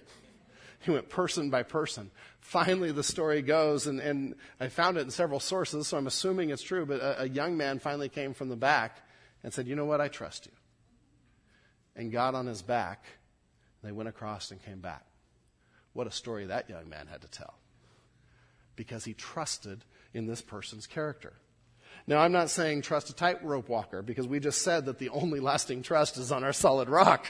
He 0.81 0.91
went 0.91 1.09
person 1.09 1.49
by 1.49 1.63
person. 1.63 2.11
Finally, 2.41 2.91
the 2.91 3.03
story 3.03 3.41
goes, 3.41 3.87
and, 3.87 3.99
and 3.99 4.35
I 4.59 4.69
found 4.69 4.97
it 4.97 5.01
in 5.01 5.11
several 5.11 5.39
sources, 5.39 5.87
so 5.87 5.97
I'm 5.97 6.07
assuming 6.07 6.51
it's 6.51 6.61
true, 6.61 6.85
but 6.85 7.01
a, 7.01 7.23
a 7.23 7.25
young 7.27 7.57
man 7.57 7.79
finally 7.79 8.09
came 8.09 8.33
from 8.33 8.49
the 8.49 8.55
back 8.55 8.97
and 9.43 9.53
said, 9.53 9.67
You 9.67 9.75
know 9.75 9.85
what? 9.85 10.01
I 10.01 10.07
trust 10.07 10.45
you. 10.45 10.51
And 11.95 12.11
got 12.11 12.35
on 12.35 12.45
his 12.45 12.61
back. 12.61 13.03
They 13.83 13.91
went 13.91 14.09
across 14.09 14.51
and 14.51 14.63
came 14.63 14.79
back. 14.79 15.05
What 15.99 16.07
a 16.07 16.11
story 16.11 16.45
that 16.45 16.69
young 16.69 16.87
man 16.87 17.07
had 17.11 17.23
to 17.23 17.27
tell. 17.27 17.55
Because 18.77 19.03
he 19.03 19.13
trusted 19.13 19.83
in 20.13 20.27
this 20.27 20.41
person's 20.41 20.87
character. 20.87 21.33
Now, 22.07 22.19
I'm 22.19 22.31
not 22.31 22.49
saying 22.49 22.83
trust 22.83 23.09
a 23.09 23.13
tightrope 23.13 23.67
walker 23.67 24.01
because 24.01 24.25
we 24.25 24.39
just 24.39 24.61
said 24.61 24.85
that 24.85 24.97
the 24.97 25.09
only 25.09 25.41
lasting 25.41 25.83
trust 25.83 26.17
is 26.17 26.31
on 26.31 26.45
our 26.45 26.53
solid 26.53 26.87
rock. 26.87 27.27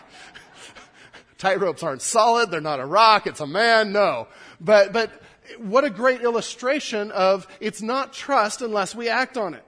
Tightropes 1.40 1.82
aren't 1.82 2.04
solid. 2.04 2.52
They're 2.52 2.62
not 2.62 2.80
a 2.80 2.86
rock. 2.86 3.26
It's 3.26 3.40
a 3.40 3.48
man. 3.48 3.92
No. 3.92 4.28
But, 4.62 4.94
but 4.94 5.20
what 5.58 5.84
a 5.84 5.90
great 5.90 6.22
illustration 6.22 7.10
of 7.10 7.48
it's 7.60 7.82
not 7.82 8.14
trust 8.14 8.62
unless 8.62 8.94
we 8.94 9.10
act 9.10 9.36
on 9.36 9.56
it. 9.56 9.66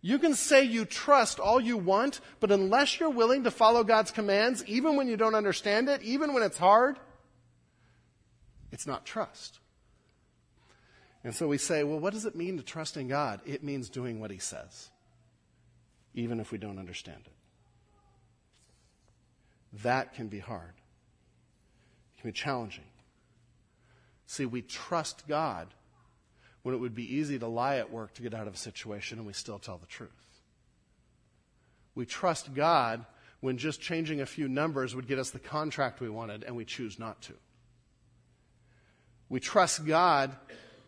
You 0.00 0.20
can 0.20 0.34
say 0.34 0.62
you 0.62 0.84
trust 0.84 1.40
all 1.40 1.60
you 1.60 1.76
want, 1.76 2.20
but 2.38 2.52
unless 2.52 3.00
you're 3.00 3.10
willing 3.10 3.42
to 3.42 3.50
follow 3.50 3.82
God's 3.82 4.12
commands, 4.12 4.64
even 4.66 4.94
when 4.94 5.08
you 5.08 5.16
don't 5.16 5.34
understand 5.34 5.88
it, 5.88 6.02
even 6.02 6.34
when 6.34 6.44
it's 6.44 6.56
hard, 6.56 6.96
it's 8.72 8.86
not 8.86 9.04
trust. 9.04 9.58
And 11.22 11.34
so 11.34 11.48
we 11.48 11.58
say, 11.58 11.84
well, 11.84 11.98
what 11.98 12.14
does 12.14 12.24
it 12.24 12.34
mean 12.34 12.56
to 12.56 12.62
trust 12.62 12.96
in 12.96 13.08
God? 13.08 13.40
It 13.44 13.62
means 13.62 13.90
doing 13.90 14.20
what 14.20 14.30
He 14.30 14.38
says, 14.38 14.90
even 16.14 16.40
if 16.40 16.50
we 16.50 16.58
don't 16.58 16.78
understand 16.78 17.22
it. 17.26 17.32
That 19.82 20.14
can 20.14 20.28
be 20.28 20.38
hard, 20.38 20.72
it 22.16 22.20
can 22.20 22.30
be 22.30 22.34
challenging. 22.34 22.84
See, 24.26 24.46
we 24.46 24.62
trust 24.62 25.26
God 25.26 25.68
when 26.62 26.74
it 26.74 26.78
would 26.78 26.94
be 26.94 27.16
easy 27.16 27.38
to 27.38 27.48
lie 27.48 27.76
at 27.76 27.90
work 27.90 28.14
to 28.14 28.22
get 28.22 28.34
out 28.34 28.46
of 28.46 28.54
a 28.54 28.58
situation 28.58 29.18
and 29.18 29.26
we 29.26 29.32
still 29.32 29.58
tell 29.58 29.78
the 29.78 29.86
truth. 29.86 30.10
We 31.94 32.06
trust 32.06 32.54
God 32.54 33.04
when 33.40 33.58
just 33.58 33.80
changing 33.80 34.20
a 34.20 34.26
few 34.26 34.48
numbers 34.48 34.94
would 34.94 35.08
get 35.08 35.18
us 35.18 35.30
the 35.30 35.38
contract 35.38 36.00
we 36.00 36.08
wanted 36.08 36.44
and 36.44 36.54
we 36.54 36.64
choose 36.64 36.98
not 36.98 37.20
to. 37.22 37.32
We 39.30 39.40
trust 39.40 39.86
God 39.86 40.36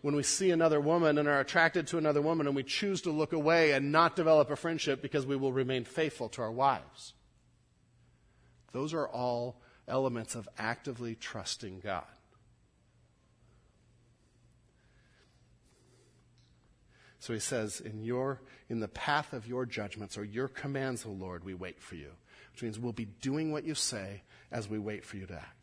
when 0.03 0.17
we 0.17 0.25
see 0.25 0.51
another 0.51 0.81
woman 0.81 1.17
and 1.17 1.29
are 1.29 1.41
attracted 1.41 1.87
to 1.87 1.99
another 1.99 2.21
woman 2.21 2.47
and 2.47 2.55
we 2.55 2.65
choose 2.65 3.01
to 3.03 3.11
look 3.11 3.33
away 3.33 3.71
and 3.71 3.93
not 3.93 4.17
develop 4.17 4.51
a 4.51 4.57
friendship 4.57 5.01
because 5.01 5.25
we 5.25 5.37
will 5.37 5.53
remain 5.53 5.85
faithful 5.85 6.29
to 6.31 6.43
our 6.43 6.53
wives. 6.53 7.15
Those 8.73 8.93
are 8.93 9.09
all 9.09 9.63
elements 9.87 10.35
of 10.35 10.49
actively 10.59 11.15
trusting 11.15 11.81
God. 11.81 12.05
So 17.21 17.33
he 17.33 17.39
says, 17.39 17.81
in 17.81 18.03
your 18.03 18.41
in 18.69 18.81
the 18.81 18.89
path 18.89 19.33
of 19.33 19.47
your 19.47 19.65
judgments 19.65 20.19
or 20.19 20.25
your 20.25 20.49
commands, 20.49 21.07
O 21.07 21.11
Lord, 21.11 21.45
we 21.45 21.55
wait 21.55 21.81
for 21.81 21.95
you. 21.95 22.11
Which 22.51 22.63
means 22.65 22.81
we'll 22.81 22.93
be 22.93 23.05
doing 23.05 23.53
what 23.53 23.65
you 23.65 23.77
say 23.77 24.23
as 24.51 24.69
we 24.69 24.81
wait 24.81 25.05
for 25.05 25.17
you 25.17 25.27
to 25.27 25.35
act. 25.35 25.62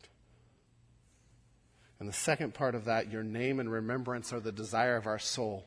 And 2.00 2.08
the 2.08 2.14
second 2.14 2.54
part 2.54 2.74
of 2.74 2.86
that, 2.86 3.12
your 3.12 3.22
name 3.22 3.60
and 3.60 3.70
remembrance 3.70 4.32
are 4.32 4.40
the 4.40 4.50
desire 4.50 4.96
of 4.96 5.06
our 5.06 5.18
soul. 5.18 5.66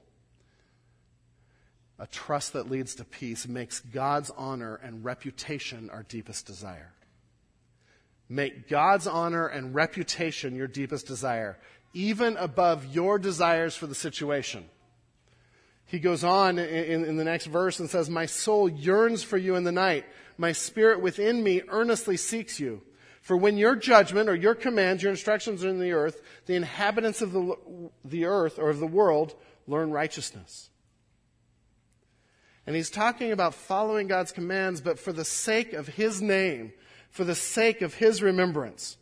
A 2.00 2.08
trust 2.08 2.54
that 2.54 2.70
leads 2.70 2.96
to 2.96 3.06
peace 3.06 3.48
makes 3.48 3.80
God's 3.80 4.32
honor 4.36 4.76
and 4.76 5.06
reputation 5.06 5.92
our 5.92 6.04
deepest 6.04 6.48
desire. 6.48 6.92
Make 8.28 8.68
God's 8.68 9.06
honor 9.06 9.46
and 9.46 9.76
reputation 9.76 10.56
your 10.56 10.68
deepest 10.68 11.06
desire, 11.06 11.60
even 11.94 12.36
above 12.38 12.88
your 12.88 13.20
desires 13.20 13.76
for 13.76 13.86
the 13.86 13.94
situation. 13.94 14.66
He 15.86 16.00
goes 16.00 16.24
on 16.24 16.58
in, 16.58 17.06
in, 17.06 17.18
the 17.18 17.24
next 17.24 17.46
verse 17.46 17.80
and 17.80 17.88
says, 17.88 18.10
My 18.10 18.26
soul 18.26 18.68
yearns 18.68 19.22
for 19.22 19.38
you 19.38 19.54
in 19.54 19.64
the 19.64 19.72
night. 19.72 20.06
My 20.40 20.52
spirit 20.52 21.00
within 21.00 21.44
me 21.44 21.62
earnestly 21.68 22.18
seeks 22.18 22.60
you. 22.60 22.82
For 23.24 23.38
when 23.38 23.58
your 23.58 23.78
judgment 23.78 24.28
or 24.28 24.36
your 24.36 24.54
commands, 24.54 25.02
your 25.02 25.10
instructions 25.12 25.64
are 25.64 25.70
in 25.70 25.80
the 25.80 25.94
earth, 25.94 26.22
the 26.46 26.56
inhabitants 26.56 27.22
of 27.22 27.32
the, 27.32 27.56
the 28.04 28.26
earth 28.26 28.60
or 28.60 28.70
of 28.70 28.80
the 28.80 28.86
world 28.86 29.34
learn 29.66 29.92
righteousness. 29.92 30.70
And 32.68 32.76
he's 32.76 32.90
talking 32.90 33.32
about 33.32 33.54
following 33.54 34.08
God's 34.08 34.34
commands, 34.34 34.82
but 34.82 35.00
for 35.00 35.14
the 35.14 35.24
sake 35.24 35.72
of 35.72 35.88
his 35.88 36.22
name, 36.22 36.74
for 37.12 37.24
the 37.24 37.34
sake 37.34 37.82
of 37.82 37.94
his 37.94 38.22
remembrance. 38.22 38.98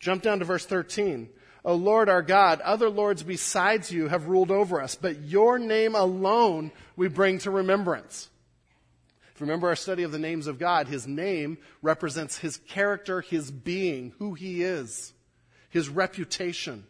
Jump 0.00 0.22
down 0.22 0.40
to 0.40 0.44
verse 0.44 0.66
13. 0.66 1.28
O 1.64 1.76
Lord 1.76 2.08
our 2.08 2.22
God, 2.22 2.60
other 2.62 2.90
lords 2.90 3.22
besides 3.22 3.92
you 3.92 4.08
have 4.08 4.26
ruled 4.26 4.50
over 4.50 4.80
us, 4.80 4.96
but 4.96 5.20
your 5.20 5.60
name 5.60 5.94
alone 5.94 6.72
we 6.96 7.06
bring 7.06 7.38
to 7.38 7.52
remembrance 7.52 8.30
remember 9.40 9.68
our 9.68 9.76
study 9.76 10.02
of 10.02 10.12
the 10.12 10.18
names 10.18 10.46
of 10.46 10.58
God, 10.58 10.86
his 10.88 11.06
name 11.06 11.58
represents 11.82 12.38
his 12.38 12.58
character, 12.58 13.20
his 13.20 13.50
being, 13.50 14.12
who 14.18 14.34
he 14.34 14.62
is, 14.62 15.12
his 15.70 15.88
reputation. 15.88 16.84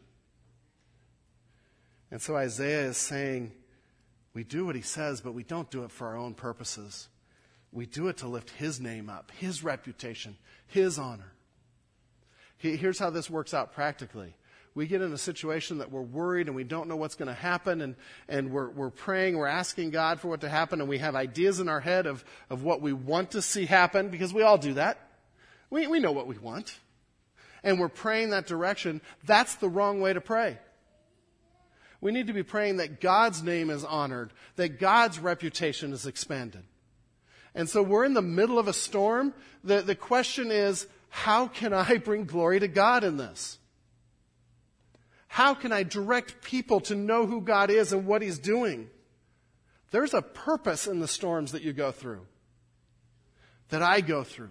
And 2.11 2.21
so 2.21 2.37
Isaiah 2.37 2.87
is 2.87 2.97
saying, 2.97 3.53
we 4.35 4.45
do 4.45 4.67
what 4.67 4.77
he 4.77 4.83
says, 4.83 5.21
but 5.21 5.35
we 5.35 5.45
don't 5.45 5.71
do 5.71 5.85
it 5.85 5.91
for 5.91 6.09
our 6.09 6.17
own 6.17 6.35
purposes. 6.35 7.09
We 7.73 7.87
do 7.87 8.09
it 8.09 8.19
to 8.19 8.29
lift 8.29 8.51
his 8.51 8.81
name 8.81 9.09
up, 9.09 9.31
his 9.39 9.63
reputation, 9.63 10.37
his 10.67 10.99
honor. 10.99 11.33
Here's 12.57 12.99
how 12.99 13.11
this 13.11 13.31
works 13.31 13.55
out 13.55 13.73
practically 13.73 14.35
we 14.75 14.87
get 14.87 15.03
in 15.03 15.13
a 15.13 15.19
situation 15.19 15.79
that 15.79 15.91
we're 15.91 16.01
worried 16.01 16.47
and 16.47 16.55
we 16.55 16.65
don't 16.65 16.89
know 16.89 16.97
what's 16.97 17.17
going 17.17 17.29
to 17.29 17.35
happen 17.35 17.81
and, 17.81 17.97
and 18.29 18.53
we're, 18.53 18.71
we're 18.71 18.91
praying, 18.91 19.37
we're 19.37 19.47
asking 19.47 19.91
God 19.91 20.21
for 20.21 20.29
what 20.29 20.43
to 20.43 20.49
happen 20.49 20.81
and 20.81 20.89
we 20.89 20.99
have 20.99 21.17
ideas 21.17 21.59
in 21.59 21.69
our 21.69 21.81
head 21.81 22.07
of, 22.07 22.25
of 22.49 22.63
what 22.63 22.81
we 22.81 22.93
want 22.93 23.33
to 23.33 23.43
see 23.43 23.67
happen 23.67 24.09
because 24.09 24.33
we 24.33 24.43
all 24.43 24.59
do 24.59 24.75
that. 24.75 24.99
We, 25.71 25.87
we 25.87 25.99
know 25.99 26.13
what 26.13 26.27
we 26.27 26.39
want. 26.39 26.79
And 27.63 27.79
we're 27.79 27.89
praying 27.89 28.31
that 28.31 28.47
direction. 28.47 29.01
That's 29.25 29.57
the 29.57 29.69
wrong 29.69 30.01
way 30.01 30.13
to 30.13 30.21
pray. 30.21 30.59
We 32.01 32.13
need 32.13 32.29
to 32.29 32.33
be 32.33 32.43
praying 32.43 32.79
that 32.79 33.01
God's 33.01 33.43
name 33.43 33.71
is 33.71 33.85
honored, 33.85 34.33
that 34.57 34.79
God's 34.81 35.19
reputation 35.19 35.93
is 35.93 36.07
expanded. 36.07 36.63
And 37.55 37.69
so 37.69 37.83
we're 37.83 38.05
in 38.05 38.15
the 38.15 38.23
middle 38.23 38.59
of 38.59 38.69
a 38.69 38.73
storm. 38.73 39.35
The, 39.65 39.83
the 39.83 39.95
question 39.95 40.51
is, 40.51 40.87
how 41.11 41.49
can 41.49 41.73
I 41.73 41.99
bring 41.99 42.25
glory 42.25 42.61
to 42.61 42.69
God 42.69 43.05
in 43.05 43.17
this? 43.17 43.59
How 45.33 45.55
can 45.55 45.71
I 45.71 45.85
direct 45.85 46.43
people 46.43 46.81
to 46.81 46.97
know 46.97 47.25
who 47.25 47.41
God 47.41 47.71
is 47.71 47.93
and 47.93 48.05
what 48.05 48.21
He's 48.21 48.41
doing? 48.41 48.91
There's 49.93 50.13
a 50.13 50.23
purpose 50.23 50.89
in 50.89 50.99
the 50.99 51.07
storms 51.07 51.53
that 51.53 51.63
you 51.63 51.73
go 51.73 51.93
through, 51.93 52.27
that 53.69 53.81
I 53.81 54.01
go 54.01 54.25
through. 54.25 54.51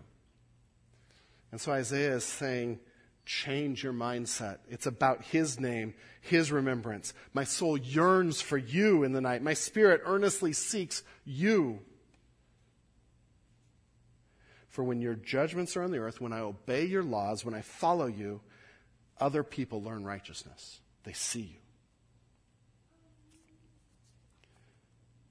And 1.52 1.60
so 1.60 1.74
Isaiah 1.74 2.16
is 2.16 2.24
saying, 2.24 2.80
change 3.26 3.84
your 3.84 3.92
mindset. 3.92 4.60
It's 4.70 4.86
about 4.86 5.26
His 5.26 5.60
name, 5.60 5.96
His 6.22 6.50
remembrance. 6.50 7.14
My 7.34 7.44
soul 7.44 7.78
yearns 7.78 8.40
for 8.40 8.58
you 8.58 9.04
in 9.04 9.12
the 9.12 9.20
night. 9.20 9.44
My 9.44 9.56
spirit 9.56 10.00
earnestly 10.06 10.54
seeks 10.54 11.04
you. 11.26 11.82
For 14.70 14.86
when 14.86 15.02
your 15.02 15.16
judgments 15.16 15.76
are 15.76 15.84
on 15.84 15.92
the 15.92 15.98
earth, 15.98 16.22
when 16.22 16.32
I 16.32 16.40
obey 16.40 16.86
your 16.86 17.04
laws, 17.04 17.44
when 17.44 17.54
I 17.54 17.64
follow 17.64 18.08
you, 18.08 18.40
other 19.20 19.44
people 19.44 19.82
learn 19.82 20.04
righteousness. 20.04 20.80
They 21.04 21.14
see 21.14 21.42
you. 21.42 21.60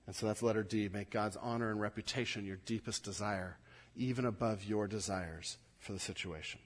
And 0.07 0.17
so 0.17 0.27
that's 0.27 0.43
letter 0.43 0.63
D. 0.63 0.89
Make 0.89 1.11
God's 1.11 1.37
honor 1.37 1.71
and 1.71 1.81
reputation 1.81 2.47
your 2.47 2.57
deepest 2.65 3.05
desire, 3.05 3.59
even 3.95 4.25
above 4.25 4.65
your 4.65 4.89
desires 4.89 5.59
for 5.79 5.93
the 5.93 5.99
situation. 5.99 6.61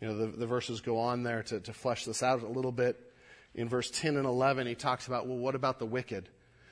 You 0.00 0.08
know, 0.08 0.16
the, 0.16 0.26
the 0.28 0.46
verses 0.46 0.80
go 0.80 0.98
on 0.98 1.22
there 1.22 1.42
to, 1.44 1.60
to 1.60 1.72
flesh 1.72 2.04
this 2.04 2.22
out 2.22 2.42
a 2.42 2.48
little 2.48 2.72
bit. 2.72 2.98
In 3.54 3.68
verse 3.68 3.90
10 3.90 4.16
and 4.16 4.26
11, 4.26 4.66
he 4.66 4.74
talks 4.74 5.06
about, 5.06 5.26
well, 5.26 5.36
what 5.36 5.54
about 5.54 5.78
the 5.78 5.86
wicked? 5.86 6.28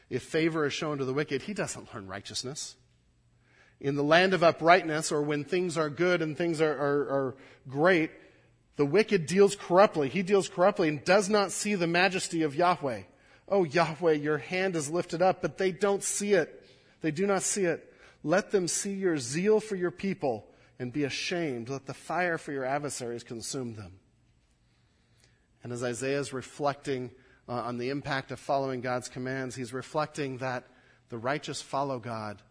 If 0.09 0.23
favor 0.23 0.65
is 0.65 0.73
shown 0.73 0.99
to 0.99 1.05
the 1.05 1.13
wicked, 1.13 1.43
he 1.43 1.53
doesn't 1.53 1.93
learn 1.93 2.07
righteousness. 2.07 2.77
In 3.81 3.95
the 3.95 4.03
land 4.03 4.33
of 4.33 4.43
uprightness, 4.43 5.13
or 5.13 5.23
when 5.23 5.45
things 5.45 5.77
are 5.77 5.91
good 5.91 6.23
and 6.23 6.37
things 6.37 6.61
are, 6.61 6.73
are, 6.73 7.03
are 7.11 7.37
great, 7.69 8.11
the 8.77 8.87
wicked 8.87 9.27
deals 9.27 9.57
corruptly. 9.57 10.09
He 10.09 10.23
deals 10.23 10.49
corruptly 10.49 10.89
and 10.89 11.05
does 11.05 11.29
not 11.29 11.53
see 11.53 11.75
the 11.75 11.87
majesty 11.87 12.43
of 12.43 12.55
Yahweh. 12.55 13.03
Oh, 13.49 13.65
Yahweh, 13.65 14.13
your 14.13 14.39
hand 14.39 14.77
is 14.77 14.91
lifted 14.91 15.23
up, 15.23 15.41
but 15.43 15.59
they 15.59 15.73
don't 15.73 16.03
see 16.03 16.33
it. 16.33 16.65
They 17.01 17.11
do 17.11 17.27
not 17.27 17.43
see 17.43 17.65
it. 17.65 17.93
Let 18.25 18.51
them 18.51 18.67
see 18.67 18.93
your 18.93 19.19
zeal 19.19 19.61
for 19.61 19.77
your 19.77 19.91
people 19.91 20.47
and 20.79 20.93
be 20.93 21.05
ashamed. 21.05 21.69
Let 21.69 21.87
the 21.87 21.95
fire 21.95 22.39
for 22.39 22.53
your 22.53 22.65
adversaries 22.65 23.23
consume 23.23 23.75
them. 23.75 24.01
And 25.63 25.73
as 25.73 25.83
Isaiah 25.83 26.21
is 26.21 26.33
reflecting 26.33 27.11
uh, 27.49 27.53
on 27.53 27.79
the 27.79 27.91
impact 27.91 28.31
of 28.31 28.41
following 28.41 28.81
God's 28.81 29.09
commands, 29.09 29.55
he's 29.55 29.73
reflecting 29.73 30.39
that 30.39 30.65
the 31.09 31.19
righteous 31.19 31.63
follow 31.63 31.99
God, 31.99 32.43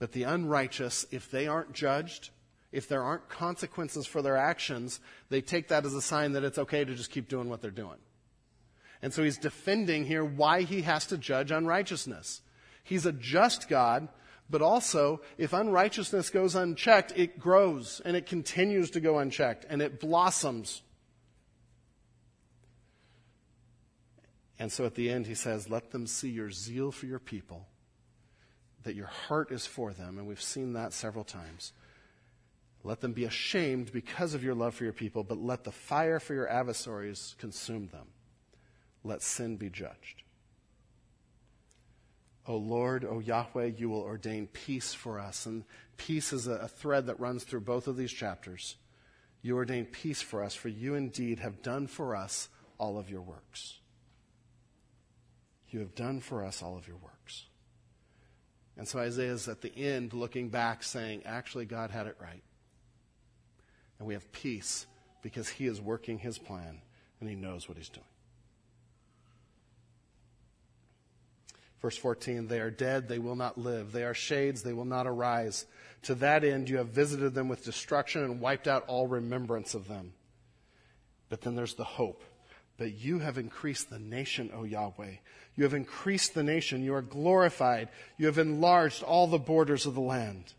but 0.00 0.12
the 0.12 0.24
unrighteous, 0.24 1.06
if 1.12 1.30
they 1.30 1.46
aren't 1.46 1.72
judged, 1.72 2.30
if 2.72 2.88
there 2.88 3.02
aren't 3.02 3.28
consequences 3.28 4.06
for 4.06 4.22
their 4.22 4.36
actions, 4.36 4.98
they 5.28 5.42
take 5.42 5.68
that 5.68 5.84
as 5.84 5.94
a 5.94 6.02
sign 6.02 6.32
that 6.32 6.42
it's 6.42 6.58
okay 6.58 6.84
to 6.84 6.94
just 6.94 7.10
keep 7.10 7.28
doing 7.28 7.48
what 7.48 7.60
they're 7.60 7.70
doing. 7.70 7.98
And 9.02 9.12
so 9.12 9.22
he's 9.22 9.38
defending 9.38 10.06
here 10.06 10.24
why 10.24 10.62
he 10.62 10.82
has 10.82 11.06
to 11.06 11.18
judge 11.18 11.50
unrighteousness. 11.50 12.40
He's 12.82 13.06
a 13.06 13.12
just 13.12 13.68
God, 13.68 14.08
but 14.48 14.62
also, 14.62 15.20
if 15.38 15.52
unrighteousness 15.52 16.30
goes 16.30 16.54
unchecked, 16.54 17.12
it 17.14 17.38
grows 17.38 18.00
and 18.04 18.16
it 18.16 18.26
continues 18.26 18.90
to 18.92 19.00
go 19.00 19.18
unchecked 19.18 19.66
and 19.68 19.82
it 19.82 20.00
blossoms. 20.00 20.82
And 24.58 24.72
so 24.72 24.84
at 24.86 24.94
the 24.94 25.10
end, 25.10 25.26
he 25.26 25.34
says, 25.34 25.70
Let 25.70 25.90
them 25.90 26.06
see 26.06 26.30
your 26.30 26.50
zeal 26.50 26.90
for 26.90 27.06
your 27.06 27.18
people, 27.18 27.66
that 28.84 28.94
your 28.94 29.06
heart 29.06 29.52
is 29.52 29.66
for 29.66 29.92
them. 29.92 30.18
And 30.18 30.26
we've 30.26 30.40
seen 30.40 30.72
that 30.74 30.92
several 30.92 31.24
times. 31.24 31.72
Let 32.82 33.00
them 33.00 33.12
be 33.12 33.24
ashamed 33.24 33.92
because 33.92 34.32
of 34.32 34.42
your 34.42 34.54
love 34.54 34.74
for 34.74 34.84
your 34.84 34.92
people, 34.92 35.22
but 35.22 35.38
let 35.38 35.64
the 35.64 35.72
fire 35.72 36.18
for 36.18 36.32
your 36.32 36.48
adversaries 36.48 37.34
consume 37.38 37.88
them. 37.88 38.06
Let 39.04 39.22
sin 39.22 39.56
be 39.56 39.68
judged. 39.68 40.22
O 42.46 42.56
Lord, 42.56 43.04
O 43.04 43.18
Yahweh, 43.18 43.72
you 43.76 43.90
will 43.90 44.00
ordain 44.00 44.46
peace 44.46 44.94
for 44.94 45.20
us. 45.20 45.44
And 45.46 45.64
peace 45.98 46.32
is 46.32 46.46
a, 46.46 46.68
thread 46.68 47.06
that 47.06 47.20
runs 47.20 47.44
through 47.44 47.60
both 47.60 47.86
of 47.86 47.96
these 47.96 48.12
chapters. 48.12 48.76
You 49.42 49.56
ordain 49.56 49.84
peace 49.84 50.22
for 50.22 50.42
us, 50.42 50.54
for 50.54 50.68
you 50.68 50.94
indeed 50.94 51.38
have 51.38 51.62
done 51.62 51.86
for 51.86 52.16
us 52.16 52.48
all 52.78 52.98
of 52.98 53.10
your 53.10 53.20
works. 53.20 53.78
You 55.68 55.80
have 55.80 55.94
done 55.94 56.20
for 56.20 56.44
us 56.44 56.62
all 56.62 56.76
of 56.76 56.88
your 56.88 56.96
works. 56.96 57.44
And 58.76 58.86
so 58.88 58.98
Isaiah 58.98 59.32
is 59.32 59.48
at 59.48 59.60
the 59.60 59.76
end 59.76 60.12
looking 60.14 60.48
back 60.48 60.82
saying, 60.82 61.22
actually, 61.26 61.66
God 61.66 61.90
had 61.90 62.06
it 62.06 62.16
right. 62.20 62.42
And 63.98 64.08
we 64.08 64.14
have 64.14 64.30
peace 64.32 64.86
because 65.22 65.48
he 65.48 65.66
is 65.66 65.80
working 65.80 66.18
his 66.18 66.38
plan 66.38 66.80
and 67.20 67.28
he 67.28 67.34
knows 67.34 67.68
what 67.68 67.76
he's 67.76 67.90
doing. 67.90 68.06
Verse 71.82 71.96
14, 71.96 72.46
they 72.48 72.60
are 72.60 72.70
dead, 72.70 73.08
they 73.08 73.18
will 73.18 73.36
not 73.36 73.56
live. 73.56 73.92
They 73.92 74.04
are 74.04 74.12
shades, 74.12 74.62
they 74.62 74.74
will 74.74 74.84
not 74.84 75.06
arise. 75.06 75.66
To 76.02 76.14
that 76.16 76.44
end, 76.44 76.68
you 76.68 76.76
have 76.76 76.88
visited 76.88 77.34
them 77.34 77.48
with 77.48 77.64
destruction 77.64 78.22
and 78.22 78.40
wiped 78.40 78.68
out 78.68 78.84
all 78.86 79.06
remembrance 79.06 79.74
of 79.74 79.88
them. 79.88 80.12
But 81.30 81.40
then 81.40 81.54
there's 81.54 81.74
the 81.74 81.84
hope. 81.84 82.22
But 82.80 82.98
you 82.98 83.18
have 83.18 83.36
increased 83.36 83.90
the 83.90 83.98
nation, 83.98 84.50
O 84.54 84.64
Yahweh. 84.64 85.16
You 85.54 85.64
have 85.64 85.74
increased 85.74 86.32
the 86.32 86.42
nation. 86.42 86.82
You 86.82 86.94
are 86.94 87.02
glorified. 87.02 87.90
You 88.16 88.24
have 88.24 88.38
enlarged 88.38 89.02
all 89.02 89.26
the 89.26 89.38
borders 89.38 89.84
of 89.84 89.94
the 89.94 90.00
land. 90.00 90.54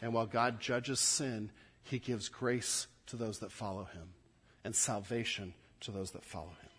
And 0.00 0.14
while 0.14 0.24
God 0.24 0.60
judges 0.60 0.98
sin, 0.98 1.50
he 1.82 1.98
gives 1.98 2.30
grace 2.30 2.86
to 3.08 3.16
those 3.16 3.40
that 3.40 3.52
follow 3.52 3.84
him 3.84 4.14
and 4.64 4.74
salvation 4.74 5.52
to 5.80 5.90
those 5.90 6.12
that 6.12 6.24
follow 6.24 6.48
him. 6.62 6.70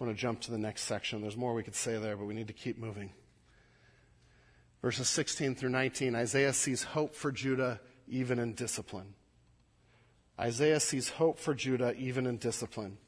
I 0.00 0.04
want 0.04 0.16
to 0.16 0.18
jump 0.18 0.40
to 0.40 0.50
the 0.50 0.56
next 0.56 0.84
section. 0.84 1.20
There's 1.20 1.36
more 1.36 1.52
we 1.52 1.62
could 1.62 1.74
say 1.74 1.98
there, 1.98 2.16
but 2.16 2.24
we 2.24 2.32
need 2.32 2.46
to 2.46 2.54
keep 2.54 2.78
moving. 2.78 3.10
Verses 4.80 5.10
16 5.10 5.56
through 5.56 5.68
19 5.68 6.14
Isaiah 6.14 6.54
sees 6.54 6.84
hope 6.84 7.14
for 7.14 7.30
Judah 7.30 7.80
even 8.08 8.38
in 8.38 8.54
discipline. 8.54 9.12
Isaiah 10.38 10.80
sees 10.80 11.08
hope 11.10 11.38
for 11.38 11.54
Judah 11.54 11.94
even 11.96 12.26
in 12.26 12.38
discipline. 12.38 12.98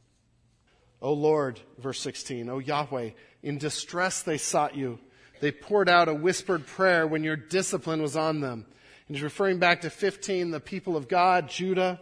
O 1.03 1.13
Lord, 1.13 1.61
verse 1.79 2.01
16, 2.01 2.49
O 2.49 2.59
Yahweh, 2.59 3.11
in 3.43 3.59
distress 3.59 4.23
they 4.23 4.39
sought 4.39 4.77
you. 4.77 4.99
They 5.41 5.53
poured 5.53 5.89
out 5.89 6.09
a 6.09 6.15
whispered 6.15 6.67
prayer 6.67 7.07
when 7.07 7.23
your 7.23 7.37
discipline 7.37 8.01
was 8.01 8.17
on 8.17 8.41
them. 8.41 8.65
And 9.07 9.17
he's 9.17 9.23
referring 9.23 9.59
back 9.59 9.83
to 9.83 9.91
15, 9.91 10.51
the 10.51 10.61
people 10.61 10.97
of 10.97 11.09
God, 11.09 11.49
Judah. 11.49 12.01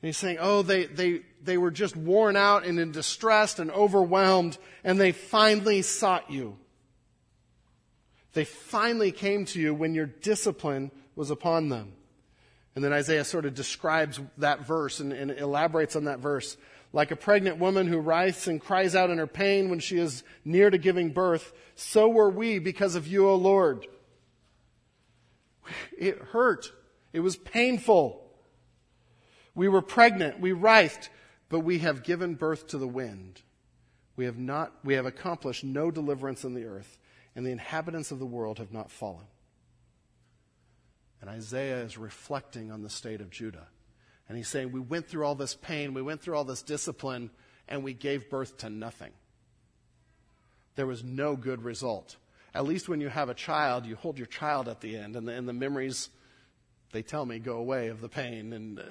And 0.00 0.06
he's 0.06 0.16
saying, 0.16 0.38
oh, 0.40 0.62
they, 0.62 0.86
they, 0.86 1.20
they 1.42 1.58
were 1.58 1.70
just 1.70 1.96
worn 1.96 2.36
out 2.36 2.64
and 2.64 2.78
in 2.78 2.92
distress 2.92 3.58
and 3.58 3.70
overwhelmed, 3.70 4.58
and 4.82 5.00
they 5.00 5.12
finally 5.12 5.82
sought 5.82 6.30
you. 6.30 6.56
They 8.32 8.44
finally 8.44 9.12
came 9.12 9.44
to 9.46 9.60
you 9.60 9.74
when 9.74 9.94
your 9.94 10.06
discipline 10.06 10.90
was 11.16 11.30
upon 11.30 11.68
them. 11.68 11.94
And 12.78 12.84
then 12.84 12.92
Isaiah 12.92 13.24
sort 13.24 13.44
of 13.44 13.54
describes 13.56 14.20
that 14.36 14.64
verse 14.64 15.00
and, 15.00 15.12
and 15.12 15.32
elaborates 15.32 15.96
on 15.96 16.04
that 16.04 16.20
verse. 16.20 16.56
Like 16.92 17.10
a 17.10 17.16
pregnant 17.16 17.58
woman 17.58 17.88
who 17.88 17.98
writhes 17.98 18.46
and 18.46 18.60
cries 18.60 18.94
out 18.94 19.10
in 19.10 19.18
her 19.18 19.26
pain 19.26 19.68
when 19.68 19.80
she 19.80 19.98
is 19.98 20.22
near 20.44 20.70
to 20.70 20.78
giving 20.78 21.10
birth, 21.10 21.52
so 21.74 22.08
were 22.08 22.30
we 22.30 22.60
because 22.60 22.94
of 22.94 23.08
you, 23.08 23.28
O 23.28 23.34
Lord. 23.34 23.88
It 25.98 26.18
hurt. 26.18 26.70
It 27.12 27.18
was 27.18 27.36
painful. 27.36 28.24
We 29.56 29.66
were 29.66 29.82
pregnant, 29.82 30.38
we 30.38 30.52
writhed, 30.52 31.10
but 31.48 31.62
we 31.62 31.80
have 31.80 32.04
given 32.04 32.36
birth 32.36 32.68
to 32.68 32.78
the 32.78 32.86
wind. 32.86 33.42
We 34.14 34.26
have 34.26 34.38
not, 34.38 34.72
we 34.84 34.94
have 34.94 35.04
accomplished 35.04 35.64
no 35.64 35.90
deliverance 35.90 36.44
in 36.44 36.54
the 36.54 36.66
earth, 36.66 36.96
and 37.34 37.44
the 37.44 37.50
inhabitants 37.50 38.12
of 38.12 38.20
the 38.20 38.24
world 38.24 38.58
have 38.58 38.72
not 38.72 38.92
fallen. 38.92 39.26
And 41.20 41.28
Isaiah 41.28 41.82
is 41.82 41.98
reflecting 41.98 42.70
on 42.70 42.82
the 42.82 42.90
state 42.90 43.20
of 43.20 43.30
Judah. 43.30 43.66
And 44.28 44.36
he's 44.36 44.48
saying, 44.48 44.72
We 44.72 44.80
went 44.80 45.08
through 45.08 45.24
all 45.24 45.34
this 45.34 45.54
pain, 45.54 45.94
we 45.94 46.02
went 46.02 46.20
through 46.20 46.36
all 46.36 46.44
this 46.44 46.62
discipline, 46.62 47.30
and 47.68 47.82
we 47.82 47.94
gave 47.94 48.30
birth 48.30 48.58
to 48.58 48.70
nothing. 48.70 49.12
There 50.76 50.86
was 50.86 51.02
no 51.02 51.34
good 51.34 51.62
result. 51.62 52.16
At 52.54 52.64
least 52.64 52.88
when 52.88 53.00
you 53.00 53.08
have 53.08 53.28
a 53.28 53.34
child, 53.34 53.84
you 53.84 53.96
hold 53.96 54.16
your 54.16 54.26
child 54.26 54.68
at 54.68 54.80
the 54.80 54.96
end, 54.96 55.16
and 55.16 55.26
the, 55.26 55.32
and 55.32 55.48
the 55.48 55.52
memories, 55.52 56.08
they 56.92 57.02
tell 57.02 57.26
me, 57.26 57.38
go 57.38 57.56
away 57.56 57.88
of 57.88 58.00
the 58.00 58.08
pain. 58.08 58.52
And 58.52 58.78
uh, 58.78 58.84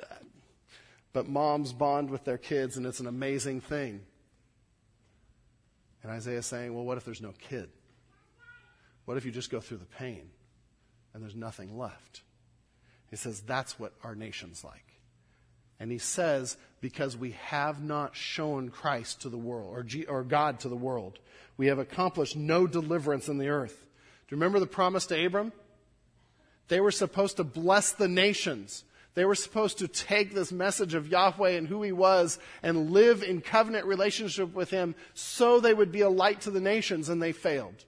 but 1.14 1.28
moms 1.28 1.74
bond 1.74 2.10
with 2.10 2.26
their 2.26 2.38
kids, 2.38 2.78
and 2.78 2.86
it's 2.86 3.00
an 3.00 3.08
amazing 3.08 3.62
thing. 3.62 4.02
And 6.04 6.12
Isaiah 6.12 6.40
is 6.40 6.46
saying, 6.46 6.74
well, 6.74 6.84
what 6.84 6.98
if 6.98 7.06
there's 7.06 7.22
no 7.22 7.34
kid? 7.40 7.70
What 9.06 9.18
if 9.18 9.26
you 9.26 9.32
just 9.32 9.50
go 9.50 9.60
through 9.60 9.78
the 9.78 9.86
pain 9.86 10.30
and 11.18 11.24
there's 11.24 11.36
nothing 11.36 11.76
left? 11.76 12.22
He 13.10 13.16
says, 13.16 13.42
that's 13.42 13.80
what 13.80 13.92
our 14.04 14.14
nation's 14.14 14.64
like. 14.64 14.86
And 15.80 15.92
he 15.92 15.98
says, 15.98 16.58
because 16.80 17.18
we 17.18 17.32
have 17.46 17.82
not 17.82 18.16
shown 18.16 18.70
Christ 18.70 19.22
to 19.22 19.30
the 19.30 19.38
world, 19.38 19.76
or, 19.76 19.82
G, 19.82 20.06
or 20.06 20.24
God 20.24 20.60
to 20.60 20.70
the 20.70 20.76
world, 20.76 21.18
we 21.58 21.68
have 21.68 21.80
accomplished 21.80 22.36
no 22.36 22.68
deliverance 22.68 23.30
in 23.30 23.40
the 23.40 23.50
earth. 23.50 23.76
Do 24.28 24.36
you 24.36 24.38
remember 24.38 24.60
the 24.60 24.68
promise 24.68 25.08
to 25.08 25.26
Abram? 25.26 25.54
They 26.68 26.80
were 26.80 26.92
supposed 26.92 27.38
to 27.38 27.44
bless 27.44 27.94
the 27.94 28.08
nations. 28.08 28.84
They 29.16 29.26
were 29.26 29.34
supposed 29.34 29.80
to 29.80 29.88
take 29.88 30.36
this 30.36 30.52
message 30.52 30.94
of 30.94 31.08
Yahweh 31.08 31.50
and 31.50 31.68
who 31.68 31.82
He 31.82 31.94
was 31.94 32.38
and 32.62 32.92
live 32.92 33.24
in 33.24 33.42
covenant 33.42 33.88
relationship 33.88 34.54
with 34.54 34.70
Him 34.70 34.94
so 35.16 35.60
they 35.60 35.74
would 35.74 35.92
be 35.92 36.02
a 36.02 36.10
light 36.10 36.42
to 36.42 36.52
the 36.52 36.62
nations, 36.62 37.10
and 37.10 37.20
they 37.20 37.32
failed. 37.32 37.86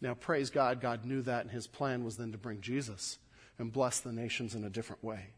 Now, 0.00 0.14
praise 0.14 0.50
God, 0.50 0.80
God 0.80 1.04
knew 1.04 1.22
that, 1.22 1.42
and 1.42 1.50
His 1.50 1.66
plan 1.66 2.04
was 2.04 2.16
then 2.16 2.32
to 2.32 2.38
bring 2.38 2.60
Jesus 2.60 3.18
and 3.58 3.72
bless 3.72 4.00
the 4.00 4.12
nations 4.12 4.54
in 4.54 4.64
a 4.64 4.70
different 4.70 5.02
way. 5.02 5.28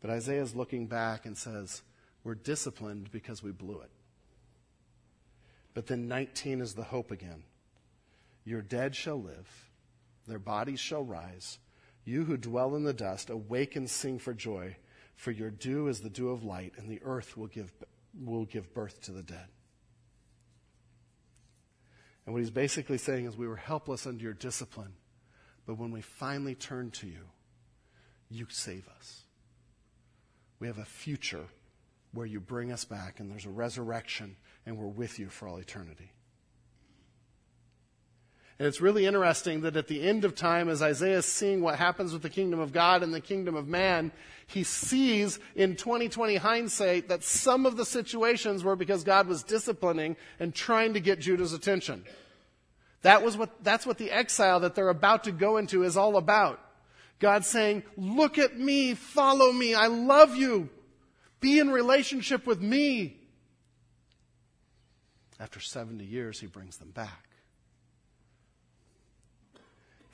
But 0.00 0.10
Isaiah 0.10 0.42
is 0.42 0.56
looking 0.56 0.86
back 0.86 1.26
and 1.26 1.36
says, 1.36 1.82
We're 2.24 2.34
disciplined 2.34 3.10
because 3.12 3.42
we 3.42 3.52
blew 3.52 3.80
it. 3.80 3.90
But 5.74 5.86
then 5.86 6.08
19 6.08 6.60
is 6.60 6.74
the 6.74 6.82
hope 6.82 7.10
again. 7.10 7.44
Your 8.44 8.62
dead 8.62 8.96
shall 8.96 9.22
live, 9.22 9.70
their 10.26 10.38
bodies 10.38 10.80
shall 10.80 11.04
rise 11.04 11.58
you 12.04 12.24
who 12.24 12.36
dwell 12.36 12.74
in 12.76 12.84
the 12.84 12.92
dust, 12.92 13.30
awake 13.30 13.76
and 13.76 13.88
sing 13.88 14.18
for 14.18 14.34
joy, 14.34 14.76
for 15.16 15.30
your 15.30 15.50
dew 15.50 15.88
is 15.88 16.00
the 16.00 16.10
dew 16.10 16.30
of 16.30 16.44
light, 16.44 16.72
and 16.76 16.90
the 16.90 17.00
earth 17.04 17.36
will 17.36 17.46
give, 17.46 17.72
will 18.20 18.46
give 18.46 18.72
birth 18.72 19.02
to 19.02 19.12
the 19.12 19.22
dead. 19.22 19.46
And 22.24 22.34
what 22.34 22.40
he's 22.40 22.50
basically 22.50 22.98
saying 22.98 23.26
is, 23.26 23.36
we 23.36 23.48
were 23.48 23.56
helpless 23.56 24.06
under 24.06 24.22
your 24.22 24.34
discipline, 24.34 24.92
but 25.66 25.78
when 25.78 25.90
we 25.90 26.00
finally 26.00 26.54
turn 26.54 26.90
to 26.92 27.06
you, 27.06 27.24
you 28.28 28.46
save 28.48 28.88
us. 28.88 29.22
We 30.58 30.66
have 30.66 30.78
a 30.78 30.84
future 30.84 31.46
where 32.12 32.26
you 32.26 32.40
bring 32.40 32.72
us 32.72 32.84
back, 32.84 33.20
and 33.20 33.30
there's 33.30 33.46
a 33.46 33.50
resurrection, 33.50 34.36
and 34.66 34.76
we're 34.76 34.86
with 34.86 35.18
you 35.18 35.28
for 35.28 35.48
all 35.48 35.56
eternity. 35.56 36.12
And 38.60 38.66
it's 38.66 38.82
really 38.82 39.06
interesting 39.06 39.62
that 39.62 39.78
at 39.78 39.86
the 39.86 40.02
end 40.02 40.26
of 40.26 40.34
time, 40.34 40.68
as 40.68 40.82
Isaiah 40.82 41.16
is 41.16 41.24
seeing 41.24 41.62
what 41.62 41.78
happens 41.78 42.12
with 42.12 42.20
the 42.20 42.28
kingdom 42.28 42.60
of 42.60 42.74
God 42.74 43.02
and 43.02 43.14
the 43.14 43.18
kingdom 43.18 43.54
of 43.54 43.66
man, 43.66 44.12
he 44.46 44.64
sees 44.64 45.38
in 45.56 45.76
2020 45.76 46.36
hindsight 46.36 47.08
that 47.08 47.24
some 47.24 47.64
of 47.64 47.78
the 47.78 47.86
situations 47.86 48.62
were 48.62 48.76
because 48.76 49.02
God 49.02 49.28
was 49.28 49.42
disciplining 49.42 50.14
and 50.38 50.54
trying 50.54 50.92
to 50.92 51.00
get 51.00 51.20
Judah's 51.20 51.54
attention. 51.54 52.04
That 53.00 53.22
was 53.22 53.34
what, 53.34 53.64
that's 53.64 53.86
what 53.86 53.96
the 53.96 54.10
exile 54.10 54.60
that 54.60 54.74
they're 54.74 54.90
about 54.90 55.24
to 55.24 55.32
go 55.32 55.56
into 55.56 55.82
is 55.82 55.96
all 55.96 56.18
about. 56.18 56.60
God 57.18 57.46
saying, 57.46 57.82
look 57.96 58.36
at 58.36 58.58
me, 58.58 58.92
follow 58.92 59.52
me, 59.52 59.74
I 59.74 59.86
love 59.86 60.36
you, 60.36 60.68
be 61.40 61.60
in 61.60 61.70
relationship 61.70 62.46
with 62.46 62.60
me. 62.60 63.16
After 65.38 65.60
70 65.60 66.04
years, 66.04 66.38
he 66.38 66.46
brings 66.46 66.76
them 66.76 66.90
back 66.90 67.29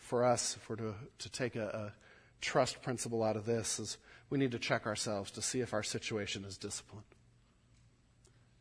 for 0.06 0.24
us, 0.24 0.56
if 0.56 0.68
we're 0.70 0.76
to, 0.76 0.94
to 1.18 1.28
take 1.28 1.56
a, 1.56 1.66
a 1.66 1.92
trust 2.40 2.80
principle 2.82 3.22
out 3.22 3.36
of 3.36 3.44
this, 3.44 3.78
is 3.78 3.98
we 4.30 4.38
need 4.38 4.52
to 4.52 4.58
check 4.58 4.86
ourselves 4.86 5.30
to 5.32 5.42
see 5.42 5.60
if 5.60 5.74
our 5.74 5.82
situation 5.82 6.44
is 6.44 6.56
disciplined. 6.56 7.04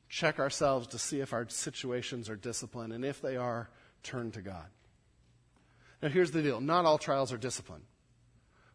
Check 0.09 0.39
ourselves 0.39 0.87
to 0.87 0.99
see 0.99 1.19
if 1.19 1.33
our 1.33 1.47
situations 1.47 2.29
are 2.29 2.35
disciplined, 2.35 2.93
and 2.93 3.05
if 3.05 3.21
they 3.21 3.37
are, 3.37 3.69
turn 4.03 4.31
to 4.31 4.41
God. 4.41 4.65
Now, 6.01 6.09
here's 6.09 6.31
the 6.31 6.41
deal 6.41 6.59
not 6.59 6.85
all 6.85 6.97
trials 6.97 7.31
are 7.31 7.37
discipline. 7.37 7.83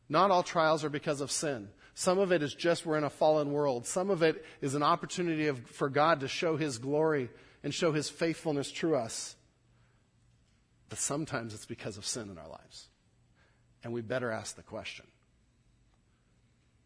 Not 0.08 0.30
all 0.30 0.42
trials 0.42 0.84
are 0.84 0.90
because 0.90 1.20
of 1.20 1.30
sin. 1.30 1.68
Some 1.94 2.18
of 2.18 2.32
it 2.32 2.42
is 2.42 2.54
just 2.54 2.86
we're 2.86 2.98
in 2.98 3.04
a 3.04 3.10
fallen 3.10 3.52
world. 3.52 3.86
Some 3.86 4.10
of 4.10 4.22
it 4.22 4.44
is 4.60 4.74
an 4.74 4.82
opportunity 4.82 5.46
of, 5.48 5.58
for 5.66 5.88
God 5.88 6.20
to 6.20 6.28
show 6.28 6.56
His 6.56 6.78
glory 6.78 7.30
and 7.62 7.74
show 7.74 7.92
His 7.92 8.08
faithfulness 8.08 8.70
through 8.70 8.96
us. 8.96 9.36
But 10.90 10.98
sometimes 10.98 11.54
it's 11.54 11.64
because 11.64 11.96
of 11.96 12.04
sin 12.04 12.28
in 12.28 12.36
our 12.36 12.48
lives. 12.48 12.88
And 13.82 13.94
we 13.94 14.02
better 14.02 14.30
ask 14.30 14.56
the 14.56 14.62
question 14.62 15.06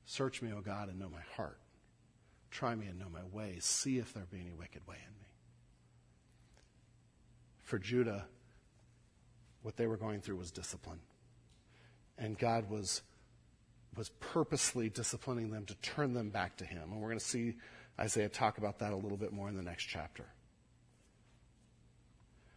Search 0.07 0.43
me, 0.43 0.53
O 0.53 0.61
God, 0.61 0.89
and 0.89 0.99
know 0.99 1.09
my 1.09 1.23
heart. 1.35 1.59
Try 2.51 2.75
me 2.75 2.87
and 2.87 2.99
know 3.01 3.09
my 3.11 3.25
ways. 3.33 3.65
See 3.65 3.99
if 3.99 4.13
there 4.13 4.27
be 4.31 4.39
any 4.39 4.53
wicked 4.53 4.87
way 4.87 4.97
in 4.97 5.13
me. 5.15 5.27
For 7.63 7.79
Judah, 7.79 8.27
what 9.63 9.77
they 9.77 9.87
were 9.87 9.97
going 9.97 10.21
through 10.21 10.37
was 10.37 10.51
discipline. 10.51 11.01
And 12.19 12.39
God 12.39 12.69
was, 12.69 13.03
was 13.97 14.11
purposely 14.21 14.91
disciplining 14.91 15.51
them 15.51 15.65
to 15.65 15.75
turn 15.77 16.13
them 16.13 16.29
back 16.29 16.59
to 16.59 16.65
Him. 16.65 16.93
And 16.93 17.01
we're 17.01 17.09
going 17.09 17.19
to 17.19 17.25
see 17.25 17.55
Isaiah 17.99 18.29
talk 18.29 18.59
about 18.59 18.79
that 18.81 18.93
a 18.93 18.97
little 18.97 19.19
bit 19.19 19.33
more 19.33 19.49
in 19.49 19.57
the 19.57 19.63
next 19.63 19.85
chapter. 19.85 20.27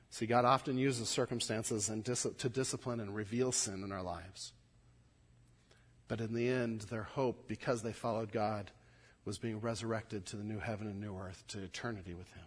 See, 0.09 0.25
God 0.25 0.45
often 0.45 0.77
uses 0.77 1.09
circumstances 1.09 1.87
dis- 2.03 2.27
to 2.37 2.49
discipline 2.49 2.99
and 2.99 3.13
reveal 3.13 3.51
sin 3.51 3.83
in 3.83 3.91
our 3.91 4.01
lives. 4.01 4.53
But 6.07 6.21
in 6.21 6.33
the 6.33 6.47
end, 6.47 6.81
their 6.81 7.03
hope, 7.03 7.47
because 7.47 7.81
they 7.81 7.91
followed 7.91 8.31
God, 8.31 8.71
was 9.25 9.37
being 9.37 9.59
resurrected 9.59 10.25
to 10.27 10.37
the 10.37 10.43
new 10.43 10.59
heaven 10.59 10.87
and 10.87 11.01
new 11.01 11.17
earth, 11.17 11.43
to 11.49 11.61
eternity 11.61 12.13
with 12.13 12.31
Him. 12.33 12.45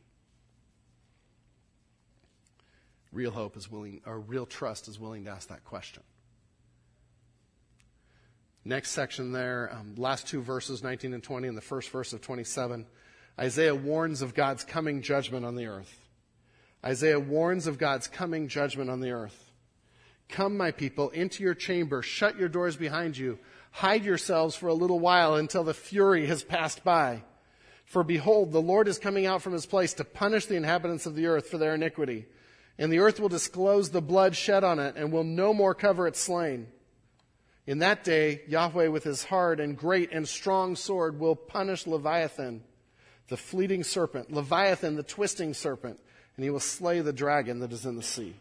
Real 3.12 3.32
hope 3.32 3.56
is 3.56 3.70
willing, 3.70 4.00
or 4.06 4.18
real 4.18 4.46
trust 4.46 4.88
is 4.88 4.98
willing 4.98 5.24
to 5.24 5.30
ask 5.30 5.48
that 5.48 5.64
question. 5.64 6.02
Next 8.64 8.90
section 8.90 9.32
there, 9.32 9.70
um, 9.72 9.94
last 9.96 10.26
two 10.26 10.40
verses, 10.40 10.82
19 10.82 11.12
and 11.12 11.22
20, 11.22 11.48
and 11.48 11.56
the 11.56 11.62
first 11.62 11.90
verse 11.90 12.12
of 12.12 12.20
27, 12.20 12.86
Isaiah 13.38 13.74
warns 13.74 14.22
of 14.22 14.34
God's 14.34 14.64
coming 14.64 15.02
judgment 15.02 15.44
on 15.44 15.56
the 15.56 15.66
earth. 15.66 15.94
Isaiah 16.84 17.20
warns 17.20 17.66
of 17.66 17.78
God's 17.78 18.08
coming 18.08 18.48
judgment 18.48 18.90
on 18.90 19.00
the 19.00 19.10
earth. 19.10 19.50
Come, 20.28 20.56
my 20.56 20.70
people, 20.70 21.10
into 21.10 21.42
your 21.42 21.54
chamber, 21.54 22.02
shut 22.02 22.38
your 22.38 22.48
doors 22.48 22.76
behind 22.76 23.18
you, 23.18 23.38
hide 23.72 24.04
yourselves 24.04 24.56
for 24.56 24.68
a 24.68 24.74
little 24.74 25.00
while 25.00 25.34
until 25.34 25.64
the 25.64 25.74
fury 25.74 26.26
has 26.26 26.42
passed 26.42 26.84
by. 26.84 27.22
For 27.84 28.04
behold, 28.04 28.52
the 28.52 28.62
Lord 28.62 28.86
is 28.86 28.98
coming 28.98 29.26
out 29.26 29.42
from 29.42 29.52
his 29.52 29.66
place 29.66 29.92
to 29.94 30.04
punish 30.04 30.46
the 30.46 30.54
inhabitants 30.54 31.06
of 31.06 31.16
the 31.16 31.26
earth 31.26 31.48
for 31.48 31.58
their 31.58 31.74
iniquity. 31.74 32.26
And 32.78 32.92
the 32.92 33.00
earth 33.00 33.18
will 33.18 33.28
disclose 33.28 33.90
the 33.90 34.00
blood 34.00 34.36
shed 34.36 34.62
on 34.62 34.78
it 34.78 34.94
and 34.96 35.12
will 35.12 35.24
no 35.24 35.52
more 35.52 35.74
cover 35.74 36.06
its 36.06 36.20
slain. 36.20 36.68
In 37.66 37.80
that 37.80 38.04
day, 38.04 38.42
Yahweh 38.48 38.88
with 38.88 39.04
his 39.04 39.24
hard 39.24 39.60
and 39.60 39.76
great 39.76 40.12
and 40.12 40.26
strong 40.26 40.76
sword 40.76 41.18
will 41.18 41.36
punish 41.36 41.86
Leviathan, 41.86 42.62
the 43.28 43.36
fleeting 43.36 43.84
serpent, 43.84 44.32
Leviathan, 44.32 44.96
the 44.96 45.02
twisting 45.02 45.52
serpent 45.52 46.00
and 46.40 46.44
he 46.46 46.48
will 46.48 46.58
slay 46.58 47.02
the 47.02 47.12
dragon 47.12 47.58
that 47.58 47.70
is 47.70 47.84
in 47.84 47.96
the 47.96 48.02
sea. 48.02 48.34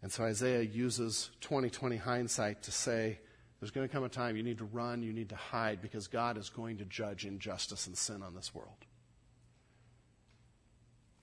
And 0.00 0.10
so 0.10 0.24
Isaiah 0.24 0.62
uses 0.62 1.28
2020 1.42 1.98
hindsight 1.98 2.62
to 2.62 2.72
say, 2.72 3.18
there's 3.60 3.70
going 3.70 3.86
to 3.86 3.92
come 3.92 4.02
a 4.02 4.08
time 4.08 4.34
you 4.34 4.42
need 4.42 4.56
to 4.56 4.64
run, 4.64 5.02
you 5.02 5.12
need 5.12 5.28
to 5.28 5.36
hide, 5.36 5.82
because 5.82 6.06
God 6.06 6.38
is 6.38 6.48
going 6.48 6.78
to 6.78 6.86
judge 6.86 7.26
injustice 7.26 7.86
and 7.86 7.98
sin 7.98 8.22
on 8.22 8.34
this 8.34 8.54
world. 8.54 8.86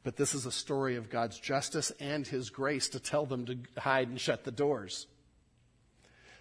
But 0.03 0.16
this 0.16 0.36
is 0.36 0.45
a 0.45 0.51
story 0.51 0.95
of 0.95 1.09
God's 1.09 1.39
justice 1.39 1.91
and 1.99 2.28
His 2.28 2.51
grace 2.51 2.89
to 2.89 2.99
tell 2.99 3.26
them 3.26 3.47
to 3.47 3.57
hide 3.80 4.09
and 4.09 4.22
shut 4.22 4.43
the 4.43 4.51
doors. 4.51 5.07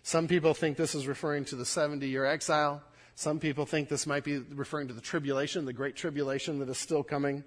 Some 0.02 0.28
people 0.28 0.52
think 0.52 0.76
this 0.76 0.94
is 0.94 1.06
referring 1.06 1.46
to 1.46 1.56
the 1.56 1.64
70 1.64 2.06
year 2.06 2.26
exile. 2.26 2.82
Some 3.16 3.38
people 3.38 3.64
think 3.64 3.88
this 3.88 4.06
might 4.06 4.24
be 4.24 4.38
referring 4.38 4.88
to 4.88 4.94
the 4.94 5.00
tribulation, 5.00 5.64
the 5.64 5.72
great 5.72 5.96
tribulation 5.96 6.58
that 6.58 6.68
is 6.68 6.78
still 6.78 7.02
coming. 7.02 7.44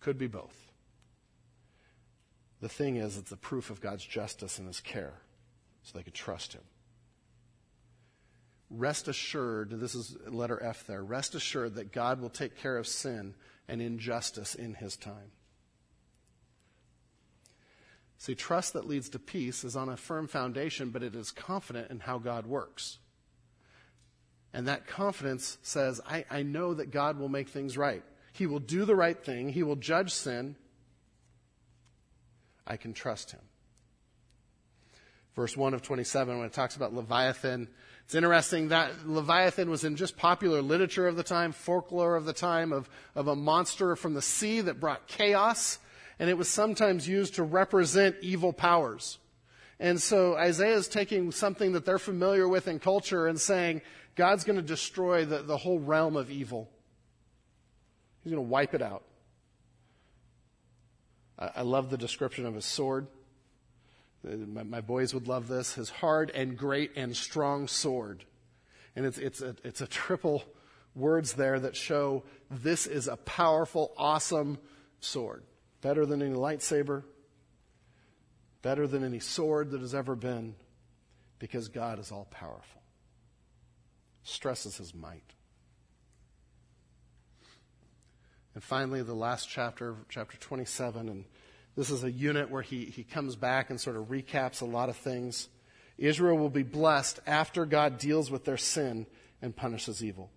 Could 0.00 0.18
be 0.18 0.26
both. 0.26 0.56
The 2.60 2.68
thing 2.68 2.96
is, 2.96 3.18
it's 3.18 3.32
a 3.32 3.36
proof 3.36 3.70
of 3.70 3.80
God's 3.80 4.04
justice 4.04 4.58
and 4.58 4.66
his 4.66 4.80
care, 4.80 5.14
so 5.82 5.96
they 5.96 6.04
could 6.04 6.14
trust 6.14 6.54
him. 6.54 6.62
Rest 8.70 9.06
assured, 9.06 9.70
this 9.70 9.94
is 9.94 10.16
letter 10.26 10.62
F 10.62 10.86
there, 10.86 11.02
rest 11.02 11.34
assured 11.34 11.74
that 11.74 11.92
God 11.92 12.20
will 12.20 12.30
take 12.30 12.56
care 12.56 12.78
of 12.78 12.86
sin 12.86 13.34
and 13.68 13.82
injustice 13.82 14.54
in 14.54 14.74
his 14.74 14.96
time. 14.96 15.32
See, 18.16 18.34
trust 18.34 18.72
that 18.72 18.86
leads 18.86 19.08
to 19.10 19.18
peace 19.18 19.64
is 19.64 19.76
on 19.76 19.88
a 19.88 19.96
firm 19.96 20.28
foundation, 20.28 20.90
but 20.90 21.02
it 21.02 21.14
is 21.14 21.32
confident 21.32 21.90
in 21.90 21.98
how 22.00 22.18
God 22.18 22.46
works. 22.46 22.98
And 24.54 24.68
that 24.68 24.86
confidence 24.86 25.58
says, 25.62 26.00
I, 26.06 26.24
I 26.30 26.42
know 26.42 26.74
that 26.74 26.90
God 26.90 27.18
will 27.18 27.28
make 27.28 27.48
things 27.48 27.78
right. 27.78 28.02
He 28.32 28.46
will 28.46 28.58
do 28.58 28.84
the 28.84 28.96
right 28.96 29.22
thing. 29.22 29.48
He 29.48 29.62
will 29.62 29.76
judge 29.76 30.12
sin. 30.12 30.56
I 32.66 32.76
can 32.76 32.92
trust 32.92 33.32
him. 33.32 33.40
Verse 35.34 35.56
1 35.56 35.72
of 35.72 35.80
27, 35.80 36.36
when 36.36 36.46
it 36.46 36.52
talks 36.52 36.76
about 36.76 36.94
Leviathan, 36.94 37.68
it's 38.04 38.14
interesting 38.14 38.68
that 38.68 39.08
Leviathan 39.08 39.70
was 39.70 39.84
in 39.84 39.96
just 39.96 40.18
popular 40.18 40.60
literature 40.60 41.08
of 41.08 41.16
the 41.16 41.22
time, 41.22 41.52
folklore 41.52 42.16
of 42.16 42.26
the 42.26 42.34
time, 42.34 42.72
of, 42.72 42.90
of 43.14 43.28
a 43.28 43.36
monster 43.36 43.96
from 43.96 44.12
the 44.12 44.20
sea 44.20 44.60
that 44.60 44.80
brought 44.80 45.06
chaos, 45.06 45.78
and 46.18 46.28
it 46.28 46.36
was 46.36 46.48
sometimes 46.48 47.08
used 47.08 47.36
to 47.36 47.42
represent 47.42 48.16
evil 48.20 48.52
powers. 48.52 49.18
And 49.80 50.00
so 50.00 50.36
Isaiah 50.36 50.76
is 50.76 50.86
taking 50.86 51.32
something 51.32 51.72
that 51.72 51.86
they're 51.86 51.98
familiar 51.98 52.46
with 52.46 52.68
in 52.68 52.78
culture 52.78 53.26
and 53.26 53.40
saying, 53.40 53.80
God's 54.14 54.44
going 54.44 54.56
to 54.56 54.62
destroy 54.62 55.24
the, 55.24 55.38
the 55.38 55.56
whole 55.56 55.78
realm 55.78 56.16
of 56.16 56.30
evil. 56.30 56.70
He's 58.22 58.32
going 58.32 58.44
to 58.44 58.48
wipe 58.48 58.74
it 58.74 58.82
out. 58.82 59.04
I, 61.38 61.50
I 61.56 61.62
love 61.62 61.90
the 61.90 61.96
description 61.96 62.44
of 62.44 62.54
his 62.54 62.64
sword. 62.64 63.06
Uh, 64.26 64.36
my, 64.36 64.62
my, 64.62 64.80
boys 64.80 65.14
would 65.14 65.28
love 65.28 65.48
this. 65.48 65.74
His 65.74 65.88
hard 65.88 66.30
and 66.30 66.56
great 66.56 66.92
and 66.94 67.16
strong 67.16 67.68
sword. 67.68 68.24
And 68.94 69.06
it's, 69.06 69.18
it's, 69.18 69.40
a, 69.40 69.56
it's 69.64 69.80
a 69.80 69.86
triple 69.86 70.44
words 70.94 71.32
there 71.32 71.58
that 71.58 71.74
show 71.74 72.22
this 72.50 72.86
is 72.86 73.08
a 73.08 73.16
powerful, 73.16 73.92
awesome 73.96 74.58
sword. 75.00 75.42
Better 75.80 76.04
than 76.04 76.22
any 76.22 76.34
lightsaber, 76.34 77.02
better 78.60 78.86
than 78.86 79.02
any 79.02 79.18
sword 79.18 79.70
that 79.70 79.80
has 79.80 79.94
ever 79.94 80.14
been, 80.14 80.54
because 81.38 81.68
God 81.68 81.98
is 81.98 82.12
all 82.12 82.28
powerful 82.30 82.81
stresses 84.22 84.76
his 84.76 84.94
might. 84.94 85.34
And 88.54 88.62
finally, 88.62 89.02
the 89.02 89.14
last 89.14 89.48
chapter, 89.48 89.96
chapter 90.08 90.36
27, 90.36 91.08
and 91.08 91.24
this 91.74 91.90
is 91.90 92.04
a 92.04 92.10
unit 92.10 92.50
where 92.50 92.62
he, 92.62 92.84
he 92.84 93.02
comes 93.02 93.34
back 93.34 93.70
and 93.70 93.80
sort 93.80 93.96
of 93.96 94.08
recaps 94.08 94.60
a 94.60 94.66
lot 94.66 94.88
of 94.88 94.96
things. 94.96 95.48
Israel 95.96 96.36
will 96.36 96.50
be 96.50 96.62
blessed 96.62 97.20
after 97.26 97.64
God 97.64 97.98
deals 97.98 98.30
with 98.30 98.44
their 98.44 98.58
sin 98.58 99.06
and 99.40 99.56
punishes 99.56 100.04
evil. 100.04 100.30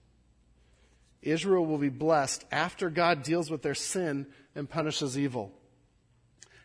Israel 1.22 1.66
will 1.66 1.78
be 1.78 1.90
blessed 1.90 2.46
after 2.52 2.90
God 2.90 3.24
deals 3.24 3.50
with 3.50 3.64
their 3.64 3.76
sin 3.76 4.28
and 4.54 4.70
punishes 4.70 5.18
evil. 5.18 5.52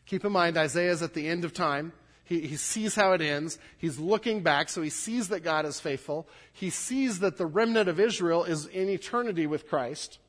Keep 0.07 0.25
in 0.25 0.33
mind, 0.33 0.57
Isaiah 0.57 0.93
is 0.93 1.03
at 1.03 1.15
the 1.15 1.27
end 1.27 1.45
of 1.45 1.53
time. 1.53 1.93
He, 2.31 2.47
he 2.47 2.57
sees 2.57 2.95
how 2.95 3.13
it 3.13 3.21
ends. 3.21 3.59
He's 3.77 3.99
looking 3.99 4.45
back, 4.45 4.69
so 4.69 4.81
he 4.83 4.89
sees 4.89 5.29
that 5.31 5.41
God 5.41 5.67
is 5.67 5.81
faithful. 5.81 6.29
He 6.53 6.71
sees 6.71 7.19
that 7.19 7.37
the 7.37 7.45
remnant 7.45 7.89
of 7.89 7.99
Israel 7.99 8.45
is 8.45 8.67
in 8.67 8.89
eternity 8.89 9.49
with 9.49 9.69
Christ. 9.69 10.21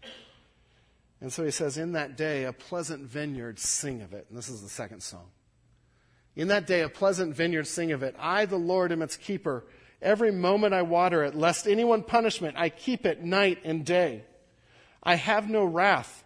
And 1.21 1.31
so 1.31 1.45
he 1.45 1.51
says, 1.51 1.77
In 1.77 1.91
that 1.91 2.17
day, 2.17 2.45
a 2.45 2.53
pleasant 2.53 3.03
vineyard, 3.03 3.59
sing 3.59 4.01
of 4.01 4.13
it. 4.13 4.25
And 4.29 4.37
this 4.37 4.49
is 4.49 4.63
the 4.63 4.67
second 4.67 5.03
song. 5.03 5.27
In 6.35 6.47
that 6.47 6.65
day, 6.65 6.81
a 6.81 6.89
pleasant 6.89 7.35
vineyard, 7.35 7.67
sing 7.67 7.91
of 7.91 8.01
it. 8.01 8.15
I, 8.17 8.45
the 8.45 8.57
Lord, 8.57 8.91
am 8.91 9.03
its 9.03 9.15
keeper. 9.15 9.63
Every 10.01 10.31
moment 10.31 10.73
I 10.73 10.81
water 10.81 11.23
it, 11.23 11.35
lest 11.35 11.67
anyone 11.67 12.01
punishment, 12.01 12.55
I 12.57 12.69
keep 12.69 13.05
it 13.05 13.23
night 13.23 13.59
and 13.63 13.85
day. 13.85 14.23
I 15.03 15.15
have 15.15 15.47
no 15.47 15.65
wrath. 15.65 16.23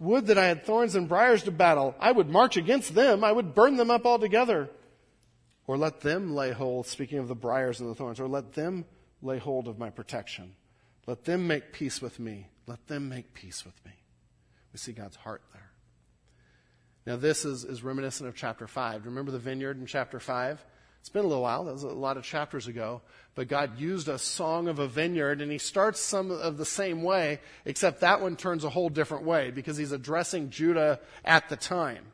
Would 0.00 0.26
that 0.26 0.38
I 0.38 0.46
had 0.46 0.66
thorns 0.66 0.96
and 0.96 1.08
briars 1.08 1.44
to 1.44 1.52
battle. 1.52 1.94
I 2.00 2.10
would 2.10 2.28
march 2.28 2.56
against 2.56 2.96
them. 2.96 3.22
I 3.22 3.30
would 3.30 3.54
burn 3.54 3.76
them 3.76 3.92
up 3.92 4.04
altogether. 4.04 4.68
Or 5.72 5.78
let 5.78 6.02
them 6.02 6.34
lay 6.34 6.52
hold, 6.52 6.86
speaking 6.86 7.18
of 7.18 7.28
the 7.28 7.34
briars 7.34 7.80
and 7.80 7.88
the 7.88 7.94
thorns, 7.94 8.20
or 8.20 8.28
let 8.28 8.52
them 8.52 8.84
lay 9.22 9.38
hold 9.38 9.68
of 9.68 9.78
my 9.78 9.88
protection. 9.88 10.54
Let 11.06 11.24
them 11.24 11.46
make 11.46 11.72
peace 11.72 12.02
with 12.02 12.20
me. 12.20 12.48
Let 12.66 12.88
them 12.88 13.08
make 13.08 13.32
peace 13.32 13.64
with 13.64 13.82
me. 13.86 13.92
We 14.74 14.78
see 14.78 14.92
God's 14.92 15.16
heart 15.16 15.40
there. 15.54 15.70
Now, 17.06 17.16
this 17.16 17.46
is, 17.46 17.64
is 17.64 17.82
reminiscent 17.82 18.28
of 18.28 18.36
chapter 18.36 18.66
5. 18.66 19.06
Remember 19.06 19.30
the 19.30 19.38
vineyard 19.38 19.80
in 19.80 19.86
chapter 19.86 20.20
5? 20.20 20.62
It's 21.00 21.08
been 21.08 21.24
a 21.24 21.28
little 21.28 21.42
while. 21.42 21.64
That 21.64 21.72
was 21.72 21.84
a 21.84 21.88
lot 21.88 22.18
of 22.18 22.24
chapters 22.24 22.66
ago. 22.66 23.00
But 23.34 23.48
God 23.48 23.78
used 23.78 24.08
a 24.08 24.18
song 24.18 24.68
of 24.68 24.78
a 24.78 24.86
vineyard, 24.86 25.40
and 25.40 25.50
he 25.50 25.56
starts 25.56 26.00
some 26.00 26.30
of 26.30 26.58
the 26.58 26.66
same 26.66 27.02
way, 27.02 27.40
except 27.64 28.00
that 28.00 28.20
one 28.20 28.36
turns 28.36 28.64
a 28.64 28.68
whole 28.68 28.90
different 28.90 29.24
way 29.24 29.50
because 29.50 29.78
he's 29.78 29.92
addressing 29.92 30.50
Judah 30.50 31.00
at 31.24 31.48
the 31.48 31.56
time. 31.56 32.11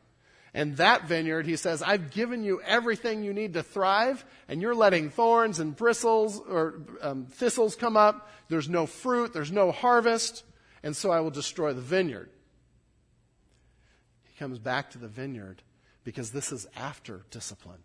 And 0.59 0.77
that 0.79 1.07
vineyard, 1.07 1.47
he 1.47 1.55
says, 1.55 1.83
I've 1.83 2.11
given 2.11 2.43
you 2.43 2.61
everything 2.63 3.23
you 3.23 3.33
need 3.33 3.55
to 3.55 3.63
thrive, 3.63 4.25
and 4.49 4.61
you're 4.61 4.75
letting 4.75 5.09
thorns 5.09 5.61
and 5.61 5.77
bristles 5.77 6.41
or 6.41 6.81
um, 7.01 7.27
thistles 7.27 7.77
come 7.77 7.97
up. 7.97 8.29
There's 8.49 8.69
no 8.69 8.85
fruit, 8.85 9.33
there's 9.33 9.53
no 9.53 9.71
harvest, 9.71 10.43
and 10.83 10.97
so 10.97 11.13
I 11.13 11.21
will 11.21 11.31
destroy 11.31 11.75
the 11.75 11.81
vineyard. 11.81 12.29
He 14.25 14.37
comes 14.37 14.59
back 14.59 14.91
to 14.91 14.99
the 14.99 15.07
vineyard 15.07 15.63
because 16.03 16.33
this 16.33 16.51
is 16.51 16.67
after 16.77 17.25
discipline. 17.31 17.85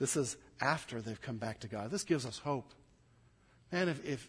This 0.00 0.16
is 0.16 0.36
after 0.60 1.00
they've 1.00 1.20
come 1.20 1.36
back 1.36 1.60
to 1.60 1.68
God. 1.68 1.92
This 1.92 2.02
gives 2.02 2.26
us 2.26 2.38
hope. 2.38 2.74
Man, 3.70 3.88
if, 3.88 4.04
if, 4.04 4.28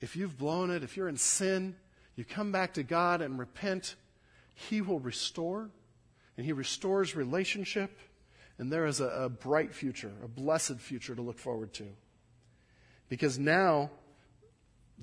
if 0.00 0.14
you've 0.14 0.38
blown 0.38 0.70
it, 0.70 0.84
if 0.84 0.96
you're 0.96 1.08
in 1.08 1.16
sin, 1.16 1.74
you 2.14 2.24
come 2.24 2.52
back 2.52 2.74
to 2.74 2.84
God 2.84 3.22
and 3.22 3.40
repent, 3.40 3.96
He 4.54 4.80
will 4.82 5.00
restore, 5.00 5.70
and 6.38 6.46
He 6.46 6.52
restores 6.52 7.16
relationship, 7.16 7.98
and 8.58 8.72
there 8.72 8.86
is 8.86 9.00
a, 9.00 9.08
a 9.08 9.28
bright 9.28 9.74
future, 9.74 10.12
a 10.24 10.28
blessed 10.28 10.78
future 10.78 11.14
to 11.14 11.20
look 11.20 11.38
forward 11.38 11.74
to. 11.74 11.88
Because 13.08 13.38
now, 13.38 13.90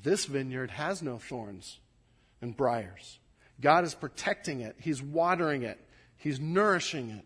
this 0.01 0.25
vineyard 0.25 0.71
has 0.71 1.01
no 1.01 1.19
thorns 1.19 1.79
and 2.41 2.55
briars. 2.55 3.19
God 3.59 3.83
is 3.83 3.93
protecting 3.93 4.61
it, 4.61 4.77
He's 4.79 5.03
watering 5.03 5.63
it, 5.63 5.79
He's 6.15 6.39
nourishing 6.39 7.09
it. 7.09 7.25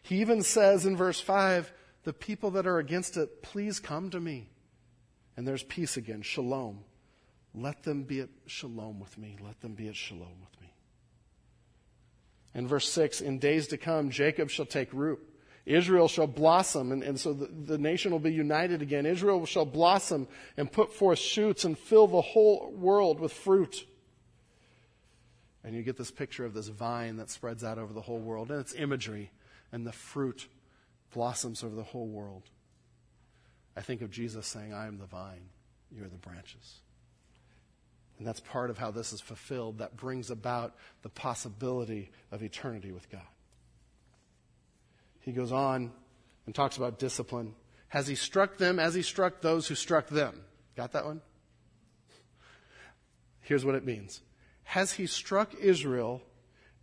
He 0.00 0.20
even 0.20 0.42
says 0.42 0.86
in 0.86 0.96
verse 0.96 1.20
5 1.20 1.72
the 2.04 2.12
people 2.12 2.52
that 2.52 2.66
are 2.66 2.78
against 2.78 3.16
it, 3.16 3.42
please 3.42 3.80
come 3.80 4.10
to 4.10 4.20
me. 4.20 4.48
And 5.36 5.48
there's 5.48 5.62
peace 5.64 5.96
again, 5.96 6.22
shalom. 6.22 6.84
Let 7.54 7.82
them 7.82 8.02
be 8.02 8.20
at 8.20 8.28
shalom 8.46 9.00
with 9.00 9.16
me. 9.18 9.36
Let 9.42 9.60
them 9.60 9.72
be 9.74 9.88
at 9.88 9.96
shalom 9.96 10.40
with 10.40 10.60
me. 10.60 10.73
In 12.54 12.68
verse 12.68 12.88
6, 12.88 13.20
in 13.20 13.38
days 13.38 13.66
to 13.68 13.76
come, 13.76 14.10
Jacob 14.10 14.48
shall 14.48 14.66
take 14.66 14.92
root. 14.92 15.20
Israel 15.66 16.08
shall 16.08 16.26
blossom, 16.26 16.92
and, 16.92 17.02
and 17.02 17.18
so 17.18 17.32
the, 17.32 17.46
the 17.46 17.78
nation 17.78 18.12
will 18.12 18.18
be 18.18 18.32
united 18.32 18.82
again. 18.82 19.06
Israel 19.06 19.46
shall 19.46 19.64
blossom 19.64 20.28
and 20.56 20.70
put 20.70 20.92
forth 20.92 21.18
shoots 21.18 21.64
and 21.64 21.78
fill 21.78 22.06
the 22.06 22.20
whole 22.20 22.70
world 22.72 23.18
with 23.18 23.32
fruit. 23.32 23.86
And 25.64 25.74
you 25.74 25.82
get 25.82 25.96
this 25.96 26.10
picture 26.10 26.44
of 26.44 26.52
this 26.52 26.68
vine 26.68 27.16
that 27.16 27.30
spreads 27.30 27.64
out 27.64 27.78
over 27.78 27.94
the 27.94 28.02
whole 28.02 28.18
world, 28.18 28.50
and 28.50 28.60
it's 28.60 28.74
imagery 28.74 29.30
and 29.72 29.86
the 29.86 29.92
fruit 29.92 30.46
blossoms 31.12 31.64
over 31.64 31.74
the 31.74 31.82
whole 31.82 32.06
world. 32.06 32.42
I 33.76 33.80
think 33.80 34.02
of 34.02 34.10
Jesus 34.10 34.46
saying, 34.46 34.74
I 34.74 34.86
am 34.86 34.98
the 34.98 35.06
vine, 35.06 35.48
you're 35.90 36.08
the 36.08 36.16
branches. 36.16 36.80
And 38.18 38.26
that's 38.26 38.40
part 38.40 38.70
of 38.70 38.78
how 38.78 38.90
this 38.90 39.12
is 39.12 39.20
fulfilled, 39.20 39.78
that 39.78 39.96
brings 39.96 40.30
about 40.30 40.74
the 41.02 41.08
possibility 41.08 42.10
of 42.30 42.42
eternity 42.42 42.92
with 42.92 43.10
God. 43.10 43.26
He 45.20 45.32
goes 45.32 45.52
on 45.52 45.92
and 46.46 46.54
talks 46.54 46.76
about 46.76 46.98
discipline. 46.98 47.54
Has 47.88 48.06
he 48.06 48.14
struck 48.14 48.56
them 48.56 48.78
as 48.78 48.94
he 48.94 49.02
struck 49.02 49.40
those 49.40 49.66
who 49.66 49.74
struck 49.74 50.08
them? 50.08 50.42
Got 50.76 50.92
that 50.92 51.04
one? 51.04 51.22
Here's 53.40 53.64
what 53.64 53.74
it 53.74 53.84
means 53.84 54.20
Has 54.62 54.92
he 54.92 55.06
struck 55.06 55.54
Israel 55.54 56.22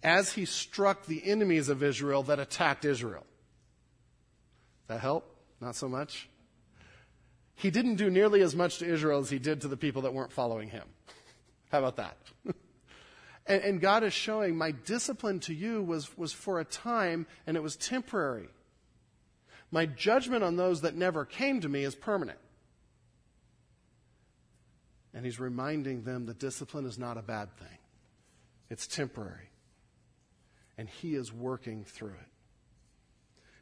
as 0.03 0.33
he 0.33 0.45
struck 0.45 1.05
the 1.05 1.21
enemies 1.29 1.69
of 1.69 1.83
Israel 1.83 2.23
that 2.23 2.39
attacked 2.39 2.85
Israel. 2.85 3.25
That 4.87 4.99
help? 4.99 5.35
Not 5.59 5.75
so 5.75 5.87
much? 5.87 6.27
He 7.55 7.69
didn't 7.69 7.95
do 7.95 8.09
nearly 8.09 8.41
as 8.41 8.55
much 8.55 8.79
to 8.79 8.85
Israel 8.85 9.19
as 9.19 9.29
he 9.29 9.37
did 9.37 9.61
to 9.61 9.67
the 9.67 9.77
people 9.77 10.01
that 10.03 10.13
weren't 10.13 10.31
following 10.31 10.69
him. 10.69 10.87
How 11.71 11.79
about 11.79 11.95
that? 11.97 12.17
and, 13.47 13.63
and 13.63 13.81
God 13.81 14.03
is 14.03 14.13
showing 14.13 14.57
my 14.57 14.71
discipline 14.71 15.39
to 15.41 15.53
you 15.53 15.81
was, 15.81 16.15
was 16.17 16.33
for 16.33 16.59
a 16.59 16.65
time 16.65 17.25
and 17.47 17.55
it 17.55 17.63
was 17.63 17.75
temporary. 17.75 18.49
My 19.71 19.85
judgment 19.85 20.43
on 20.43 20.57
those 20.57 20.81
that 20.81 20.95
never 20.95 21.23
came 21.23 21.61
to 21.61 21.69
me 21.69 21.83
is 21.83 21.95
permanent. 21.95 22.39
And 25.13 25.25
he's 25.25 25.39
reminding 25.39 26.03
them 26.03 26.25
that 26.25 26.39
discipline 26.39 26.85
is 26.85 26.97
not 26.97 27.17
a 27.17 27.21
bad 27.21 27.55
thing. 27.57 27.77
It's 28.69 28.87
temporary 28.87 29.51
and 30.77 30.89
he 30.89 31.15
is 31.15 31.31
working 31.31 31.83
through 31.83 32.09
it. 32.09 32.31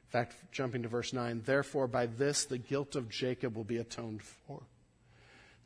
In 0.05 0.11
fact, 0.11 0.35
jumping 0.51 0.83
to 0.83 0.87
verse 0.87 1.13
9, 1.13 1.43
therefore 1.45 1.87
by 1.87 2.05
this 2.05 2.45
the 2.45 2.57
guilt 2.57 2.95
of 2.95 3.09
Jacob 3.09 3.55
will 3.55 3.63
be 3.63 3.77
atoned 3.77 4.23
for. 4.23 4.61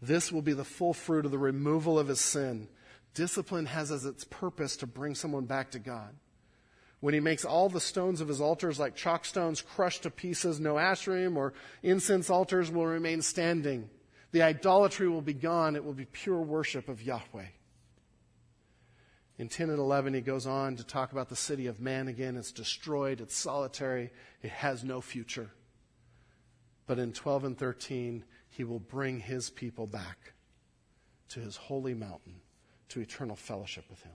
This 0.05 0.33
will 0.33 0.41
be 0.41 0.51
the 0.51 0.65
full 0.65 0.93
fruit 0.93 1.25
of 1.25 1.31
the 1.31 1.37
removal 1.37 1.97
of 1.97 2.09
his 2.09 2.19
sin. 2.19 2.67
Discipline 3.13 3.67
has 3.67 3.89
as 3.89 4.03
its 4.03 4.25
purpose 4.25 4.75
to 4.77 4.87
bring 4.87 5.15
someone 5.15 5.45
back 5.45 5.71
to 5.71 5.79
God. 5.79 6.13
When 6.99 7.13
he 7.13 7.21
makes 7.21 7.45
all 7.45 7.69
the 7.69 7.79
stones 7.79 8.19
of 8.19 8.27
his 8.27 8.41
altars 8.41 8.79
like 8.79 8.97
chalk 8.97 9.23
stones 9.23 9.61
crushed 9.61 10.03
to 10.03 10.09
pieces, 10.09 10.59
no 10.59 10.73
Asherim 10.73 11.37
or 11.37 11.53
incense 11.83 12.29
altars 12.29 12.69
will 12.69 12.85
remain 12.85 13.21
standing. 13.21 13.89
The 14.33 14.41
idolatry 14.41 15.07
will 15.07 15.21
be 15.21 15.33
gone. 15.33 15.77
It 15.77 15.85
will 15.85 15.93
be 15.93 16.05
pure 16.05 16.41
worship 16.41 16.89
of 16.89 17.01
Yahweh. 17.01 17.47
In 19.37 19.47
10 19.47 19.69
and 19.69 19.79
11, 19.79 20.15
he 20.15 20.21
goes 20.21 20.45
on 20.45 20.75
to 20.75 20.83
talk 20.83 21.13
about 21.13 21.29
the 21.29 21.35
city 21.37 21.67
of 21.67 21.79
man 21.79 22.09
again. 22.09 22.35
It's 22.35 22.51
destroyed, 22.51 23.21
it's 23.21 23.35
solitary, 23.35 24.11
it 24.41 24.51
has 24.51 24.83
no 24.83 24.99
future. 24.99 25.49
But 26.87 26.99
in 26.99 27.13
12 27.13 27.45
and 27.45 27.57
13, 27.57 28.25
he 28.55 28.63
will 28.63 28.79
bring 28.79 29.19
his 29.19 29.49
people 29.49 29.87
back 29.87 30.33
to 31.29 31.39
his 31.39 31.55
holy 31.55 31.93
mountain, 31.93 32.35
to 32.89 33.01
eternal 33.01 33.35
fellowship 33.35 33.85
with 33.89 34.01
him. 34.03 34.13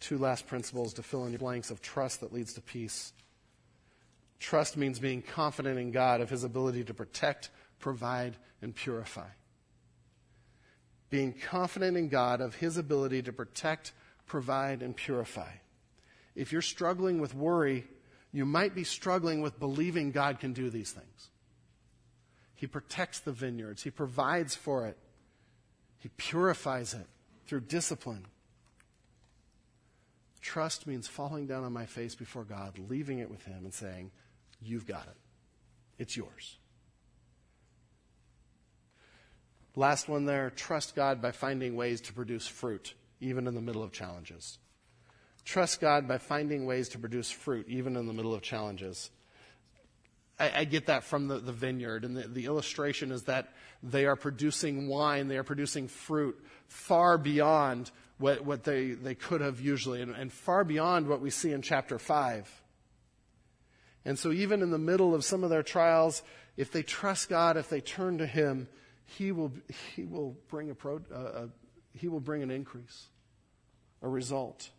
Two 0.00 0.18
last 0.18 0.46
principles 0.46 0.94
to 0.94 1.02
fill 1.02 1.26
in 1.26 1.32
the 1.32 1.38
blanks 1.38 1.70
of 1.70 1.80
trust 1.80 2.20
that 2.20 2.32
leads 2.32 2.54
to 2.54 2.60
peace. 2.60 3.12
Trust 4.40 4.76
means 4.76 4.98
being 4.98 5.22
confident 5.22 5.78
in 5.78 5.92
God 5.92 6.20
of 6.20 6.30
his 6.30 6.44
ability 6.44 6.84
to 6.84 6.94
protect, 6.94 7.50
provide, 7.78 8.36
and 8.60 8.74
purify 8.74 9.28
being 11.12 11.34
confident 11.34 11.94
in 11.98 12.08
God 12.08 12.40
of 12.40 12.54
His 12.54 12.78
ability 12.78 13.22
to 13.24 13.32
protect, 13.34 13.92
provide, 14.26 14.82
and 14.82 14.96
purify. 14.96 15.50
If 16.34 16.52
you're 16.52 16.62
struggling 16.62 17.20
with 17.20 17.34
worry, 17.34 17.84
you 18.32 18.46
might 18.46 18.74
be 18.74 18.82
struggling 18.82 19.42
with 19.42 19.60
believing 19.60 20.10
God 20.10 20.40
can 20.40 20.54
do 20.54 20.70
these 20.70 20.90
things. 20.90 21.28
He 22.62 22.68
protects 22.68 23.18
the 23.18 23.32
vineyards, 23.32 23.82
He 23.82 23.90
provides 23.90 24.54
for 24.54 24.86
it, 24.86 24.96
He 25.98 26.10
purifies 26.10 26.94
it 26.94 27.08
through 27.44 27.62
discipline. 27.62 28.24
Trust 30.40 30.86
means 30.86 31.08
falling 31.08 31.48
down 31.48 31.64
on 31.64 31.72
my 31.72 31.86
face 31.86 32.14
before 32.14 32.44
God, 32.44 32.78
leaving 32.88 33.18
it 33.18 33.28
with 33.28 33.44
Him, 33.44 33.64
and 33.64 33.74
saying, 33.74 34.12
You've 34.62 34.86
got 34.86 35.08
it. 35.08 35.16
It's 35.98 36.16
yours. 36.16 36.56
Last 39.74 40.08
one 40.08 40.24
there 40.24 40.48
trust 40.50 40.94
God 40.94 41.20
by 41.20 41.32
finding 41.32 41.74
ways 41.74 42.00
to 42.02 42.12
produce 42.12 42.46
fruit, 42.46 42.94
even 43.18 43.48
in 43.48 43.56
the 43.56 43.60
middle 43.60 43.82
of 43.82 43.90
challenges. 43.90 44.58
Trust 45.44 45.80
God 45.80 46.06
by 46.06 46.18
finding 46.18 46.64
ways 46.64 46.90
to 46.90 47.00
produce 47.00 47.28
fruit, 47.28 47.66
even 47.68 47.96
in 47.96 48.06
the 48.06 48.12
middle 48.12 48.32
of 48.32 48.42
challenges. 48.42 49.10
I, 50.38 50.60
I 50.60 50.64
get 50.64 50.86
that 50.86 51.04
from 51.04 51.28
the, 51.28 51.38
the 51.38 51.52
vineyard. 51.52 52.04
And 52.04 52.16
the, 52.16 52.28
the 52.28 52.46
illustration 52.46 53.12
is 53.12 53.24
that 53.24 53.52
they 53.82 54.06
are 54.06 54.16
producing 54.16 54.88
wine, 54.88 55.28
they 55.28 55.36
are 55.36 55.44
producing 55.44 55.88
fruit 55.88 56.40
far 56.68 57.18
beyond 57.18 57.90
what, 58.18 58.44
what 58.44 58.64
they, 58.64 58.92
they 58.92 59.14
could 59.14 59.40
have 59.40 59.60
usually, 59.60 60.00
and, 60.00 60.14
and 60.14 60.32
far 60.32 60.64
beyond 60.64 61.08
what 61.08 61.20
we 61.20 61.30
see 61.30 61.52
in 61.52 61.60
chapter 61.60 61.98
5. 61.98 62.62
And 64.04 64.18
so, 64.18 64.32
even 64.32 64.62
in 64.62 64.70
the 64.70 64.78
middle 64.78 65.14
of 65.14 65.24
some 65.24 65.44
of 65.44 65.50
their 65.50 65.62
trials, 65.62 66.22
if 66.56 66.70
they 66.70 66.82
trust 66.82 67.28
God, 67.28 67.56
if 67.56 67.68
they 67.68 67.80
turn 67.80 68.18
to 68.18 68.26
Him, 68.26 68.68
He 69.04 69.32
will, 69.32 69.52
he 69.94 70.04
will, 70.04 70.36
bring, 70.48 70.70
a, 70.70 70.74
pro, 70.74 71.00
uh, 71.12 71.16
a, 71.16 71.48
he 71.94 72.08
will 72.08 72.20
bring 72.20 72.42
an 72.42 72.50
increase, 72.50 73.06
a 74.00 74.08
result. 74.08 74.70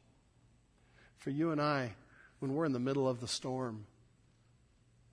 For 1.18 1.30
you 1.30 1.52
and 1.52 1.62
I, 1.62 1.94
when 2.40 2.54
we're 2.54 2.66
in 2.66 2.74
the 2.74 2.80
middle 2.80 3.08
of 3.08 3.22
the 3.22 3.28
storm, 3.28 3.86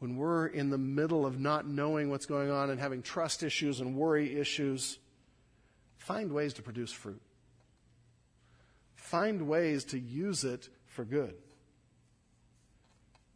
when 0.00 0.16
we're 0.16 0.46
in 0.46 0.70
the 0.70 0.78
middle 0.78 1.26
of 1.26 1.38
not 1.38 1.68
knowing 1.68 2.10
what's 2.10 2.26
going 2.26 2.50
on 2.50 2.70
and 2.70 2.80
having 2.80 3.02
trust 3.02 3.42
issues 3.42 3.80
and 3.80 3.94
worry 3.94 4.38
issues, 4.38 4.98
find 5.98 6.32
ways 6.32 6.54
to 6.54 6.62
produce 6.62 6.90
fruit. 6.90 7.20
Find 8.96 9.46
ways 9.46 9.84
to 9.86 9.98
use 9.98 10.42
it 10.42 10.70
for 10.86 11.04
good. 11.04 11.34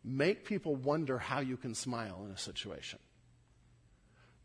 Make 0.03 0.47
people 0.47 0.75
wonder 0.75 1.19
how 1.19 1.41
you 1.41 1.59
can 1.59 1.75
smile 1.75 2.23
in 2.25 2.31
a 2.31 2.39
situation. 2.39 2.99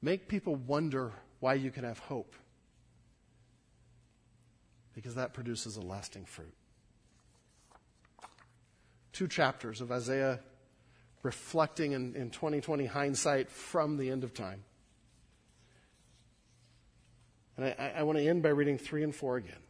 Make 0.02 0.28
people 0.28 0.56
wonder 0.56 1.14
why 1.40 1.54
you 1.54 1.72
can 1.72 1.86
have 1.86 2.00
hope. 2.00 2.36
Because 4.94 5.16
that 5.16 5.34
produces 5.34 5.78
a 5.78 5.82
lasting 5.82 6.26
fruit. 6.26 6.54
Two 9.14 9.28
chapters 9.28 9.80
of 9.80 9.92
Isaiah 9.92 10.42
reflecting 11.24 11.92
in, 11.92 12.16
in 12.16 12.30
2020 12.30 12.86
hindsight 12.86 13.50
from 13.50 13.98
the 13.98 14.10
end 14.10 14.24
of 14.24 14.34
time. 14.34 14.64
And 17.58 17.66
I, 17.66 17.94
I 17.98 18.04
want 18.04 18.18
to 18.18 18.28
end 18.28 18.42
by 18.42 18.50
reading 18.50 18.78
three 18.78 19.04
and 19.04 19.14
four 19.14 19.38
again. 19.38 19.62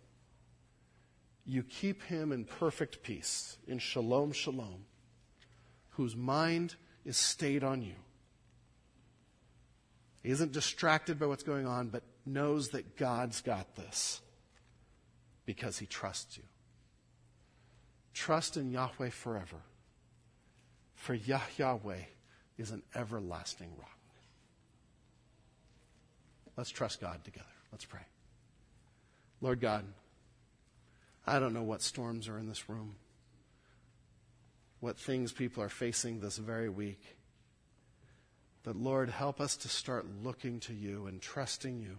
You 1.46 1.64
keep 1.64 2.04
him 2.04 2.32
in 2.32 2.46
perfect 2.46 3.02
peace, 3.02 3.58
in 3.68 3.80
shalom, 3.80 4.32
shalom 4.32 4.86
whose 6.00 6.16
mind 6.16 6.76
is 7.04 7.18
stayed 7.18 7.62
on 7.62 7.82
you. 7.82 7.96
He 10.24 10.30
isn't 10.30 10.54
distracted 10.54 11.20
by 11.20 11.26
what's 11.26 11.44
going 11.44 11.68
on, 11.68 11.90
but 11.90 12.04
knows 12.26 12.70
that 12.70 12.96
God's 12.96 13.42
got 13.42 13.76
this 13.76 14.22
because 15.46 15.78
he 15.78 15.86
trusts 15.86 16.38
you. 16.38 16.44
Trust 18.14 18.56
in 18.56 18.72
Yahweh 18.72 19.10
forever, 19.10 19.58
for 21.00 21.16
Yah 21.16 21.42
Yahweh 21.58 22.04
is 22.58 22.72
an 22.72 22.84
everlasting 22.94 23.72
rock. 23.78 23.98
Let's 26.56 26.70
trust 26.70 27.02
God 27.02 27.24
together. 27.24 27.46
Let's 27.72 27.86
pray. 27.86 28.02
Lord 29.42 29.60
God, 29.60 29.86
I 31.26 31.40
don't 31.40 31.54
know 31.54 31.64
what 31.64 31.82
storms 31.82 32.28
are 32.28 32.38
in 32.38 32.48
this 32.48 32.70
room 32.70 32.96
what 34.80 34.98
things 34.98 35.32
people 35.32 35.62
are 35.62 35.70
facing 35.70 36.20
this 36.20 36.38
very 36.38 36.70
week. 36.70 37.18
But 38.64 38.76
Lord, 38.76 39.10
help 39.10 39.42
us 39.42 39.58
to 39.58 39.70
start 39.70 40.06
looking 40.24 40.60
to 40.62 40.74
you 40.74 41.08
and 41.08 41.22
trusting 41.22 41.80
you, 41.80 41.98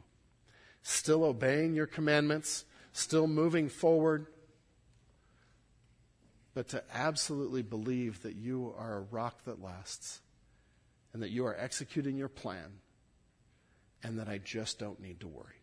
still 0.82 1.24
obeying 1.24 1.74
your 1.74 1.86
commandments, 1.86 2.64
still 2.92 3.26
moving 3.26 3.68
forward, 3.68 4.26
but 6.61 6.68
to 6.68 6.82
absolutely 6.92 7.62
believe 7.62 8.20
that 8.20 8.36
you 8.36 8.74
are 8.76 8.98
a 8.98 9.00
rock 9.00 9.42
that 9.46 9.62
lasts 9.62 10.20
and 11.14 11.22
that 11.22 11.30
you 11.30 11.46
are 11.46 11.56
executing 11.58 12.18
your 12.18 12.28
plan 12.28 12.80
and 14.04 14.18
that 14.18 14.28
I 14.28 14.36
just 14.36 14.78
don't 14.78 15.00
need 15.00 15.20
to 15.20 15.26
worry. 15.26 15.62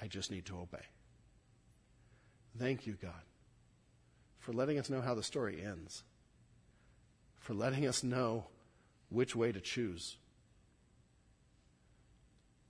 I 0.00 0.06
just 0.06 0.30
need 0.30 0.46
to 0.46 0.58
obey. 0.58 0.84
Thank 2.56 2.86
you, 2.86 2.92
God 3.02 3.10
for 4.46 4.52
letting 4.52 4.78
us 4.78 4.88
know 4.88 5.00
how 5.00 5.12
the 5.12 5.24
story 5.24 5.60
ends, 5.60 6.04
for 7.40 7.52
letting 7.52 7.84
us 7.84 8.04
know 8.04 8.44
which 9.08 9.34
way 9.34 9.50
to 9.50 9.60
choose. 9.60 10.18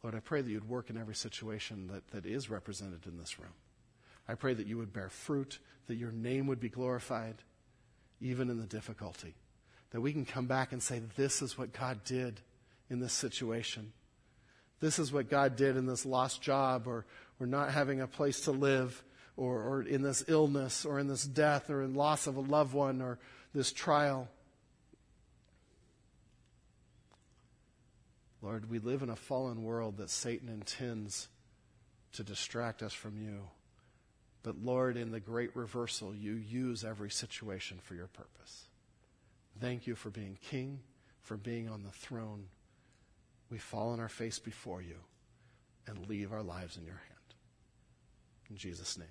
Lord, 0.02 0.14
I 0.14 0.20
pray 0.20 0.40
that 0.40 0.50
you'd 0.50 0.66
work 0.66 0.88
in 0.88 0.96
every 0.96 1.14
situation 1.14 1.88
that, 1.88 2.08
that 2.12 2.24
is 2.24 2.48
represented 2.48 3.06
in 3.06 3.18
this 3.18 3.38
room. 3.38 3.52
I 4.28 4.34
pray 4.34 4.54
that 4.54 4.66
you 4.66 4.78
would 4.78 4.92
bear 4.92 5.08
fruit, 5.08 5.58
that 5.86 5.96
your 5.96 6.12
name 6.12 6.46
would 6.46 6.60
be 6.60 6.68
glorified, 6.68 7.36
even 8.20 8.50
in 8.50 8.58
the 8.58 8.66
difficulty. 8.66 9.34
That 9.90 10.00
we 10.00 10.12
can 10.12 10.24
come 10.24 10.46
back 10.46 10.72
and 10.72 10.82
say, 10.82 11.00
This 11.16 11.42
is 11.42 11.56
what 11.56 11.72
God 11.72 12.04
did 12.04 12.40
in 12.90 13.00
this 13.00 13.12
situation. 13.12 13.92
This 14.80 14.98
is 14.98 15.12
what 15.12 15.30
God 15.30 15.56
did 15.56 15.76
in 15.76 15.86
this 15.86 16.04
lost 16.04 16.42
job 16.42 16.86
or, 16.86 17.06
or 17.40 17.46
not 17.46 17.70
having 17.70 18.00
a 18.00 18.06
place 18.06 18.42
to 18.42 18.52
live 18.52 19.02
or, 19.36 19.62
or 19.62 19.82
in 19.82 20.02
this 20.02 20.24
illness 20.28 20.84
or 20.84 20.98
in 20.98 21.08
this 21.08 21.24
death 21.24 21.70
or 21.70 21.82
in 21.82 21.94
loss 21.94 22.26
of 22.26 22.36
a 22.36 22.40
loved 22.40 22.74
one 22.74 23.00
or 23.00 23.18
this 23.54 23.72
trial. 23.72 24.28
Lord, 28.42 28.70
we 28.70 28.78
live 28.78 29.02
in 29.02 29.08
a 29.08 29.16
fallen 29.16 29.62
world 29.64 29.96
that 29.96 30.10
Satan 30.10 30.48
intends 30.48 31.28
to 32.12 32.22
distract 32.22 32.82
us 32.82 32.92
from 32.92 33.16
you. 33.18 33.40
But 34.46 34.62
Lord, 34.62 34.96
in 34.96 35.10
the 35.10 35.18
great 35.18 35.56
reversal, 35.56 36.14
you 36.14 36.34
use 36.34 36.84
every 36.84 37.10
situation 37.10 37.78
for 37.82 37.96
your 37.96 38.06
purpose. 38.06 38.68
Thank 39.60 39.88
you 39.88 39.96
for 39.96 40.08
being 40.08 40.38
king, 40.40 40.78
for 41.20 41.36
being 41.36 41.68
on 41.68 41.82
the 41.82 41.90
throne. 41.90 42.44
We 43.50 43.58
fall 43.58 43.90
on 43.90 43.98
our 43.98 44.08
face 44.08 44.38
before 44.38 44.80
you 44.80 44.98
and 45.88 46.08
leave 46.08 46.32
our 46.32 46.44
lives 46.44 46.76
in 46.76 46.84
your 46.84 46.94
hand. 46.94 47.34
In 48.48 48.56
Jesus' 48.56 48.96
name. 48.96 49.08